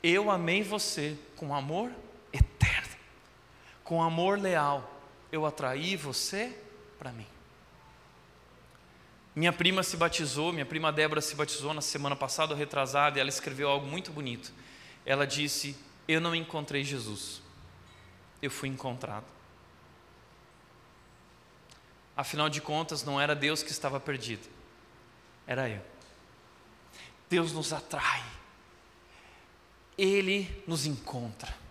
Eu 0.00 0.30
amei 0.30 0.62
você 0.62 1.18
com 1.34 1.52
amor 1.52 1.90
eterno, 2.32 2.96
com 3.82 4.00
amor 4.00 4.38
leal, 4.38 4.88
eu 5.32 5.44
atraí 5.44 5.96
você 5.96 6.56
para 7.00 7.10
mim. 7.10 7.33
Minha 9.34 9.52
prima 9.52 9.82
se 9.82 9.96
batizou, 9.96 10.52
minha 10.52 10.64
prima 10.64 10.92
Débora 10.92 11.20
se 11.20 11.34
batizou 11.34 11.74
na 11.74 11.80
semana 11.80 12.14
passada, 12.14 12.54
retrasada, 12.54 13.18
e 13.18 13.20
ela 13.20 13.28
escreveu 13.28 13.68
algo 13.68 13.86
muito 13.86 14.12
bonito. 14.12 14.52
Ela 15.04 15.26
disse: 15.26 15.76
Eu 16.06 16.20
não 16.20 16.34
encontrei 16.34 16.84
Jesus, 16.84 17.42
eu 18.40 18.50
fui 18.50 18.68
encontrado. 18.68 19.26
Afinal 22.16 22.48
de 22.48 22.60
contas, 22.60 23.02
não 23.02 23.20
era 23.20 23.34
Deus 23.34 23.62
que 23.62 23.72
estava 23.72 23.98
perdido, 23.98 24.48
era 25.46 25.68
eu. 25.68 25.82
Deus 27.28 27.52
nos 27.52 27.72
atrai, 27.72 28.22
Ele 29.98 30.62
nos 30.64 30.86
encontra. 30.86 31.63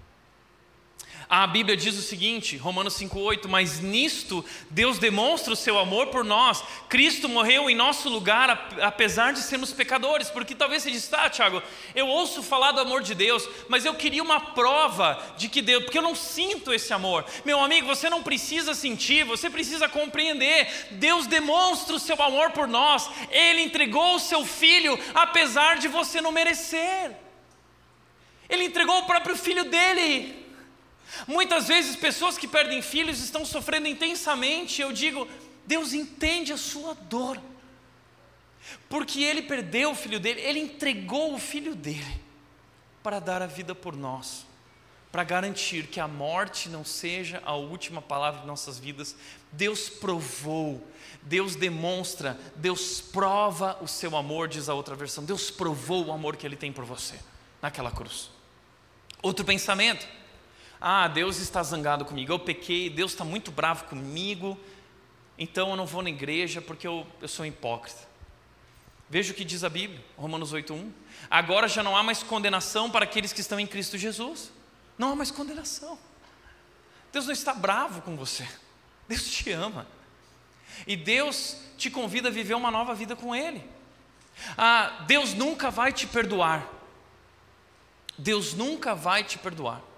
A 1.36 1.48
Bíblia 1.48 1.76
diz 1.76 1.98
o 1.98 2.02
seguinte, 2.04 2.58
Romanos 2.58 2.94
5,8: 2.94 3.48
Mas 3.48 3.80
nisto 3.80 4.46
Deus 4.70 5.00
demonstra 5.00 5.52
o 5.52 5.56
seu 5.56 5.80
amor 5.80 6.08
por 6.10 6.24
nós. 6.24 6.64
Cristo 6.88 7.28
morreu 7.28 7.68
em 7.72 7.76
nosso 7.76 8.08
lugar, 8.08 8.70
apesar 8.80 9.34
de 9.34 9.40
sermos 9.40 9.74
pecadores. 9.74 10.30
Porque 10.30 10.54
talvez 10.54 10.84
você 10.84 10.92
diz, 10.92 11.08
tá, 11.08 11.28
Tiago, 11.32 11.64
eu 11.96 12.08
ouço 12.08 12.44
falar 12.44 12.72
do 12.72 12.82
amor 12.82 13.02
de 13.02 13.16
Deus, 13.16 13.50
mas 13.68 13.84
eu 13.84 13.96
queria 13.96 14.22
uma 14.22 14.40
prova 14.40 15.20
de 15.36 15.50
que 15.50 15.60
Deus, 15.60 15.86
porque 15.86 15.98
eu 15.98 16.04
não 16.04 16.14
sinto 16.14 16.72
esse 16.72 16.94
amor. 16.94 17.26
Meu 17.44 17.60
amigo, 17.60 17.88
você 17.88 18.12
não 18.12 18.22
precisa 18.22 18.76
sentir, 18.76 19.26
você 19.26 19.50
precisa 19.50 19.90
compreender. 19.90 20.72
Deus 20.92 21.26
demonstra 21.26 21.96
o 21.96 22.00
seu 22.00 22.22
amor 22.22 22.52
por 22.52 22.68
nós. 22.68 23.10
Ele 23.32 23.64
entregou 23.64 24.18
o 24.18 24.20
seu 24.20 24.46
filho, 24.46 25.00
apesar 25.16 25.78
de 25.78 25.88
você 25.88 26.22
não 26.22 26.32
merecer. 26.32 27.18
Ele 28.48 28.66
entregou 28.66 29.00
o 29.00 29.08
próprio 29.08 29.36
filho 29.36 29.64
dele 29.64 30.43
Muitas 31.28 31.68
vezes 31.68 31.96
pessoas 31.96 32.38
que 32.38 32.48
perdem 32.48 32.82
filhos 32.82 33.20
estão 33.20 33.46
sofrendo 33.46 33.88
intensamente. 33.88 34.82
Eu 34.82 34.92
digo, 34.92 35.28
Deus 35.66 35.94
entende 35.94 36.52
a 36.52 36.58
sua 36.58 36.94
dor. 36.94 37.40
Porque 38.90 39.22
ele 39.22 39.42
perdeu 39.42 39.92
o 39.92 39.96
filho 39.96 40.20
dele, 40.20 40.42
ele 40.42 40.60
entregou 40.60 41.34
o 41.34 41.40
filho 41.40 41.76
dele 41.76 42.22
para 43.02 43.20
dar 43.20 43.42
a 43.42 43.46
vida 43.48 43.76
por 43.76 43.96
nós, 43.96 44.46
para 45.12 45.24
garantir 45.24 45.88
que 45.88 46.00
a 46.00 46.08
morte 46.08 46.70
não 46.70 46.86
seja 46.86 47.42
a 47.46 47.54
última 47.54 48.02
palavra 48.02 48.42
de 48.42 48.48
nossas 48.48 48.80
vidas. 48.80 49.16
Deus 49.52 49.90
provou, 49.90 50.86
Deus 51.22 51.56
demonstra, 51.56 52.40
Deus 52.56 53.02
prova 53.02 53.78
o 53.82 53.88
seu 53.88 54.16
amor, 54.16 54.48
diz 54.48 54.70
a 54.70 54.74
outra 54.74 54.96
versão. 54.96 55.26
Deus 55.26 55.52
provou 55.52 56.06
o 56.06 56.12
amor 56.14 56.38
que 56.38 56.46
ele 56.46 56.56
tem 56.56 56.72
por 56.72 56.86
você 56.86 57.20
naquela 57.62 57.92
cruz. 57.92 58.30
Outro 59.22 59.44
pensamento. 59.46 60.08
Ah, 60.86 61.08
Deus 61.08 61.38
está 61.38 61.64
zangado 61.64 62.04
comigo, 62.04 62.34
eu 62.34 62.38
pequei, 62.38 62.90
Deus 62.90 63.14
está 63.14 63.24
muito 63.24 63.52
bravo 63.52 63.86
comigo, 63.86 64.60
então 65.38 65.70
eu 65.70 65.78
não 65.78 65.86
vou 65.86 66.02
na 66.02 66.10
igreja 66.10 66.62
porque 66.62 66.86
eu, 66.86 67.08
eu 67.22 67.28
sou 67.30 67.46
hipócrita. 67.46 68.06
Veja 69.10 69.32
o 69.32 69.34
que 69.34 69.46
diz 69.46 69.64
a 69.64 69.70
Bíblia, 69.70 70.04
Romanos 70.18 70.52
8:1. 70.52 70.92
Agora 71.30 71.70
já 71.70 71.82
não 71.82 71.96
há 71.96 72.04
mais 72.04 72.22
condenação 72.22 72.92
para 72.92 73.06
aqueles 73.06 73.32
que 73.32 73.40
estão 73.40 73.58
em 73.62 73.66
Cristo 73.66 73.98
Jesus. 73.98 74.52
Não 74.98 75.14
há 75.14 75.16
mais 75.16 75.32
condenação. 75.32 75.98
Deus 77.14 77.28
não 77.28 77.34
está 77.34 77.54
bravo 77.54 78.02
com 78.02 78.18
você. 78.18 78.46
Deus 79.08 79.24
te 79.32 79.52
ama. 79.52 79.88
E 80.86 80.98
Deus 80.98 81.60
te 81.78 81.90
convida 81.90 82.28
a 82.28 82.32
viver 82.32 82.56
uma 82.56 82.70
nova 82.70 82.94
vida 82.94 83.16
com 83.16 83.34
Ele. 83.34 83.64
Ah, 84.58 85.06
Deus 85.08 85.34
nunca 85.34 85.72
vai 85.72 85.94
te 85.94 86.06
perdoar. 86.06 86.68
Deus 88.18 88.54
nunca 88.54 88.94
vai 88.94 89.24
te 89.24 89.38
perdoar. 89.38 89.93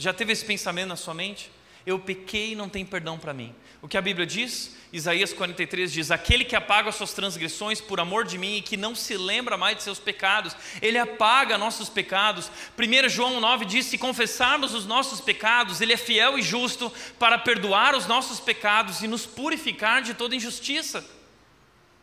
Já 0.00 0.14
teve 0.14 0.32
esse 0.32 0.44
pensamento 0.46 0.88
na 0.88 0.96
sua 0.96 1.12
mente? 1.12 1.50
Eu 1.84 1.98
pequei 1.98 2.52
e 2.52 2.56
não 2.56 2.70
tem 2.70 2.86
perdão 2.86 3.18
para 3.18 3.34
mim. 3.34 3.54
O 3.82 3.88
que 3.88 3.98
a 3.98 4.00
Bíblia 4.00 4.26
diz? 4.26 4.74
Isaías 4.90 5.32
43 5.34 5.92
diz: 5.92 6.10
Aquele 6.10 6.42
que 6.42 6.56
apaga 6.56 6.90
suas 6.90 7.12
transgressões 7.12 7.82
por 7.82 8.00
amor 8.00 8.24
de 8.24 8.38
mim 8.38 8.56
e 8.56 8.62
que 8.62 8.78
não 8.78 8.94
se 8.94 9.14
lembra 9.14 9.58
mais 9.58 9.76
de 9.76 9.82
seus 9.82 9.98
pecados, 9.98 10.56
ele 10.80 10.96
apaga 10.96 11.58
nossos 11.58 11.90
pecados. 11.90 12.50
1 12.78 13.10
João 13.10 13.40
9 13.40 13.66
diz: 13.66 13.86
Se 13.86 13.98
confessarmos 13.98 14.72
os 14.72 14.86
nossos 14.86 15.20
pecados, 15.20 15.82
ele 15.82 15.92
é 15.92 15.98
fiel 15.98 16.38
e 16.38 16.42
justo 16.42 16.90
para 17.18 17.38
perdoar 17.38 17.94
os 17.94 18.06
nossos 18.06 18.40
pecados 18.40 19.02
e 19.02 19.08
nos 19.08 19.26
purificar 19.26 20.00
de 20.00 20.14
toda 20.14 20.34
injustiça. 20.34 21.04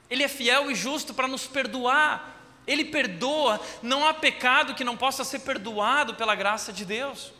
Ele 0.07 0.21
é 0.21 0.27
fiel 0.27 0.69
e 0.69 0.75
justo 0.75 1.15
para 1.15 1.27
nos 1.27 1.47
perdoar. 1.47 2.35
Ele 2.67 2.85
perdoa, 2.85 3.59
não 3.81 4.05
há 4.05 4.13
pecado 4.13 4.75
que 4.75 4.83
não 4.83 4.95
possa 4.95 5.23
ser 5.23 5.39
perdoado 5.39 6.13
pela 6.13 6.35
graça 6.35 6.71
de 6.71 6.85
Deus. 6.85 7.36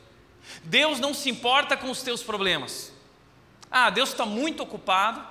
Deus 0.64 1.00
não 1.00 1.14
se 1.14 1.30
importa 1.30 1.76
com 1.78 1.90
os 1.90 2.02
teus 2.02 2.24
problemas. 2.24 2.92
Ah, 3.70 3.90
Deus 3.90 4.10
está 4.10 4.26
muito 4.26 4.64
ocupado. 4.64 5.26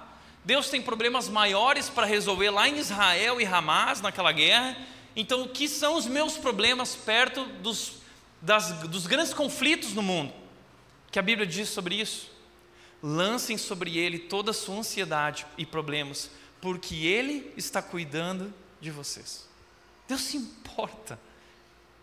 Deus 0.44 0.68
tem 0.68 0.80
problemas 0.80 1.28
maiores 1.28 1.88
para 1.88 2.06
resolver 2.06 2.50
lá 2.50 2.68
em 2.68 2.78
Israel 2.78 3.40
e 3.40 3.44
Hamas, 3.44 4.00
naquela 4.00 4.30
guerra. 4.30 4.76
Então, 5.14 5.42
o 5.42 5.48
que 5.48 5.68
são 5.68 5.96
os 5.96 6.06
meus 6.06 6.36
problemas 6.36 6.94
perto 6.94 7.44
dos, 7.62 7.94
das, 8.40 8.70
dos 8.82 9.06
grandes 9.06 9.34
conflitos 9.34 9.92
no 9.92 10.02
mundo? 10.02 10.32
Que 11.10 11.18
a 11.18 11.22
Bíblia 11.22 11.46
diz 11.46 11.68
sobre 11.68 11.96
isso? 11.96 12.30
Lancem 13.02 13.58
sobre 13.58 13.98
ele 13.98 14.18
toda 14.18 14.50
a 14.50 14.54
sua 14.54 14.76
ansiedade 14.76 15.46
e 15.56 15.66
problemas, 15.66 16.30
porque 16.60 16.94
ele 16.94 17.52
está 17.56 17.82
cuidando 17.82 18.52
de 18.80 18.90
vocês. 18.90 19.48
Deus 20.06 20.20
se 20.20 20.36
importa. 20.36 21.18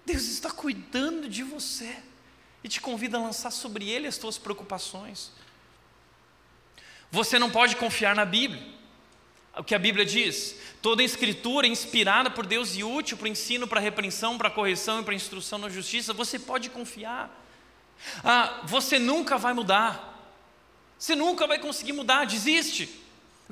Deus 0.05 0.23
está 0.23 0.51
cuidando 0.51 1.29
de 1.29 1.43
você 1.43 1.95
e 2.63 2.69
te 2.69 2.79
convida 2.79 3.17
a 3.17 3.21
lançar 3.21 3.51
sobre 3.51 3.89
ele 3.89 4.07
as 4.07 4.17
tuas 4.17 4.37
preocupações. 4.37 5.31
Você 7.11 7.37
não 7.37 7.49
pode 7.49 7.75
confiar 7.75 8.15
na 8.15 8.25
Bíblia. 8.25 8.73
O 9.55 9.63
que 9.63 9.75
a 9.75 9.79
Bíblia 9.79 10.05
diz? 10.05 10.55
Toda 10.81 11.03
escritura 11.03 11.67
é 11.67 11.69
inspirada 11.69 12.31
por 12.31 12.45
Deus 12.45 12.75
e 12.75 12.83
útil 12.83 13.17
para 13.17 13.25
o 13.25 13.27
ensino, 13.27 13.67
para 13.67 13.79
a 13.79 13.83
repreensão, 13.83 14.37
para 14.37 14.47
a 14.47 14.51
correção 14.51 15.01
e 15.01 15.03
para 15.03 15.13
a 15.13 15.15
instrução 15.15 15.59
na 15.59 15.69
justiça. 15.69 16.11
Você 16.13 16.39
pode 16.39 16.69
confiar. 16.69 17.29
Ah, 18.23 18.61
você 18.63 18.97
nunca 18.97 19.37
vai 19.37 19.53
mudar. 19.53 20.09
Você 20.97 21.15
nunca 21.15 21.45
vai 21.45 21.59
conseguir 21.59 21.93
mudar. 21.93 22.25
Desiste. 22.25 23.02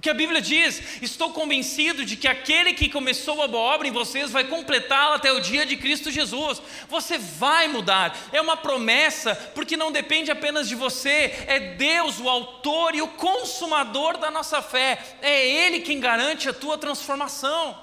O 0.02 0.04
que 0.04 0.10
a 0.10 0.16
Bíblia 0.16 0.41
diz, 0.41 0.99
estou 0.99 1.32
convencido 1.32 2.04
de 2.04 2.18
que 2.18 2.28
aquele 2.28 2.74
que 2.74 2.89
começou 2.89 3.39
a 3.39 3.47
boa 3.47 3.76
obra 3.76 3.88
em 3.88 3.91
vocês 3.91 4.32
vai 4.32 4.43
completá-la 4.43 5.18
até 5.18 5.32
o 5.32 5.39
dia 5.39 5.64
de 5.64 5.78
Cristo 5.78 6.10
Jesus. 6.10 6.60
Você 6.89 7.20
vai 7.20 7.68
mudar, 7.68 8.18
é 8.32 8.41
uma 8.41 8.58
promessa, 8.58 9.36
porque 9.54 9.78
não 9.78 9.91
depende 9.91 10.32
apenas 10.32 10.68
de 10.68 10.74
você, 10.74 11.45
é 11.45 11.76
Deus 11.76 12.20
o 12.20 12.28
autor 12.28 12.95
e 12.95 13.02
o 13.04 13.10
consumador 13.10 14.18
da 14.18 14.32
nossa 14.32 14.60
fé, 14.60 14.99
é 15.22 15.47
Ele 15.47 15.82
quem 15.82 15.99
garante 15.99 16.49
a 16.49 16.54
tua 16.54 16.80
transformação. 16.80 17.78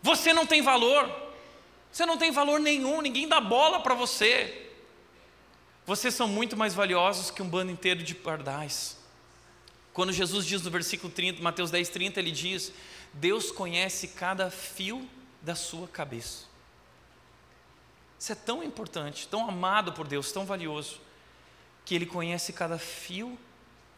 Você 0.00 0.32
não 0.32 0.46
tem 0.46 0.62
valor, 0.62 1.10
você 1.90 2.06
não 2.06 2.16
tem 2.16 2.30
valor 2.30 2.60
nenhum, 2.60 3.00
ninguém 3.00 3.26
dá 3.26 3.40
bola 3.40 3.80
para 3.80 3.94
você. 3.94 4.70
Vocês 5.84 6.14
são 6.14 6.28
muito 6.28 6.56
mais 6.56 6.72
valiosos 6.72 7.32
que 7.32 7.42
um 7.42 7.48
bando 7.48 7.72
inteiro 7.72 8.04
de 8.04 8.14
pardais. 8.14 9.01
Quando 9.92 10.12
Jesus 10.12 10.46
diz 10.46 10.62
no 10.62 10.70
versículo 10.70 11.12
30, 11.12 11.42
Mateus 11.42 11.70
10, 11.70 11.88
30, 11.88 12.20
ele 12.20 12.30
diz: 12.30 12.72
Deus 13.12 13.50
conhece 13.50 14.08
cada 14.08 14.50
fio 14.50 15.08
da 15.42 15.54
sua 15.54 15.86
cabeça. 15.86 16.44
Isso 18.18 18.32
é 18.32 18.36
tão 18.36 18.62
importante, 18.62 19.26
tão 19.26 19.48
amado 19.48 19.92
por 19.92 20.06
Deus, 20.06 20.30
tão 20.30 20.46
valioso, 20.46 21.00
que 21.84 21.94
Ele 21.94 22.06
conhece 22.06 22.52
cada 22.52 22.78
fio 22.78 23.36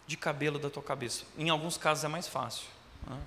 de 0.07 0.16
cabelo 0.16 0.59
da 0.59 0.70
tua 0.70 0.82
cabeça. 0.82 1.24
Em 1.36 1.51
alguns 1.51 1.76
casos 1.76 2.05
é 2.05 2.09
mais 2.09 2.26
fácil. 2.26 2.64
Ah, 3.07 3.18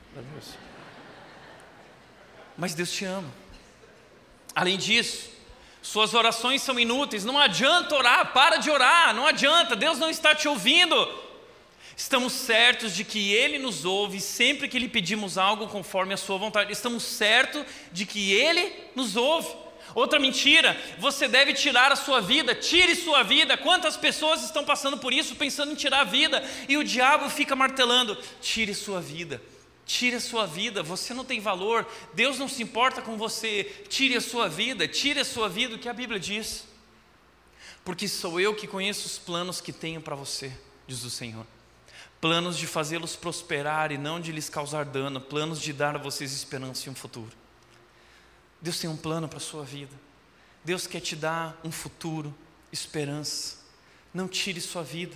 Mas 2.58 2.74
Deus 2.74 2.92
te 2.92 3.06
ama. 3.06 3.32
Além 4.56 4.76
disso, 4.76 5.30
suas 5.84 6.16
orações 6.16 6.64
são 6.64 6.80
inúteis. 6.80 7.24
Não 7.24 7.38
adianta 7.38 7.96
orar, 7.96 8.34
para 8.34 8.58
de 8.58 8.72
orar, 8.72 9.14
não 9.14 9.28
adianta, 9.28 9.76
Deus 9.76 10.00
não 10.00 10.10
está 10.10 10.34
te 10.34 10.48
ouvindo. 10.48 10.96
Estamos 11.98 12.32
certos 12.32 12.96
de 12.96 13.04
que 13.04 13.34
Ele 13.34 13.58
nos 13.58 13.84
ouve 13.84 14.22
sempre 14.22 14.68
que 14.68 14.78
lhe 14.78 14.88
pedimos 14.88 15.36
algo 15.36 15.68
conforme 15.68 16.14
a 16.14 16.18
Sua 16.18 16.38
vontade. 16.38 16.72
Estamos 16.72 17.02
certos 17.02 17.66
de 17.92 18.06
que 18.06 18.34
Ele 18.34 18.72
nos 18.96 19.16
ouve. 19.16 19.50
Outra 19.96 20.20
mentira, 20.20 20.80
você 21.00 21.28
deve 21.28 21.56
tirar 21.56 21.92
a 21.92 21.96
sua 21.96 22.22
vida, 22.22 22.54
tire 22.54 22.94
sua 22.94 23.24
vida. 23.24 23.58
Quantas 23.58 23.98
pessoas 23.98 24.44
estão 24.44 24.64
passando 24.64 25.00
por 25.00 25.12
isso, 25.12 25.36
pensando 25.36 25.72
em 25.72 25.76
tirar 25.76 26.02
a 26.02 26.04
vida, 26.04 26.48
e 26.70 26.78
o 26.78 26.84
diabo 26.84 27.32
fica 27.32 27.56
martelando: 27.56 28.16
tire 28.40 28.76
sua 28.76 29.02
vida, 29.02 29.42
tire 29.84 30.18
a 30.18 30.22
sua 30.22 30.46
vida, 30.46 30.84
você 30.84 31.16
não 31.16 31.26
tem 31.26 31.40
valor, 31.40 31.84
Deus 32.14 32.38
não 32.38 32.48
se 32.48 32.62
importa 32.62 33.02
com 33.02 33.18
você, 33.18 33.64
tire 33.90 34.16
a 34.16 34.22
sua 34.22 34.48
vida, 34.48 34.88
tire 34.88 35.22
a 35.22 35.26
sua 35.26 35.50
vida, 35.50 35.74
o 35.74 35.80
que 35.80 35.90
a 35.90 35.94
Bíblia 35.94 36.20
diz. 36.20 36.68
Porque 37.84 38.08
sou 38.08 38.40
eu 38.40 38.54
que 38.54 38.68
conheço 38.68 39.08
os 39.08 39.18
planos 39.18 39.60
que 39.60 39.74
tenho 39.74 40.00
para 40.00 40.16
você, 40.16 40.52
diz 40.86 41.04
o 41.04 41.10
Senhor 41.10 41.57
planos 42.20 42.58
de 42.58 42.66
fazê-los 42.66 43.16
prosperar 43.16 43.92
e 43.92 43.98
não 43.98 44.20
de 44.20 44.32
lhes 44.32 44.50
causar 44.50 44.86
dano, 44.86 45.22
planos 45.22 45.62
de 45.62 45.72
dar 45.72 45.96
a 45.96 46.00
vocês 46.00 46.34
esperança 46.34 46.88
e 46.88 46.92
um 46.92 46.96
futuro. 46.96 47.32
Deus 48.62 48.80
tem 48.80 48.90
um 48.90 48.98
plano 48.98 49.28
para 49.28 49.38
a 49.38 49.42
sua 49.42 49.64
vida. 49.64 49.94
Deus 50.64 50.88
quer 50.88 51.00
te 51.00 51.16
dar 51.16 51.60
um 51.64 51.72
futuro, 51.72 52.34
esperança. 52.72 53.58
Não 54.14 54.28
tire 54.28 54.60
sua 54.60 54.84
vida. 54.84 55.16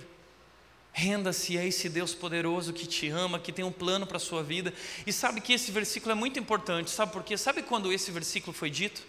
Renda-se 0.92 1.58
a 1.58 1.64
esse 1.64 1.88
Deus 1.88 2.14
poderoso 2.14 2.72
que 2.72 2.86
te 2.86 3.08
ama, 3.08 3.38
que 3.38 3.50
tem 3.50 3.64
um 3.64 3.72
plano 3.72 4.06
para 4.06 4.18
a 4.18 4.20
sua 4.20 4.42
vida. 4.42 4.72
E 5.06 5.12
sabe 5.12 5.40
que 5.40 5.52
esse 5.52 5.72
versículo 5.72 6.12
é 6.12 6.14
muito 6.14 6.38
importante, 6.38 6.90
sabe 6.90 7.12
por 7.12 7.24
quê? 7.24 7.36
Sabe 7.36 7.62
quando 7.62 7.92
esse 7.92 8.10
versículo 8.10 8.52
foi 8.52 8.70
dito 8.70 9.02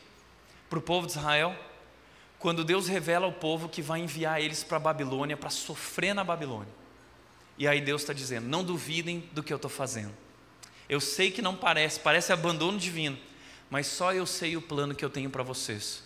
para 0.69 0.79
o 0.79 0.81
povo 0.81 1.05
de 1.05 1.13
Israel? 1.13 1.55
Quando 2.39 2.63
Deus 2.63 2.87
revela 2.87 3.25
ao 3.25 3.33
povo 3.33 3.69
que 3.69 3.81
vai 3.81 3.99
enviar 3.99 4.41
eles 4.41 4.63
para 4.63 4.77
a 4.77 4.79
Babilônia, 4.79 5.37
para 5.37 5.49
sofrer 5.49 6.15
na 6.15 6.23
Babilônia. 6.23 6.82
E 7.57 7.67
aí 7.67 7.81
Deus 7.81 8.01
está 8.01 8.13
dizendo: 8.13 8.47
não 8.47 8.63
duvidem 8.63 9.29
do 9.31 9.43
que 9.43 9.53
eu 9.53 9.57
estou 9.57 9.69
fazendo. 9.69 10.13
Eu 10.87 10.99
sei 10.99 11.31
que 11.31 11.41
não 11.41 11.55
parece, 11.55 11.99
parece 11.99 12.33
abandono 12.33 12.77
divino, 12.77 13.17
mas 13.69 13.87
só 13.87 14.13
eu 14.13 14.25
sei 14.25 14.57
o 14.57 14.61
plano 14.61 14.93
que 14.93 15.03
eu 15.03 15.09
tenho 15.09 15.29
para 15.29 15.43
vocês. 15.43 16.03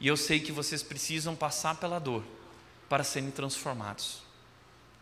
E 0.00 0.06
eu 0.06 0.16
sei 0.16 0.40
que 0.40 0.52
vocês 0.52 0.82
precisam 0.82 1.34
passar 1.34 1.76
pela 1.76 1.98
dor 1.98 2.24
para 2.88 3.04
serem 3.04 3.30
transformados. 3.30 4.22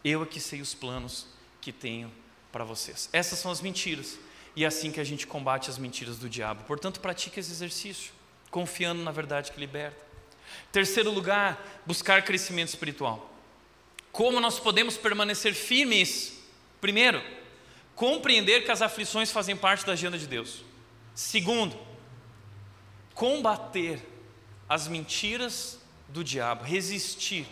Eu 0.04 0.22
é 0.22 0.26
que 0.26 0.40
sei 0.40 0.60
os 0.60 0.74
planos 0.74 1.26
que 1.60 1.72
tenho 1.72 2.12
para 2.52 2.64
vocês. 2.64 3.08
Essas 3.12 3.38
são 3.38 3.50
as 3.50 3.60
mentiras. 3.60 4.18
E 4.54 4.64
é 4.64 4.66
assim 4.66 4.90
que 4.90 5.00
a 5.00 5.04
gente 5.04 5.26
combate 5.26 5.68
as 5.68 5.76
mentiras 5.76 6.16
do 6.16 6.30
diabo. 6.30 6.64
Portanto, 6.64 7.00
pratique 7.00 7.38
esse 7.38 7.52
exercício, 7.52 8.12
confiando 8.50 9.02
na 9.02 9.10
verdade 9.10 9.52
que 9.52 9.60
liberta. 9.60 10.02
Terceiro 10.72 11.10
lugar, 11.10 11.82
buscar 11.84 12.22
crescimento 12.22 12.68
espiritual. 12.68 13.35
Como 14.16 14.40
nós 14.40 14.58
podemos 14.58 14.96
permanecer 14.96 15.52
firmes? 15.52 16.38
Primeiro, 16.80 17.22
compreender 17.94 18.64
que 18.64 18.70
as 18.70 18.80
aflições 18.80 19.30
fazem 19.30 19.54
parte 19.54 19.84
da 19.84 19.92
agenda 19.92 20.16
de 20.16 20.26
Deus. 20.26 20.64
Segundo, 21.14 21.78
combater 23.12 24.00
as 24.66 24.88
mentiras 24.88 25.78
do 26.08 26.24
diabo, 26.24 26.64
resistir. 26.64 27.46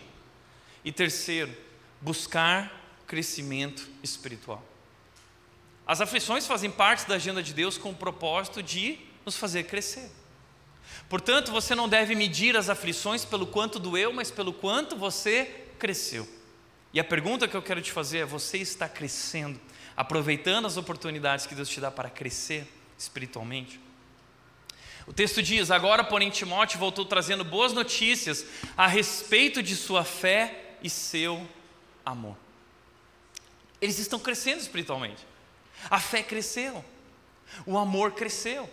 E 0.83 0.91
terceiro, 0.91 1.55
buscar 2.01 2.73
crescimento 3.05 3.87
espiritual. 4.01 4.65
As 5.85 6.01
aflições 6.01 6.47
fazem 6.47 6.71
parte 6.71 7.07
da 7.07 7.13
agenda 7.13 7.43
de 7.43 7.53
Deus 7.53 7.77
com 7.77 7.91
o 7.91 7.95
propósito 7.95 8.63
de 8.63 8.97
nos 9.23 9.37
fazer 9.37 9.65
crescer. 9.65 10.09
Portanto, 11.07 11.51
você 11.51 11.75
não 11.75 11.87
deve 11.87 12.15
medir 12.15 12.57
as 12.57 12.69
aflições 12.69 13.23
pelo 13.23 13.45
quanto 13.45 13.77
doeu, 13.77 14.11
mas 14.11 14.31
pelo 14.31 14.51
quanto 14.51 14.95
você 14.95 15.67
cresceu. 15.77 16.34
E 16.95 16.99
a 16.99 17.03
pergunta 17.03 17.45
que 17.45 17.57
eu 17.57 17.61
quero 17.61 17.81
te 17.81 17.91
fazer 17.91 18.19
é: 18.19 18.25
você 18.25 18.57
está 18.57 18.87
crescendo, 18.87 19.59
aproveitando 19.97 20.65
as 20.65 20.77
oportunidades 20.77 21.45
que 21.45 21.53
Deus 21.53 21.67
te 21.67 21.81
dá 21.81 21.91
para 21.91 22.09
crescer 22.09 22.65
espiritualmente? 22.97 23.81
O 25.05 25.11
texto 25.11 25.43
diz: 25.43 25.71
Agora, 25.71 26.05
porém, 26.05 26.29
Timóteo 26.29 26.79
voltou 26.79 27.03
trazendo 27.03 27.43
boas 27.43 27.73
notícias 27.73 28.45
a 28.77 28.87
respeito 28.87 29.61
de 29.61 29.75
sua 29.75 30.05
fé 30.05 30.77
e 30.81 30.89
seu 30.89 31.45
amor. 32.05 32.37
Eles 33.81 33.99
estão 33.99 34.17
crescendo 34.17 34.61
espiritualmente. 34.61 35.27
A 35.89 35.99
fé 35.99 36.23
cresceu, 36.23 36.83
o 37.65 37.77
amor 37.77 38.13
cresceu. 38.13 38.69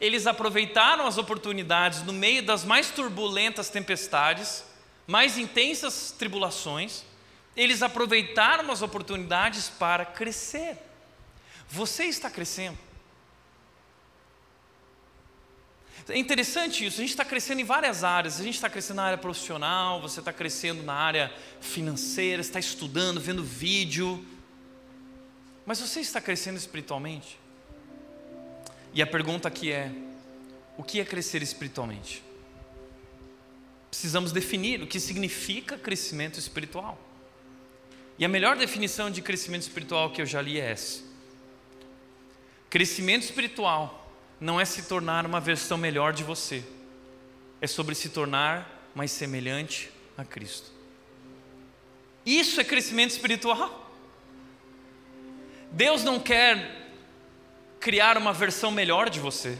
Eles 0.00 0.28
aproveitaram 0.28 1.04
as 1.04 1.18
oportunidades 1.18 2.04
no 2.04 2.12
meio 2.12 2.44
das 2.44 2.64
mais 2.64 2.92
turbulentas 2.92 3.70
tempestades, 3.70 4.62
mais 5.04 5.36
intensas 5.36 6.14
tribulações, 6.16 7.09
eles 7.56 7.82
aproveitaram 7.82 8.70
as 8.70 8.82
oportunidades 8.82 9.68
para 9.68 10.04
crescer. 10.04 10.76
Você 11.68 12.04
está 12.04 12.30
crescendo. 12.30 12.78
É 16.08 16.18
interessante 16.18 16.84
isso, 16.84 16.96
a 16.96 17.02
gente 17.02 17.10
está 17.10 17.24
crescendo 17.24 17.60
em 17.60 17.64
várias 17.64 18.02
áreas, 18.02 18.40
a 18.40 18.42
gente 18.42 18.54
está 18.54 18.68
crescendo 18.68 18.96
na 18.96 19.04
área 19.04 19.18
profissional, 19.18 20.00
você 20.00 20.20
está 20.20 20.32
crescendo 20.32 20.82
na 20.82 20.94
área 20.94 21.32
financeira, 21.60 22.40
está 22.40 22.58
estudando, 22.58 23.20
vendo 23.20 23.44
vídeo, 23.44 24.24
mas 25.64 25.78
você 25.78 26.00
está 26.00 26.20
crescendo 26.20 26.56
espiritualmente? 26.56 27.38
E 28.92 29.00
a 29.00 29.06
pergunta 29.06 29.46
aqui 29.46 29.70
é: 29.70 29.92
o 30.76 30.82
que 30.82 31.00
é 31.00 31.04
crescer 31.04 31.42
espiritualmente? 31.42 32.24
Precisamos 33.88 34.32
definir 34.32 34.82
o 34.82 34.86
que 34.86 34.98
significa 34.98 35.78
crescimento 35.78 36.38
espiritual. 36.38 36.98
E 38.20 38.24
a 38.24 38.28
melhor 38.28 38.54
definição 38.54 39.10
de 39.10 39.22
crescimento 39.22 39.62
espiritual 39.62 40.10
que 40.10 40.20
eu 40.20 40.26
já 40.26 40.42
li 40.42 40.60
é 40.60 40.72
essa: 40.72 41.02
crescimento 42.68 43.22
espiritual 43.22 44.14
não 44.38 44.60
é 44.60 44.64
se 44.66 44.82
tornar 44.82 45.24
uma 45.24 45.40
versão 45.40 45.78
melhor 45.78 46.12
de 46.12 46.22
você, 46.22 46.62
é 47.62 47.66
sobre 47.66 47.94
se 47.94 48.10
tornar 48.10 48.90
mais 48.94 49.10
semelhante 49.10 49.90
a 50.18 50.24
Cristo. 50.24 50.70
Isso 52.26 52.60
é 52.60 52.64
crescimento 52.64 53.12
espiritual. 53.12 53.90
Deus 55.72 56.04
não 56.04 56.20
quer 56.20 56.92
criar 57.80 58.18
uma 58.18 58.34
versão 58.34 58.70
melhor 58.70 59.08
de 59.08 59.18
você. 59.18 59.56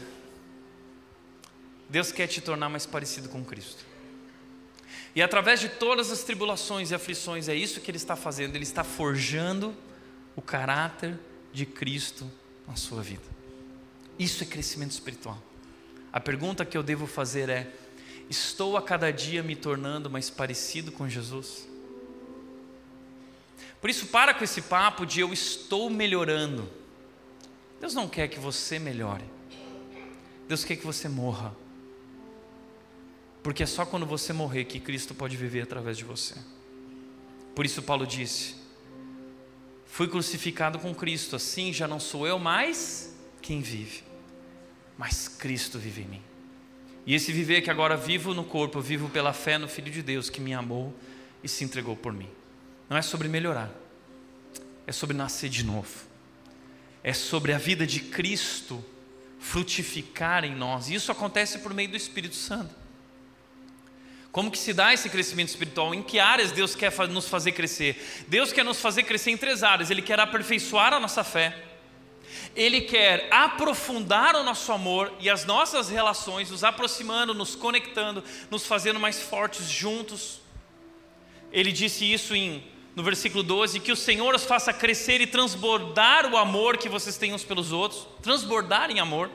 Deus 1.89 2.11
quer 2.11 2.27
te 2.27 2.39
tornar 2.39 2.69
mais 2.69 2.85
parecido 2.85 3.27
com 3.27 3.43
Cristo. 3.43 3.90
E 5.15 5.21
através 5.21 5.59
de 5.59 5.67
todas 5.67 6.11
as 6.11 6.23
tribulações 6.23 6.91
e 6.91 6.95
aflições, 6.95 7.49
é 7.49 7.55
isso 7.55 7.81
que 7.81 7.91
Ele 7.91 7.97
está 7.97 8.15
fazendo, 8.15 8.55
Ele 8.55 8.63
está 8.63 8.83
forjando 8.83 9.75
o 10.35 10.41
caráter 10.41 11.19
de 11.51 11.65
Cristo 11.65 12.29
na 12.67 12.75
sua 12.75 13.01
vida. 13.01 13.23
Isso 14.17 14.43
é 14.43 14.45
crescimento 14.45 14.91
espiritual. 14.91 15.41
A 16.13 16.19
pergunta 16.19 16.65
que 16.65 16.77
eu 16.77 16.83
devo 16.83 17.07
fazer 17.07 17.49
é: 17.49 17.69
estou 18.29 18.77
a 18.77 18.81
cada 18.81 19.11
dia 19.11 19.43
me 19.43 19.55
tornando 19.55 20.09
mais 20.09 20.29
parecido 20.29 20.91
com 20.91 21.09
Jesus? 21.09 21.67
Por 23.81 23.89
isso, 23.89 24.07
para 24.07 24.33
com 24.33 24.43
esse 24.43 24.61
papo 24.61 25.05
de 25.05 25.19
eu 25.19 25.33
estou 25.33 25.89
melhorando. 25.89 26.69
Deus 27.79 27.95
não 27.95 28.07
quer 28.07 28.27
que 28.27 28.39
você 28.39 28.77
melhore. 28.77 29.25
Deus 30.47 30.63
quer 30.63 30.75
que 30.75 30.85
você 30.85 31.09
morra. 31.09 31.55
Porque 33.43 33.63
é 33.63 33.65
só 33.65 33.85
quando 33.85 34.05
você 34.05 34.33
morrer 34.33 34.65
que 34.65 34.79
Cristo 34.79 35.15
pode 35.15 35.35
viver 35.35 35.61
através 35.61 35.97
de 35.97 36.03
você. 36.03 36.35
Por 37.55 37.65
isso, 37.65 37.81
Paulo 37.81 38.05
disse: 38.05 38.55
Fui 39.85 40.07
crucificado 40.07 40.79
com 40.79 40.93
Cristo, 40.93 41.35
assim 41.35 41.73
já 41.73 41.87
não 41.87 41.99
sou 41.99 42.25
eu 42.27 42.39
mais 42.39 43.15
quem 43.41 43.61
vive, 43.61 44.03
mas 44.97 45.27
Cristo 45.27 45.79
vive 45.79 46.03
em 46.03 46.07
mim. 46.07 46.21
E 47.05 47.15
esse 47.15 47.31
viver 47.31 47.61
que 47.61 47.71
agora 47.71 47.97
vivo 47.97 48.33
no 48.33 48.43
corpo, 48.43 48.79
vivo 48.79 49.09
pela 49.09 49.33
fé 49.33 49.57
no 49.57 49.67
Filho 49.67 49.91
de 49.91 50.03
Deus 50.03 50.29
que 50.29 50.39
me 50.39 50.53
amou 50.53 50.93
e 51.43 51.49
se 51.49 51.63
entregou 51.63 51.95
por 51.95 52.13
mim. 52.13 52.29
Não 52.87 52.95
é 52.95 53.01
sobre 53.01 53.27
melhorar, 53.27 53.71
é 54.85 54.91
sobre 54.91 55.17
nascer 55.17 55.49
de 55.49 55.63
novo, 55.63 56.05
é 57.03 57.13
sobre 57.13 57.53
a 57.53 57.57
vida 57.57 57.87
de 57.87 57.99
Cristo 57.99 58.83
frutificar 59.39 60.45
em 60.45 60.55
nós. 60.55 60.89
E 60.89 60.93
isso 60.93 61.11
acontece 61.11 61.59
por 61.59 61.73
meio 61.73 61.89
do 61.89 61.97
Espírito 61.97 62.35
Santo. 62.35 62.80
Como 64.31 64.49
que 64.49 64.57
se 64.57 64.73
dá 64.73 64.93
esse 64.93 65.09
crescimento 65.09 65.49
espiritual? 65.49 65.93
Em 65.93 66.01
que 66.01 66.17
áreas 66.17 66.51
Deus 66.51 66.73
quer 66.73 66.91
nos 67.09 67.27
fazer 67.27 67.51
crescer? 67.51 68.25
Deus 68.27 68.53
quer 68.53 68.63
nos 68.63 68.79
fazer 68.79 69.03
crescer 69.03 69.31
em 69.31 69.37
três 69.37 69.61
áreas. 69.61 69.91
Ele 69.91 70.01
quer 70.01 70.19
aperfeiçoar 70.19 70.93
a 70.93 70.99
nossa 70.99 71.23
fé, 71.23 71.55
ele 72.55 72.81
quer 72.81 73.27
aprofundar 73.31 74.35
o 74.35 74.43
nosso 74.43 74.71
amor 74.71 75.11
e 75.19 75.29
as 75.29 75.45
nossas 75.45 75.89
relações, 75.89 76.49
nos 76.49 76.63
aproximando, 76.63 77.33
nos 77.33 77.55
conectando, 77.55 78.23
nos 78.49 78.65
fazendo 78.65 78.99
mais 78.99 79.21
fortes 79.21 79.69
juntos. 79.69 80.39
Ele 81.51 81.71
disse 81.71 82.11
isso 82.11 82.33
em, 82.33 82.63
no 82.95 83.03
versículo 83.03 83.43
12: 83.43 83.81
que 83.81 83.91
o 83.91 83.97
Senhor 83.97 84.33
os 84.33 84.45
faça 84.45 84.73
crescer 84.73 85.19
e 85.19 85.27
transbordar 85.27 86.31
o 86.31 86.37
amor 86.37 86.77
que 86.77 86.87
vocês 86.87 87.17
têm 87.17 87.33
uns 87.33 87.43
pelos 87.43 87.73
outros, 87.73 88.07
transbordar 88.21 88.89
em 88.91 88.99
amor. 88.99 89.29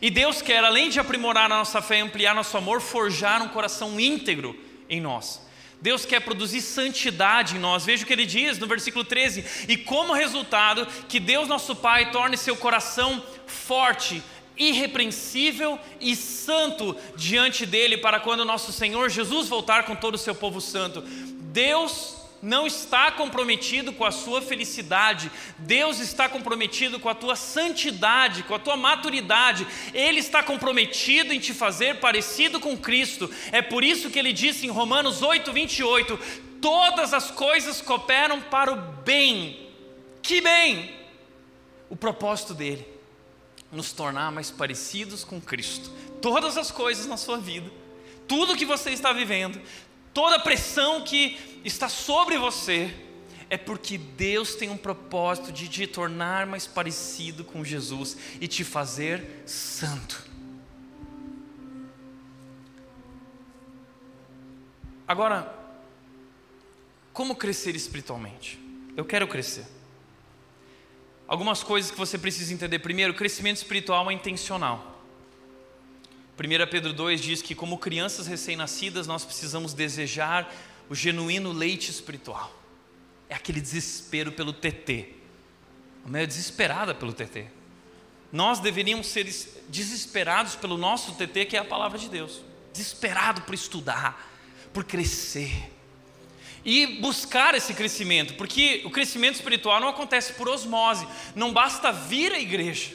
E 0.00 0.10
Deus 0.10 0.40
quer, 0.40 0.64
além 0.64 0.88
de 0.88 0.98
aprimorar 0.98 1.46
a 1.46 1.56
nossa 1.56 1.82
fé 1.82 2.00
ampliar 2.00 2.34
nosso 2.34 2.56
amor, 2.56 2.80
forjar 2.80 3.42
um 3.42 3.48
coração 3.48 3.98
íntegro 3.98 4.56
em 4.88 5.00
nós. 5.00 5.40
Deus 5.80 6.06
quer 6.06 6.20
produzir 6.20 6.60
santidade 6.60 7.56
em 7.56 7.58
nós. 7.58 7.84
Veja 7.84 8.04
o 8.04 8.06
que 8.06 8.12
ele 8.12 8.24
diz 8.24 8.56
no 8.58 8.68
versículo 8.68 9.04
13: 9.04 9.66
E 9.68 9.76
como 9.76 10.12
resultado, 10.12 10.86
que 11.08 11.18
Deus 11.18 11.48
nosso 11.48 11.74
Pai 11.74 12.12
torne 12.12 12.36
seu 12.36 12.56
coração 12.56 13.20
forte, 13.46 14.22
irrepreensível 14.56 15.78
e 16.00 16.14
santo 16.14 16.96
diante 17.16 17.66
dele, 17.66 17.98
para 17.98 18.20
quando 18.20 18.44
nosso 18.44 18.72
Senhor 18.72 19.10
Jesus 19.10 19.48
voltar 19.48 19.82
com 19.82 19.96
todo 19.96 20.14
o 20.14 20.18
seu 20.18 20.36
povo 20.36 20.60
santo. 20.60 21.00
Deus 21.00 22.21
não 22.42 22.66
está 22.66 23.12
comprometido 23.12 23.92
com 23.92 24.04
a 24.04 24.10
sua 24.10 24.42
felicidade, 24.42 25.30
Deus 25.58 26.00
está 26.00 26.28
comprometido 26.28 26.98
com 26.98 27.08
a 27.08 27.14
tua 27.14 27.36
santidade, 27.36 28.42
com 28.42 28.54
a 28.54 28.58
tua 28.58 28.76
maturidade, 28.76 29.64
Ele 29.94 30.18
está 30.18 30.42
comprometido 30.42 31.32
em 31.32 31.38
te 31.38 31.54
fazer 31.54 32.00
parecido 32.00 32.58
com 32.58 32.76
Cristo. 32.76 33.30
É 33.52 33.62
por 33.62 33.84
isso 33.84 34.10
que 34.10 34.18
ele 34.18 34.32
disse 34.32 34.66
em 34.66 34.70
Romanos 34.70 35.22
8, 35.22 35.52
28: 35.52 36.18
Todas 36.60 37.14
as 37.14 37.30
coisas 37.30 37.80
cooperam 37.80 38.40
para 38.40 38.72
o 38.72 38.76
bem. 38.76 39.70
Que 40.20 40.40
bem! 40.40 40.96
O 41.88 41.96
propósito 41.96 42.54
dele, 42.54 42.86
nos 43.70 43.92
tornar 43.92 44.32
mais 44.32 44.50
parecidos 44.50 45.22
com 45.22 45.40
Cristo. 45.40 45.90
Todas 46.20 46.56
as 46.56 46.70
coisas 46.70 47.06
na 47.06 47.16
sua 47.16 47.38
vida, 47.38 47.70
tudo 48.26 48.56
que 48.56 48.64
você 48.64 48.90
está 48.90 49.12
vivendo, 49.12 49.60
toda 50.12 50.38
pressão 50.38 51.02
que 51.02 51.38
está 51.64 51.88
sobre 51.88 52.36
você, 52.38 52.94
é 53.48 53.56
porque 53.56 53.98
Deus 53.98 54.54
tem 54.54 54.70
um 54.70 54.76
propósito 54.76 55.52
de 55.52 55.68
te 55.68 55.86
tornar 55.86 56.46
mais 56.46 56.66
parecido 56.66 57.44
com 57.44 57.64
Jesus 57.64 58.16
e 58.40 58.48
te 58.48 58.64
fazer 58.64 59.42
santo. 59.44 60.24
Agora, 65.06 65.54
como 67.12 67.36
crescer 67.36 67.76
espiritualmente? 67.76 68.58
Eu 68.96 69.04
quero 69.04 69.28
crescer. 69.28 69.66
Algumas 71.28 71.62
coisas 71.62 71.90
que 71.90 71.98
você 71.98 72.16
precisa 72.16 72.52
entender. 72.54 72.78
Primeiro, 72.78 73.12
o 73.12 73.16
crescimento 73.16 73.58
espiritual 73.58 74.10
é 74.10 74.14
intencional. 74.14 74.91
1 76.42 76.70
Pedro 76.70 76.92
2 76.92 77.20
diz 77.20 77.40
que, 77.40 77.54
como 77.54 77.78
crianças 77.78 78.26
recém-nascidas, 78.26 79.06
nós 79.06 79.24
precisamos 79.24 79.72
desejar 79.72 80.52
o 80.90 80.94
genuíno 80.94 81.52
leite 81.52 81.90
espiritual. 81.90 82.52
É 83.28 83.34
aquele 83.34 83.60
desespero 83.60 84.32
pelo 84.32 84.52
TT. 84.52 85.08
A 86.04 86.08
mulher 86.08 86.24
é 86.24 86.26
desesperada 86.26 86.94
pelo 86.94 87.12
TT. 87.12 87.46
Nós 88.32 88.58
deveríamos 88.58 89.06
ser 89.06 89.24
desesperados 89.68 90.56
pelo 90.56 90.76
nosso 90.76 91.12
TT, 91.12 91.46
que 91.46 91.56
é 91.56 91.60
a 91.60 91.64
palavra 91.64 91.96
de 91.96 92.08
Deus. 92.08 92.40
Desesperado 92.72 93.42
por 93.42 93.54
estudar, 93.54 94.28
por 94.72 94.84
crescer. 94.84 95.70
E 96.64 96.98
buscar 97.00 97.54
esse 97.54 97.72
crescimento, 97.74 98.34
porque 98.34 98.82
o 98.84 98.90
crescimento 98.90 99.36
espiritual 99.36 99.80
não 99.80 99.88
acontece 99.88 100.32
por 100.32 100.48
osmose. 100.48 101.06
Não 101.36 101.52
basta 101.52 101.92
vir 101.92 102.32
à 102.32 102.38
igreja. 102.38 102.92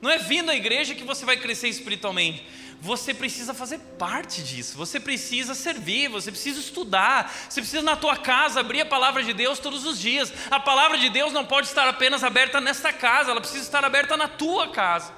Não 0.00 0.10
é 0.10 0.18
vindo 0.18 0.50
à 0.50 0.54
igreja 0.54 0.94
que 0.94 1.04
você 1.04 1.24
vai 1.24 1.36
crescer 1.36 1.68
espiritualmente. 1.68 2.44
Você 2.80 3.12
precisa 3.12 3.52
fazer 3.52 3.78
parte 3.98 4.42
disso. 4.42 4.76
Você 4.76 5.00
precisa 5.00 5.54
servir, 5.54 6.08
você 6.08 6.30
precisa 6.30 6.60
estudar. 6.60 7.32
Você 7.48 7.60
precisa 7.60 7.82
na 7.82 7.96
tua 7.96 8.16
casa 8.16 8.60
abrir 8.60 8.82
a 8.82 8.86
palavra 8.86 9.22
de 9.22 9.32
Deus 9.32 9.58
todos 9.58 9.84
os 9.84 9.98
dias. 9.98 10.32
A 10.50 10.60
palavra 10.60 10.96
de 10.96 11.08
Deus 11.08 11.32
não 11.32 11.44
pode 11.44 11.66
estar 11.66 11.88
apenas 11.88 12.22
aberta 12.22 12.60
nesta 12.60 12.92
casa, 12.92 13.32
ela 13.32 13.40
precisa 13.40 13.64
estar 13.64 13.84
aberta 13.84 14.16
na 14.16 14.28
tua 14.28 14.68
casa. 14.68 15.12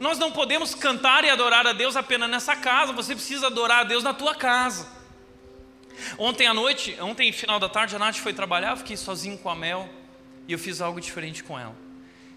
Nós 0.00 0.18
não 0.18 0.32
podemos 0.32 0.74
cantar 0.74 1.24
e 1.24 1.30
adorar 1.30 1.66
a 1.66 1.72
Deus 1.72 1.94
apenas 1.94 2.28
nessa 2.30 2.56
casa, 2.56 2.92
você 2.92 3.14
precisa 3.14 3.48
adorar 3.48 3.80
a 3.80 3.84
Deus 3.84 4.02
na 4.02 4.14
tua 4.14 4.34
casa. 4.34 4.88
Ontem 6.18 6.46
à 6.46 6.54
noite, 6.54 6.96
ontem 7.00 7.30
final 7.32 7.60
da 7.60 7.68
tarde, 7.68 7.94
a 7.94 7.98
Nath 7.98 8.16
foi 8.16 8.32
trabalhar, 8.32 8.70
eu 8.70 8.76
fiquei 8.78 8.96
sozinho 8.96 9.36
com 9.36 9.50
a 9.50 9.54
Mel 9.54 9.88
e 10.48 10.52
eu 10.52 10.58
fiz 10.58 10.80
algo 10.80 11.00
diferente 11.00 11.44
com 11.44 11.58
ela. 11.58 11.76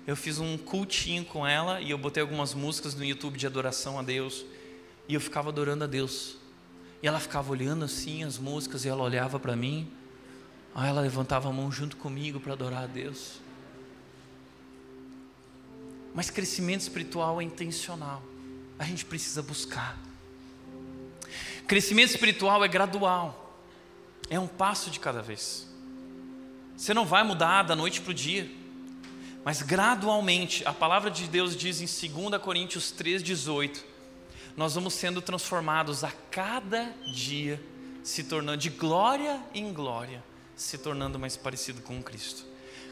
Eu 0.08 0.16
fiz 0.16 0.38
um 0.38 0.58
cultinho 0.58 1.26
com 1.26 1.48
ela 1.48 1.82
e 1.82 1.90
eu 1.90 1.98
botei 1.98 2.22
algumas 2.22 2.54
músicas 2.54 2.94
no 2.94 3.04
YouTube 3.04 3.38
de 3.38 3.48
adoração 3.48 3.98
a 3.98 4.04
Deus 4.04 4.46
e 5.08 5.16
eu 5.16 5.20
ficava 5.20 5.50
adorando 5.50 5.84
a 5.84 5.88
Deus. 5.88 6.38
E 7.02 7.08
ela 7.08 7.20
ficava 7.20 7.52
olhando 7.52 7.86
assim 7.86 8.24
as 8.24 8.38
músicas 8.38 8.86
e 8.86 8.88
ela 8.88 9.04
olhava 9.04 9.40
para 9.40 9.56
mim. 9.56 9.92
Aí 10.76 10.90
ela 10.90 11.02
levantava 11.02 11.50
a 11.50 11.52
mão 11.52 11.72
junto 11.72 11.98
comigo 11.98 12.40
para 12.40 12.54
adorar 12.54 12.84
a 12.84 12.88
Deus. 12.88 13.40
Mas 16.14 16.30
crescimento 16.30 16.82
espiritual 16.82 17.42
é 17.42 17.44
intencional. 17.44 18.24
A 18.78 18.84
gente 18.84 19.06
precisa 19.06 19.42
buscar. 19.42 19.98
Crescimento 21.68 22.10
espiritual 22.12 22.64
é 22.64 22.68
gradual. 22.68 23.60
É 24.30 24.40
um 24.40 24.48
passo 24.48 24.92
de 24.92 25.00
cada 25.00 25.22
vez. 25.22 25.68
Você 26.78 26.94
não 26.94 27.06
vai 27.06 27.24
mudar 27.24 27.64
da 27.64 27.76
noite 27.76 28.02
para 28.02 28.12
o 28.12 28.14
dia. 28.14 28.50
Mas 29.46 29.62
gradualmente, 29.62 30.68
a 30.68 30.74
palavra 30.74 31.12
de 31.12 31.28
Deus 31.28 31.56
diz 31.56 31.80
em 31.80 32.12
2 32.12 32.42
Coríntios 32.42 32.92
3,18: 32.92 33.84
nós 34.58 34.74
vamos 34.74 34.96
sendo 34.96 35.22
transformados 35.22 36.04
a 36.04 36.12
cada 36.32 36.92
dia, 37.14 37.62
se 38.04 38.24
tornando 38.24 38.58
de 38.58 38.72
glória 38.72 39.40
em 39.54 39.72
glória, 39.72 40.24
se 40.56 40.80
tornando 40.80 41.20
mais 41.20 41.38
parecido 41.38 41.80
com 41.84 42.02
Cristo. 42.02 42.44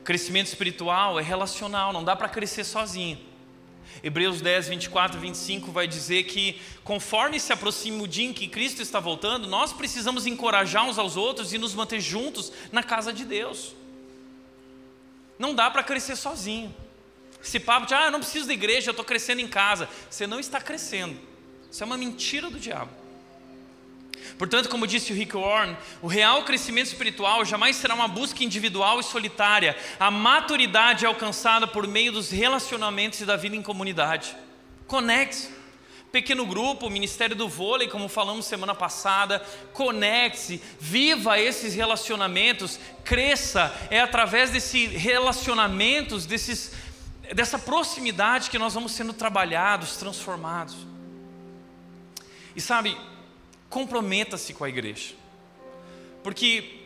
Crescimento 0.04 0.46
espiritual 0.46 1.20
é 1.20 1.24
relacional, 1.24 1.92
não 1.92 2.04
dá 2.04 2.16
para 2.16 2.30
crescer 2.30 2.66
sozinho. 2.66 3.20
Hebreus 4.04 4.40
10, 4.40 4.68
24 4.68 5.18
e 5.18 5.22
25 5.22 5.72
vai 5.72 5.88
dizer 5.88 6.26
que, 6.26 6.62
conforme 6.84 7.40
se 7.40 7.52
aproxima 7.52 8.04
o 8.04 8.08
dia 8.08 8.30
em 8.30 8.34
que 8.34 8.48
Cristo 8.48 8.80
está 8.80 9.00
voltando, 9.00 9.48
nós 9.48 9.74
precisamos 9.74 10.28
encorajar 10.28 10.86
uns 10.86 11.00
aos 11.00 11.18
outros 11.18 11.52
e 11.52 11.58
nos 11.58 11.74
manter 11.74 12.00
juntos 12.00 12.54
na 12.72 12.84
casa 12.84 13.12
de 13.12 13.26
Deus. 13.26 13.74
Não 15.38 15.54
dá 15.54 15.70
para 15.70 15.84
crescer 15.84 16.16
sozinho. 16.16 16.74
Esse 17.44 17.60
papo 17.60 17.86
de, 17.86 17.94
ah, 17.94 18.06
eu 18.06 18.12
não 18.12 18.20
preciso 18.20 18.48
da 18.48 18.54
igreja, 18.54 18.90
eu 18.90 18.92
estou 18.92 19.06
crescendo 19.06 19.42
em 19.42 19.48
casa. 19.48 19.90
Você 20.10 20.26
não 20.26 20.40
está 20.40 20.62
crescendo. 20.62 21.20
Isso 21.70 21.84
é 21.84 21.86
uma 21.86 21.98
mentira 21.98 22.50
do 22.50 22.60
diabo. 22.60 22.92
Portanto, 24.38 24.70
como 24.70 24.88
disse 24.88 25.12
o 25.12 25.16
Rick 25.16 25.36
Warren, 25.36 25.76
o 26.02 26.08
real 26.08 26.44
crescimento 26.44 26.88
espiritual 26.88 27.44
jamais 27.44 27.76
será 27.76 27.94
uma 27.94 28.08
busca 28.08 28.44
individual 28.44 29.00
e 29.00 29.04
solitária. 29.04 29.76
A 30.00 30.10
maturidade 30.10 31.04
é 31.04 31.08
alcançada 31.08 31.68
por 31.68 31.86
meio 31.88 32.12
dos 32.12 32.32
relacionamentos 32.32 33.20
e 33.20 33.26
da 33.26 33.36
vida 33.36 33.56
em 33.56 33.62
comunidade. 33.62 34.36
Conecte-se. 34.88 35.63
Pequeno 36.14 36.46
grupo, 36.46 36.92
Ministério 36.92 37.36
do 37.36 37.50
Vôlei, 37.50 37.88
como 37.88 38.08
falamos 38.08 38.46
semana 38.46 38.76
passada, 38.76 39.44
conecte-se, 39.74 40.62
viva 40.80 41.40
esses 41.40 41.74
relacionamentos, 41.74 42.80
cresça. 43.04 43.76
É 43.90 44.00
através 44.00 44.52
desses 44.52 44.92
relacionamentos, 44.92 46.28
desses, 46.28 46.72
dessa 47.34 47.58
proximidade 47.58 48.52
que 48.52 48.60
nós 48.60 48.76
vamos 48.76 48.92
sendo 48.92 49.12
trabalhados, 49.12 49.98
transformados. 49.98 50.76
E 52.56 52.62
sabe, 52.62 52.96
comprometa-se 53.68 54.54
com 54.54 54.64
a 54.64 54.70
igreja. 54.70 55.16
Porque 56.22 56.82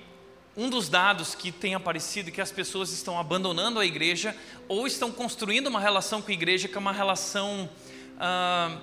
um 0.55 0.69
dos 0.69 0.88
dados 0.88 1.36
que 1.36 1.51
tem 1.51 1.75
aparecido 1.75 2.30
é 2.30 2.32
que 2.32 2.39
as 2.39 2.53
pessoas 2.53 2.93
estão 2.93 3.19
abandonando 3.19 3.78
a 3.78 3.86
igreja 3.86 4.34
ou 4.69 4.88
estão 4.88 5.11
construindo 5.11 5.67
uma 5.67 5.82
relação 5.82 6.21
com 6.21 6.32
a 6.32 6.34
igreja 6.34 6.69
que 6.69 6.75
é 6.75 6.80
uma 6.80 6.93
relação 6.93 7.69
ah, 8.17 8.78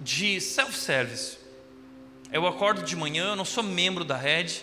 de 0.00 0.40
self-service. 0.40 1.38
Eu 2.32 2.46
acordo 2.46 2.82
de 2.82 2.96
manhã, 2.96 3.30
eu 3.30 3.36
não 3.36 3.44
sou 3.44 3.62
membro 3.62 4.04
da 4.04 4.16
rede. 4.16 4.62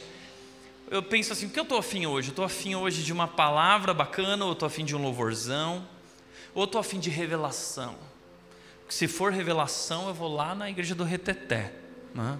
Eu 0.89 1.03
penso 1.03 1.33
assim, 1.33 1.47
o 1.47 1.49
que 1.49 1.59
eu 1.59 1.63
estou 1.63 1.77
afim 1.77 2.05
hoje? 2.05 2.29
Eu 2.29 2.31
estou 2.31 2.45
afim 2.45 2.75
hoje 2.75 3.03
de 3.03 3.11
uma 3.11 3.27
palavra 3.27 3.93
bacana, 3.93 4.45
ou 4.45 4.53
estou 4.53 4.65
afim 4.65 4.85
de 4.85 4.95
um 4.95 5.01
louvorzão, 5.01 5.85
ou 6.55 6.63
estou 6.63 6.79
afim 6.79 6.99
de 6.99 7.09
revelação. 7.09 7.95
Se 8.87 9.07
for 9.07 9.33
revelação, 9.33 10.07
eu 10.07 10.13
vou 10.13 10.33
lá 10.33 10.55
na 10.55 10.69
igreja 10.69 10.95
do 10.95 11.03
Reteté. 11.03 11.73
Né? 12.15 12.39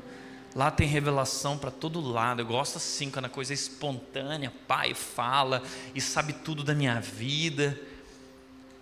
Lá 0.55 0.71
tem 0.71 0.87
revelação 0.87 1.57
para 1.57 1.69
todo 1.69 1.99
lado. 1.99 2.41
Eu 2.41 2.45
gosto 2.45 2.77
assim, 2.77 3.11
quando 3.11 3.25
a 3.25 3.29
coisa 3.29 3.51
é 3.51 3.55
espontânea, 3.55 4.53
pai 4.65 4.93
fala 4.93 5.61
e 5.93 5.99
sabe 5.99 6.31
tudo 6.31 6.63
da 6.63 6.73
minha 6.73 7.01
vida. 7.01 7.77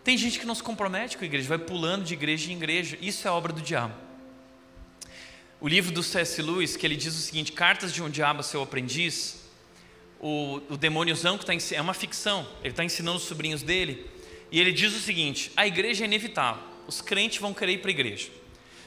Tem 0.04 0.16
gente 0.16 0.40
que 0.40 0.46
não 0.46 0.54
se 0.54 0.62
compromete 0.62 1.18
com 1.18 1.24
a 1.24 1.28
igreja, 1.28 1.50
vai 1.50 1.58
pulando 1.58 2.04
de 2.06 2.14
igreja 2.14 2.52
em 2.52 2.56
igreja. 2.56 2.96
Isso 3.02 3.28
é 3.28 3.32
obra 3.32 3.52
do 3.52 3.62
diabo. 3.62 4.05
O 5.60 5.68
livro 5.68 5.92
do 5.92 6.04
C.S. 6.04 6.42
Lewis, 6.42 6.76
que 6.76 6.86
ele 6.86 6.96
diz 6.96 7.16
o 7.16 7.22
seguinte: 7.22 7.52
Cartas 7.52 7.94
de 7.94 8.04
um 8.04 8.10
Diabo, 8.10 8.44
seu 8.44 8.62
aprendiz. 8.62 9.44
O, 10.20 10.62
o 10.70 10.78
demôniozão 10.78 11.38
que 11.38 11.50
está 11.50 11.76
é 11.76 11.82
uma 11.82 11.94
ficção. 11.94 12.48
Ele 12.62 12.72
está 12.72 12.84
ensinando 12.84 13.18
os 13.18 13.24
sobrinhos 13.24 13.62
dele. 13.62 14.10
E 14.52 14.60
ele 14.60 14.72
diz 14.72 14.94
o 14.94 15.00
seguinte: 15.00 15.52
a 15.56 15.66
igreja 15.66 16.04
é 16.04 16.08
inevitável. 16.08 16.62
Os 16.88 17.02
crentes 17.02 17.40
vão 17.40 17.54
querer 17.54 17.74
ir 17.74 17.78
para 17.80 17.90
a 17.90 17.92
igreja. 17.92 18.30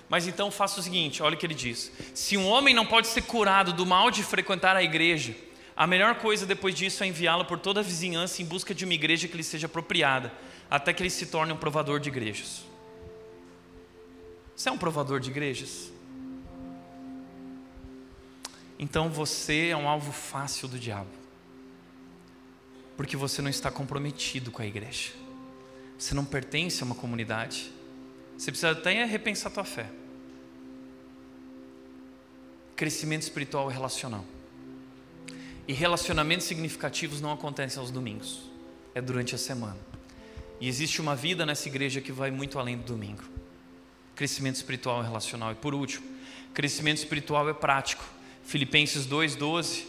Mas 0.09 0.27
então 0.27 0.51
faça 0.51 0.81
o 0.81 0.83
seguinte: 0.83 1.23
olha 1.23 1.35
o 1.35 1.39
que 1.39 1.47
ele 1.47 1.55
diz. 1.55 1.91
Se 2.15 2.37
um 2.37 2.47
homem 2.47 2.75
não 2.75 2.87
pode 2.87 3.09
ser 3.09 3.23
curado 3.23 3.73
do 3.73 3.87
mal 3.87 4.11
de 4.11 4.23
frequentar 4.23 4.77
a 4.77 4.83
igreja, 4.83 5.35
a 5.77 5.87
melhor 5.87 6.17
coisa 6.17 6.45
depois 6.45 6.75
disso 6.75 7.05
é 7.05 7.07
enviá-lo 7.07 7.45
por 7.45 7.59
toda 7.59 7.81
a 7.81 7.83
vizinhança 7.83 8.43
em 8.43 8.45
busca 8.45 8.75
de 8.75 8.85
uma 8.85 8.95
igreja 8.95 9.29
que 9.29 9.37
lhe 9.37 9.45
seja 9.45 9.67
apropriada, 9.67 10.33
até 10.71 10.93
que 10.93 11.03
ele 11.03 11.11
se 11.11 11.27
torne 11.27 11.53
um 11.53 11.57
provador 11.57 12.01
de 12.01 12.09
igrejas. 12.09 12.63
Você 14.57 14.69
é 14.69 14.73
um 14.73 14.79
provador 14.79 15.21
de 15.21 15.31
igrejas? 15.31 15.93
Então 18.79 19.11
você 19.11 19.69
é 19.69 19.77
um 19.77 19.89
alvo 19.89 20.13
fácil 20.13 20.69
do 20.69 20.79
diabo, 20.79 21.11
porque 22.97 23.17
você 23.17 23.43
não 23.43 23.51
está 23.51 23.71
comprometido 23.71 24.53
com 24.53 24.63
a 24.63 24.67
igreja, 24.67 25.11
você 25.99 26.15
não 26.15 26.25
pertence 26.25 26.83
a 26.83 26.87
uma 26.87 26.95
comunidade, 26.95 27.73
você 28.37 28.53
precisa 28.53 28.71
até 28.71 29.05
repensar 29.05 29.51
a 29.51 29.55
tua 29.55 29.65
fé. 29.65 29.91
Crescimento 32.77 33.23
espiritual 33.23 33.69
e 33.69 33.75
relacional. 33.75 34.25
E 35.67 35.73
relacionamentos 35.73 36.47
significativos 36.47 37.21
não 37.21 37.33
acontecem 37.33 37.81
aos 37.81 37.91
domingos, 37.91 38.49
é 38.95 39.01
durante 39.01 39.35
a 39.35 39.39
semana. 39.39 39.77
E 40.61 40.69
existe 40.69 41.01
uma 41.01 41.17
vida 41.17 41.45
nessa 41.45 41.69
igreja 41.69 42.01
que 42.01 42.13
vai 42.13 42.31
muito 42.31 42.59
além 42.59 42.77
do 42.77 42.85
domingo. 42.85 43.23
Crescimento 44.15 44.57
espiritual 44.57 45.03
e 45.03 45.05
relacional. 45.05 45.53
E 45.53 45.55
por 45.57 45.75
último, 45.75 46.07
crescimento 46.55 46.99
espiritual 46.99 47.49
é 47.49 47.55
prático. 47.55 48.05
Filipenses 48.49 49.07
2,12 49.07 49.85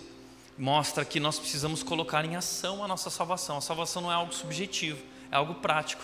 mostra 0.57 1.05
que 1.05 1.17
nós 1.17 1.39
precisamos 1.39 1.81
colocar 1.81 2.25
em 2.25 2.35
ação 2.35 2.83
a 2.83 2.89
nossa 2.89 3.09
salvação. 3.09 3.55
A 3.55 3.61
salvação 3.61 4.01
não 4.01 4.11
é 4.11 4.13
algo 4.13 4.33
subjetivo, 4.33 5.01
é 5.31 5.37
algo 5.37 5.55
prático. 5.55 6.03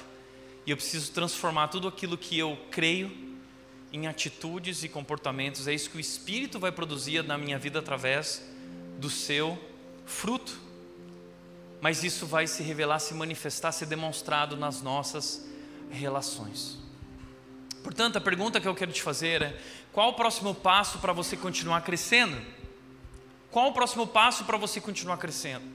E 0.65 0.71
eu 0.71 0.77
preciso 0.77 1.11
transformar 1.11 1.67
tudo 1.67 1.85
aquilo 1.85 2.17
que 2.17 2.39
eu 2.39 2.57
creio 2.71 3.11
em 3.91 4.07
atitudes 4.07 4.85
e 4.85 4.87
comportamentos. 4.87 5.67
É 5.67 5.73
isso 5.73 5.89
que 5.89 5.97
o 5.97 5.99
Espírito 5.99 6.57
vai 6.57 6.71
produzir 6.71 7.25
na 7.25 7.37
minha 7.37 7.59
vida 7.59 7.79
através 7.79 8.41
do 8.99 9.09
seu 9.09 9.61
fruto. 10.05 10.57
Mas 11.81 12.05
isso 12.05 12.25
vai 12.25 12.47
se 12.47 12.63
revelar, 12.63 12.99
se 12.99 13.13
manifestar, 13.13 13.73
ser 13.73 13.87
demonstrado 13.87 14.55
nas 14.55 14.81
nossas 14.81 15.45
relações. 15.91 16.85
Portanto, 17.85 18.17
a 18.17 18.21
pergunta 18.21 18.59
que 18.59 18.67
eu 18.67 18.73
quero 18.73 18.91
te 18.91 19.03
fazer 19.03 19.43
é: 19.43 19.61
qual 19.95 20.09
o 20.09 20.13
próximo 20.13 20.53
passo 20.53 20.99
para 20.99 21.13
você 21.13 21.35
continuar 21.35 21.81
crescendo? 21.81 22.39
Qual 23.49 23.69
o 23.69 23.73
próximo 23.73 24.05
passo 24.05 24.43
para 24.43 24.57
você 24.57 24.79
continuar 24.79 25.17
crescendo? 25.17 25.73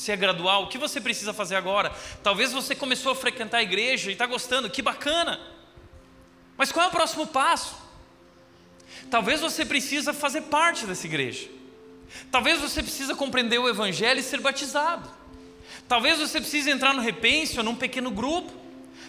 se 0.00 0.10
é 0.10 0.16
gradual, 0.16 0.64
o 0.64 0.68
que 0.68 0.78
você 0.78 0.98
precisa 0.98 1.34
fazer 1.34 1.56
agora? 1.56 1.92
Talvez 2.22 2.52
você 2.52 2.74
começou 2.74 3.12
a 3.12 3.14
frequentar 3.14 3.58
a 3.58 3.62
igreja 3.62 4.08
e 4.08 4.14
está 4.14 4.24
gostando, 4.24 4.70
que 4.70 4.80
bacana. 4.80 5.38
Mas 6.56 6.72
qual 6.72 6.86
é 6.86 6.88
o 6.88 6.90
próximo 6.90 7.26
passo? 7.26 7.76
Talvez 9.10 9.42
você 9.42 9.64
precisa 9.64 10.14
fazer 10.14 10.42
parte 10.42 10.86
dessa 10.86 11.06
igreja. 11.06 11.50
Talvez 12.30 12.60
você 12.60 12.82
precisa 12.82 13.14
compreender 13.14 13.58
o 13.58 13.68
evangelho 13.68 14.20
e 14.20 14.22
ser 14.22 14.40
batizado. 14.40 15.08
Talvez 15.86 16.18
você 16.18 16.40
precise 16.40 16.70
entrar 16.70 16.94
no 16.94 17.02
repense 17.02 17.58
ou 17.58 17.64
num 17.64 17.76
pequeno 17.76 18.10
grupo. 18.10 18.50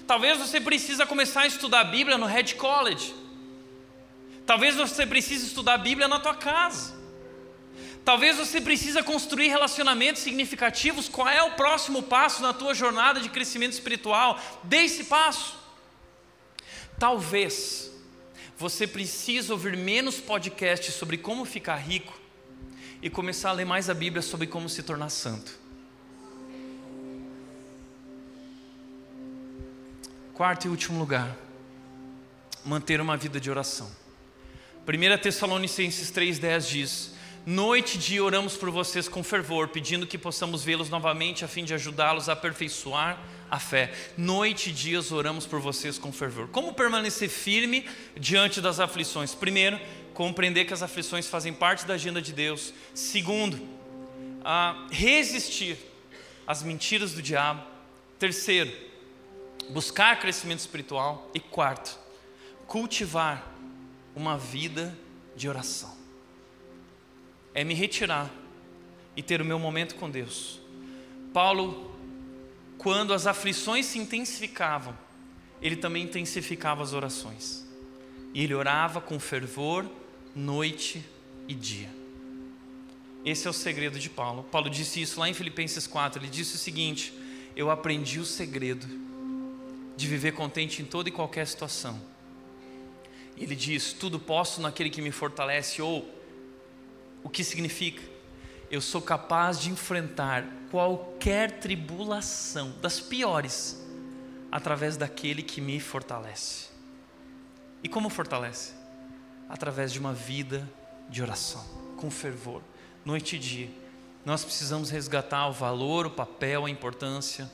Talvez 0.05 0.37
você 0.37 0.59
precisa 0.59 1.05
começar 1.05 1.41
a 1.41 1.47
estudar 1.47 1.79
a 1.79 1.85
Bíblia 1.85 2.17
no 2.17 2.25
Red 2.25 2.55
College. 2.55 3.20
Talvez 4.51 4.75
você 4.75 5.07
precise 5.07 5.45
estudar 5.45 5.75
a 5.75 5.77
Bíblia 5.77 6.09
na 6.09 6.19
tua 6.19 6.35
casa. 6.35 6.93
Talvez 8.03 8.35
você 8.35 8.59
precisa 8.59 9.01
construir 9.01 9.47
relacionamentos 9.47 10.21
significativos. 10.21 11.07
Qual 11.07 11.25
é 11.29 11.41
o 11.41 11.51
próximo 11.51 12.03
passo 12.03 12.41
na 12.41 12.51
tua 12.51 12.73
jornada 12.73 13.21
de 13.21 13.29
crescimento 13.29 13.71
espiritual? 13.71 14.37
Dê 14.65 14.79
esse 14.79 15.05
passo. 15.05 15.57
Talvez 16.99 17.93
você 18.57 18.85
precise 18.85 19.49
ouvir 19.49 19.77
menos 19.77 20.19
podcasts 20.19 20.95
sobre 20.95 21.17
como 21.17 21.45
ficar 21.45 21.77
rico 21.77 22.19
e 23.01 23.09
começar 23.09 23.51
a 23.51 23.53
ler 23.53 23.65
mais 23.65 23.89
a 23.89 23.93
Bíblia 23.93 24.21
sobre 24.21 24.47
como 24.47 24.67
se 24.67 24.83
tornar 24.83 25.11
santo. 25.11 25.57
Quarto 30.33 30.67
e 30.67 30.69
último 30.69 30.99
lugar, 30.99 31.37
manter 32.65 32.99
uma 32.99 33.15
vida 33.15 33.39
de 33.39 33.49
oração. 33.49 34.00
1 34.87 35.17
Tessalonicenses 35.21 36.11
3,10 36.11 36.67
diz: 36.67 37.13
Noite 37.45 37.95
e 37.95 37.97
dia 37.99 38.23
oramos 38.23 38.57
por 38.57 38.71
vocês 38.71 39.07
com 39.07 39.23
fervor, 39.23 39.67
pedindo 39.67 40.07
que 40.07 40.17
possamos 40.17 40.63
vê-los 40.63 40.89
novamente 40.89 41.45
a 41.45 41.47
fim 41.47 41.63
de 41.63 41.73
ajudá-los 41.73 42.27
a 42.27 42.33
aperfeiçoar 42.33 43.19
a 43.49 43.59
fé. 43.59 43.93
Noite 44.17 44.71
e 44.71 44.73
dias 44.73 45.11
oramos 45.11 45.45
por 45.45 45.59
vocês 45.59 45.99
com 45.99 46.11
fervor. 46.11 46.47
Como 46.47 46.73
permanecer 46.73 47.29
firme 47.29 47.85
diante 48.17 48.59
das 48.59 48.79
aflições? 48.79 49.35
Primeiro, 49.35 49.79
compreender 50.15 50.65
que 50.65 50.73
as 50.73 50.81
aflições 50.81 51.27
fazem 51.27 51.53
parte 51.53 51.85
da 51.85 51.93
agenda 51.93 52.21
de 52.21 52.33
Deus. 52.33 52.73
Segundo, 52.95 53.59
resistir 54.89 55.77
às 56.47 56.63
mentiras 56.63 57.13
do 57.13 57.21
diabo. 57.21 57.63
Terceiro, 58.17 58.71
buscar 59.69 60.19
crescimento 60.19 60.59
espiritual. 60.59 61.29
E 61.35 61.39
quarto, 61.39 61.99
cultivar 62.65 63.50
uma 64.15 64.37
vida 64.37 64.97
de 65.35 65.47
oração. 65.47 65.95
É 67.53 67.63
me 67.63 67.73
retirar 67.73 68.31
e 69.15 69.21
ter 69.21 69.41
o 69.41 69.45
meu 69.45 69.59
momento 69.59 69.95
com 69.95 70.09
Deus. 70.09 70.59
Paulo, 71.33 71.95
quando 72.77 73.13
as 73.13 73.27
aflições 73.27 73.85
se 73.85 73.99
intensificavam, 73.99 74.97
ele 75.61 75.75
também 75.75 76.03
intensificava 76.03 76.81
as 76.81 76.93
orações. 76.93 77.67
E 78.33 78.43
ele 78.43 78.53
orava 78.53 78.99
com 79.01 79.19
fervor 79.19 79.89
noite 80.35 81.03
e 81.47 81.53
dia. 81.53 81.89
Esse 83.23 83.45
é 83.45 83.49
o 83.49 83.53
segredo 83.53 83.99
de 83.99 84.09
Paulo. 84.09 84.43
Paulo 84.43 84.69
disse 84.69 85.01
isso 85.01 85.19
lá 85.19 85.29
em 85.29 85.33
Filipenses 85.33 85.85
4. 85.85 86.21
Ele 86.21 86.31
disse 86.31 86.55
o 86.55 86.57
seguinte: 86.57 87.13
Eu 87.55 87.69
aprendi 87.69 88.19
o 88.19 88.25
segredo 88.25 88.87
de 89.95 90.07
viver 90.07 90.31
contente 90.31 90.81
em 90.81 90.85
toda 90.85 91.09
e 91.09 91.11
qualquer 91.11 91.45
situação. 91.45 92.01
Ele 93.43 93.55
diz: 93.55 93.93
Tudo 93.93 94.19
posso 94.19 94.61
naquele 94.61 94.89
que 94.89 95.01
me 95.01 95.11
fortalece. 95.11 95.81
Ou 95.81 96.07
o 97.23 97.29
que 97.29 97.43
significa? 97.43 98.01
Eu 98.69 98.79
sou 98.79 99.01
capaz 99.01 99.59
de 99.59 99.69
enfrentar 99.69 100.45
qualquer 100.69 101.59
tribulação, 101.59 102.73
das 102.81 102.99
piores, 102.99 103.85
através 104.51 104.95
daquele 104.95 105.43
que 105.43 105.59
me 105.59 105.79
fortalece. 105.79 106.69
E 107.83 107.89
como 107.89 108.09
fortalece? 108.09 108.81
através 109.51 109.91
de 109.91 109.99
uma 109.99 110.13
vida 110.13 110.67
de 111.09 111.21
oração, 111.21 111.61
com 111.97 112.09
fervor, 112.09 112.61
noite 113.03 113.35
e 113.35 113.39
dia. 113.39 113.69
Nós 114.23 114.45
precisamos 114.45 114.89
resgatar 114.89 115.45
o 115.49 115.51
valor, 115.51 116.05
o 116.07 116.11
papel, 116.11 116.65
a 116.65 116.69
importância 116.69 117.51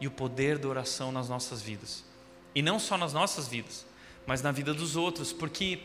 e 0.00 0.06
o 0.06 0.12
poder 0.12 0.58
da 0.58 0.68
oração 0.68 1.10
nas 1.10 1.28
nossas 1.28 1.60
vidas. 1.60 2.04
E 2.54 2.62
não 2.62 2.78
só 2.78 2.96
nas 2.96 3.12
nossas 3.12 3.48
vidas, 3.48 3.84
mas 4.26 4.42
na 4.42 4.50
vida 4.50 4.72
dos 4.72 4.96
outros, 4.96 5.32
porque 5.32 5.80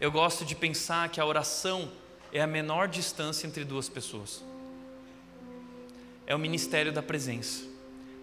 eu 0.00 0.10
gosto 0.10 0.44
de 0.44 0.54
pensar 0.54 1.08
que 1.08 1.20
a 1.20 1.26
oração 1.26 1.90
é 2.32 2.40
a 2.40 2.46
menor 2.46 2.88
distância 2.88 3.46
entre 3.46 3.64
duas 3.64 3.88
pessoas. 3.88 4.42
É 6.26 6.34
o 6.34 6.38
ministério 6.38 6.92
da 6.92 7.02
presença. 7.02 7.64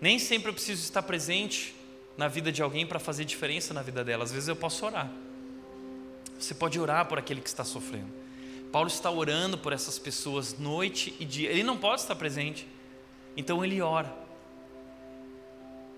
Nem 0.01 0.20
sempre 0.20 0.49
eu 0.49 0.53
preciso 0.53 0.84
estar 0.84 1.01
presente 1.03 1.74
na 2.18 2.28
vida 2.28 2.51
de 2.51 2.61
alguém 2.61 2.86
para 2.86 2.99
fazer 2.99 3.26
diferença 3.26 3.74
na 3.74 3.82
vida 3.82 4.03
dela. 4.03 4.24
Às 4.24 4.32
vezes 4.32 4.49
eu 4.49 4.55
posso 4.55 4.86
orar. 4.86 5.09
Você 6.38 6.53
pode 6.53 6.80
orar 6.80 7.07
por 7.07 7.18
aquele 7.18 7.41
que 7.41 7.47
está 7.47 7.64
sofrendo. 7.64 8.11
Paulo 8.72 8.88
está 8.88 9.09
orando 9.09 9.57
por 9.57 9.72
essas 9.72 9.97
pessoas 9.97 10.57
noite 10.57 11.16
e 11.20 11.26
dia. 11.26 11.49
Ele 11.49 11.64
não 11.64 11.78
pode 11.78 12.01
estar 12.01 12.16
presente, 12.16 12.68
então 13.38 13.64
ele 13.64 13.80
ora. 13.82 14.14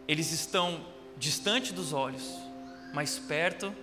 Eles 0.07 0.31
estão 0.31 0.85
distante 1.17 1.73
dos 1.73 1.93
olhos, 1.93 2.29
mas 2.95 3.19
perto 3.19 3.75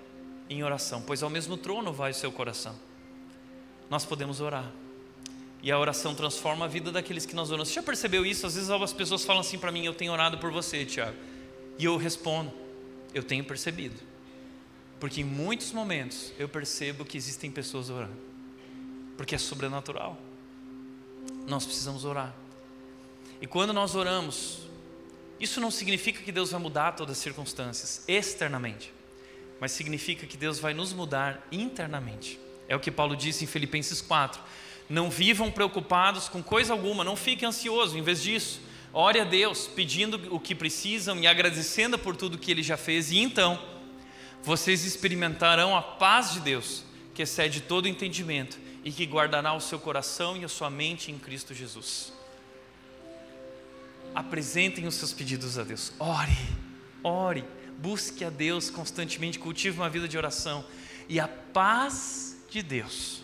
em 0.49 0.65
oração, 0.65 1.03
pois 1.03 1.23
ao 1.23 1.29
mesmo 1.29 1.59
trono 1.59 1.93
vai 1.93 2.13
o 2.13 2.15
seu 2.15 2.33
coração. 2.33 2.75
Nós 3.91 4.07
podemos 4.07 4.41
orar. 4.41 4.73
E 5.63 5.71
a 5.71 5.79
oração 5.79 6.15
transforma 6.15 6.65
a 6.65 6.69
vida 6.69 6.91
daqueles 6.91 7.27
que 7.27 7.35
nós 7.35 7.51
oramos. 7.51 7.69
Você 7.69 7.75
já 7.75 7.83
percebeu 7.83 8.25
isso? 8.25 8.47
Às 8.47 8.55
vezes 8.55 8.71
algumas 8.71 8.93
pessoas 8.95 9.23
falam 9.23 9.43
assim 9.43 9.59
para 9.59 9.71
mim: 9.71 9.85
Eu 9.85 9.93
tenho 9.93 10.11
orado 10.13 10.39
por 10.39 10.51
você, 10.51 10.87
Tiago. 10.87 11.17
E 11.79 11.85
eu 11.85 11.97
respondo: 11.99 12.51
Eu 13.13 13.23
tenho 13.23 13.45
percebido. 13.45 14.01
Porque 14.99 15.21
em 15.21 15.25
muitos 15.25 15.73
momentos 15.73 16.33
eu 16.39 16.49
percebo 16.49 17.05
que 17.05 17.19
existem 17.19 17.51
pessoas 17.51 17.91
orando. 17.91 18.17
Porque 19.17 19.35
é 19.35 19.39
sobrenatural. 19.39 20.19
Nós 21.47 21.67
precisamos 21.67 22.07
orar. 22.07 22.35
E 23.43 23.47
quando 23.47 23.75
nós 23.75 23.95
oramos, 23.95 24.63
isso 25.39 25.61
não 25.61 25.71
significa 25.71 26.23
que 26.23 26.31
Deus 26.31 26.53
vai 26.53 26.61
mudar 26.61 26.93
todas 26.93 27.19
as 27.19 27.23
circunstâncias 27.23 28.05
externamente, 28.07 28.93
mas 29.63 29.71
significa 29.71 30.27
que 30.27 30.37
Deus 30.37 30.59
vai 30.59 30.75
nos 30.75 30.93
mudar 30.93 31.47
internamente. 31.53 32.37
É 32.67 32.75
o 32.75 32.81
que 32.81 32.91
Paulo 32.91 33.15
disse 33.15 33.45
em 33.45 33.47
Filipenses 33.47 34.01
4. 34.01 34.43
Não 34.91 35.09
vivam 35.09 35.53
preocupados 35.53 36.29
com 36.29 36.43
coisa 36.43 36.73
alguma, 36.73 37.05
não 37.05 37.15
fiquem 37.15 37.47
ansiosos, 37.47 37.95
em 37.95 38.03
vez 38.03 38.21
disso, 38.21 38.61
ore 38.93 39.21
a 39.21 39.25
Deus, 39.25 39.69
pedindo 39.69 40.35
o 40.35 40.41
que 40.41 40.53
precisam 40.53 41.17
e 41.21 41.29
agradecendo 41.29 41.97
por 41.97 42.17
tudo 42.17 42.39
que 42.39 42.51
Ele 42.51 42.61
já 42.61 42.77
fez, 42.77 43.13
e 43.13 43.21
então 43.21 43.57
vocês 44.43 44.85
experimentarão 44.85 45.77
a 45.77 45.81
paz 45.81 46.33
de 46.33 46.41
Deus, 46.41 46.83
que 47.15 47.23
excede 47.23 47.61
todo 47.61 47.87
entendimento 47.87 48.59
e 48.85 48.91
que 48.91 49.07
guardará 49.07 49.55
o 49.55 49.61
seu 49.61 49.79
coração 49.79 50.37
e 50.37 50.45
a 50.45 50.49
sua 50.49 50.71
mente 50.71 51.13
em 51.13 51.19
Cristo 51.21 51.55
Jesus. 51.55 52.13
Apresentem 54.13 54.89
os 54.89 54.97
seus 54.97 55.13
pedidos 55.13 55.57
a 55.57 55.63
Deus. 55.63 55.93
Ore, 56.01 56.37
ore, 57.05 57.45
busque 57.83 58.25
a 58.25 58.31
Deus 58.31 58.71
constantemente, 58.71 59.39
cultive 59.41 59.79
uma 59.79 59.91
vida 59.91 60.07
de 60.07 60.17
oração 60.17 60.65
e 61.09 61.19
a 61.19 61.27
paz 61.27 62.37
de 62.49 62.63
Deus, 62.63 63.23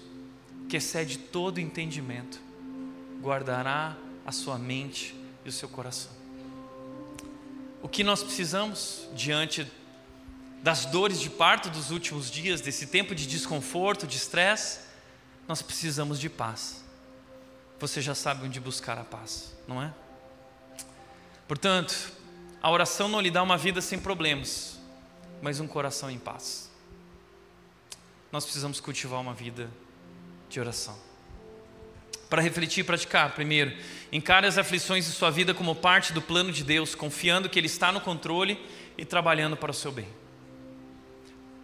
que 0.68 0.76
excede 0.76 1.16
todo 1.16 1.60
entendimento, 1.60 2.40
guardará 3.22 3.96
a 4.26 4.32
sua 4.32 4.58
mente 4.58 5.14
e 5.44 5.48
o 5.48 5.52
seu 5.52 5.68
coração. 5.68 6.10
O 7.80 7.88
que 7.88 8.02
nós 8.02 8.22
precisamos 8.22 9.08
diante 9.14 9.70
das 10.62 10.84
dores 10.86 11.20
de 11.20 11.30
parto 11.30 11.70
dos 11.70 11.92
últimos 11.92 12.28
dias, 12.28 12.60
desse 12.60 12.88
tempo 12.88 13.14
de 13.14 13.26
desconforto, 13.26 14.06
de 14.06 14.16
estresse, 14.16 14.80
nós 15.46 15.62
precisamos 15.62 16.18
de 16.18 16.28
paz. 16.28 16.84
Você 17.78 18.02
já 18.02 18.14
sabe 18.14 18.44
onde 18.44 18.58
buscar 18.58 18.98
a 18.98 19.04
paz, 19.04 19.54
não 19.68 19.80
é? 19.80 19.94
Portanto, 21.46 22.12
a 22.62 22.70
oração 22.70 23.08
não 23.08 23.20
lhe 23.20 23.30
dá 23.30 23.42
uma 23.42 23.56
vida 23.56 23.80
sem 23.80 23.98
problemas, 23.98 24.78
mas 25.40 25.60
um 25.60 25.68
coração 25.68 26.10
em 26.10 26.18
paz. 26.18 26.70
Nós 28.32 28.44
precisamos 28.44 28.80
cultivar 28.80 29.20
uma 29.20 29.32
vida 29.32 29.70
de 30.50 30.58
oração. 30.58 30.98
Para 32.28 32.42
refletir 32.42 32.80
e 32.80 32.84
praticar, 32.84 33.34
primeiro, 33.34 33.72
encare 34.12 34.46
as 34.46 34.58
aflições 34.58 35.06
de 35.06 35.12
sua 35.12 35.30
vida 35.30 35.54
como 35.54 35.74
parte 35.74 36.12
do 36.12 36.20
plano 36.20 36.52
de 36.52 36.62
Deus, 36.62 36.94
confiando 36.94 37.48
que 37.48 37.58
Ele 37.58 37.66
está 37.66 37.90
no 37.90 38.00
controle 38.00 38.60
e 38.98 39.04
trabalhando 39.04 39.56
para 39.56 39.70
o 39.70 39.74
seu 39.74 39.92
bem. 39.92 40.08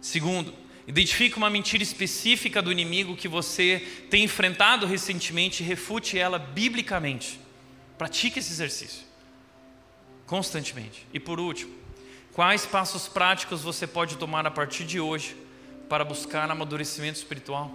Segundo, 0.01 0.53
identifique 0.87 1.37
uma 1.37 1.49
mentira 1.49 1.83
específica 1.83 2.61
do 2.61 2.71
inimigo 2.71 3.15
que 3.15 3.27
você 3.27 4.05
tem 4.09 4.23
enfrentado 4.23 4.87
recentemente 4.87 5.61
e 5.61 5.65
refute 5.65 6.17
ela 6.17 6.39
biblicamente. 6.39 7.39
Pratique 7.97 8.39
esse 8.39 8.51
exercício 8.51 9.04
constantemente. 10.25 11.05
E 11.13 11.19
por 11.19 11.39
último, 11.39 11.73
quais 12.33 12.65
passos 12.65 13.07
práticos 13.07 13.61
você 13.61 13.85
pode 13.85 14.17
tomar 14.17 14.45
a 14.45 14.51
partir 14.51 14.85
de 14.85 14.99
hoje 14.99 15.35
para 15.87 16.03
buscar 16.03 16.49
amadurecimento 16.49 17.17
espiritual? 17.17 17.71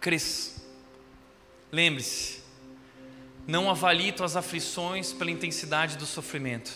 Cresça. 0.00 0.62
Lembre-se, 1.70 2.42
não 3.46 3.68
avalie 3.68 4.12
tuas 4.12 4.36
aflições 4.36 5.12
pela 5.12 5.30
intensidade 5.30 5.96
do 5.96 6.06
sofrimento, 6.06 6.72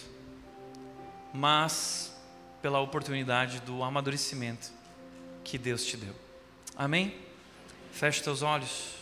mas 1.33 2.13
pela 2.61 2.81
oportunidade 2.81 3.61
do 3.61 3.83
amadurecimento 3.83 4.71
que 5.45 5.57
Deus 5.57 5.85
te 5.85 5.97
deu. 5.97 6.15
Amém? 6.77 7.15
Feche 7.93 8.23
teus 8.23 8.43
olhos. 8.43 8.98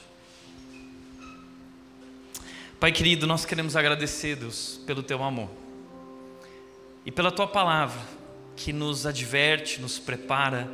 Pai 2.79 2.93
querido, 2.93 3.27
nós 3.27 3.47
queremos 3.47 3.75
agradecer, 3.75 4.37
Deus, 4.37 4.79
pelo 4.87 5.03
teu 5.03 5.23
amor 5.23 5.49
e 7.07 7.11
pela 7.11 7.33
tua 7.33 7.47
palavra 7.47 8.03
que 8.55 8.71
nos 8.71 9.07
adverte, 9.07 9.81
nos 9.81 9.99
prepara 9.99 10.69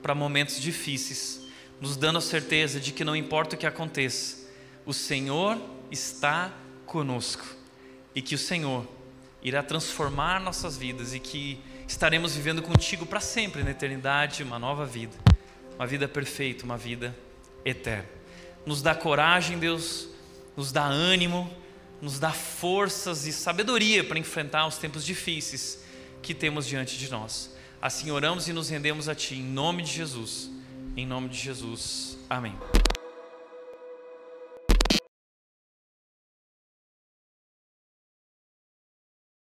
para 0.00 0.14
momentos 0.14 0.60
difíceis, 0.60 1.42
nos 1.80 1.96
dando 1.96 2.18
a 2.18 2.20
certeza 2.20 2.78
de 2.78 2.92
que 2.92 3.02
não 3.02 3.16
importa 3.16 3.56
o 3.56 3.58
que 3.58 3.66
aconteça, 3.66 4.48
o 4.86 4.94
Senhor 4.94 5.60
está 5.90 6.52
conosco 6.86 7.44
e 8.14 8.22
que 8.22 8.36
o 8.36 8.38
Senhor 8.38 8.86
irá 9.42 9.60
transformar 9.60 10.40
nossas 10.40 10.76
vidas 10.76 11.12
e 11.12 11.18
que 11.18 11.58
estaremos 11.88 12.36
vivendo 12.36 12.62
contigo 12.62 13.04
para 13.04 13.18
sempre 13.18 13.64
na 13.64 13.72
eternidade, 13.72 14.44
uma 14.44 14.60
nova 14.60 14.86
vida, 14.86 15.16
uma 15.74 15.88
vida 15.88 16.06
perfeita, 16.06 16.64
uma 16.64 16.78
vida 16.78 17.16
eterna. 17.64 18.08
Nos 18.64 18.80
dá 18.80 18.94
coragem, 18.94 19.58
Deus, 19.58 20.08
nos 20.58 20.72
dá 20.72 20.84
ânimo, 20.84 21.48
nos 22.02 22.18
dá 22.18 22.32
forças 22.32 23.28
e 23.28 23.32
sabedoria 23.32 24.02
para 24.02 24.18
enfrentar 24.18 24.66
os 24.66 24.76
tempos 24.76 25.04
difíceis 25.04 25.84
que 26.20 26.34
temos 26.34 26.66
diante 26.66 26.98
de 26.98 27.08
nós. 27.08 27.54
Assim 27.80 28.10
oramos 28.10 28.48
e 28.48 28.52
nos 28.52 28.68
rendemos 28.68 29.08
a 29.08 29.14
Ti, 29.14 29.36
em 29.36 29.42
nome 29.44 29.84
de 29.84 29.92
Jesus. 29.92 30.50
Em 30.96 31.06
nome 31.06 31.28
de 31.28 31.38
Jesus. 31.38 32.18
Amém. 32.28 32.56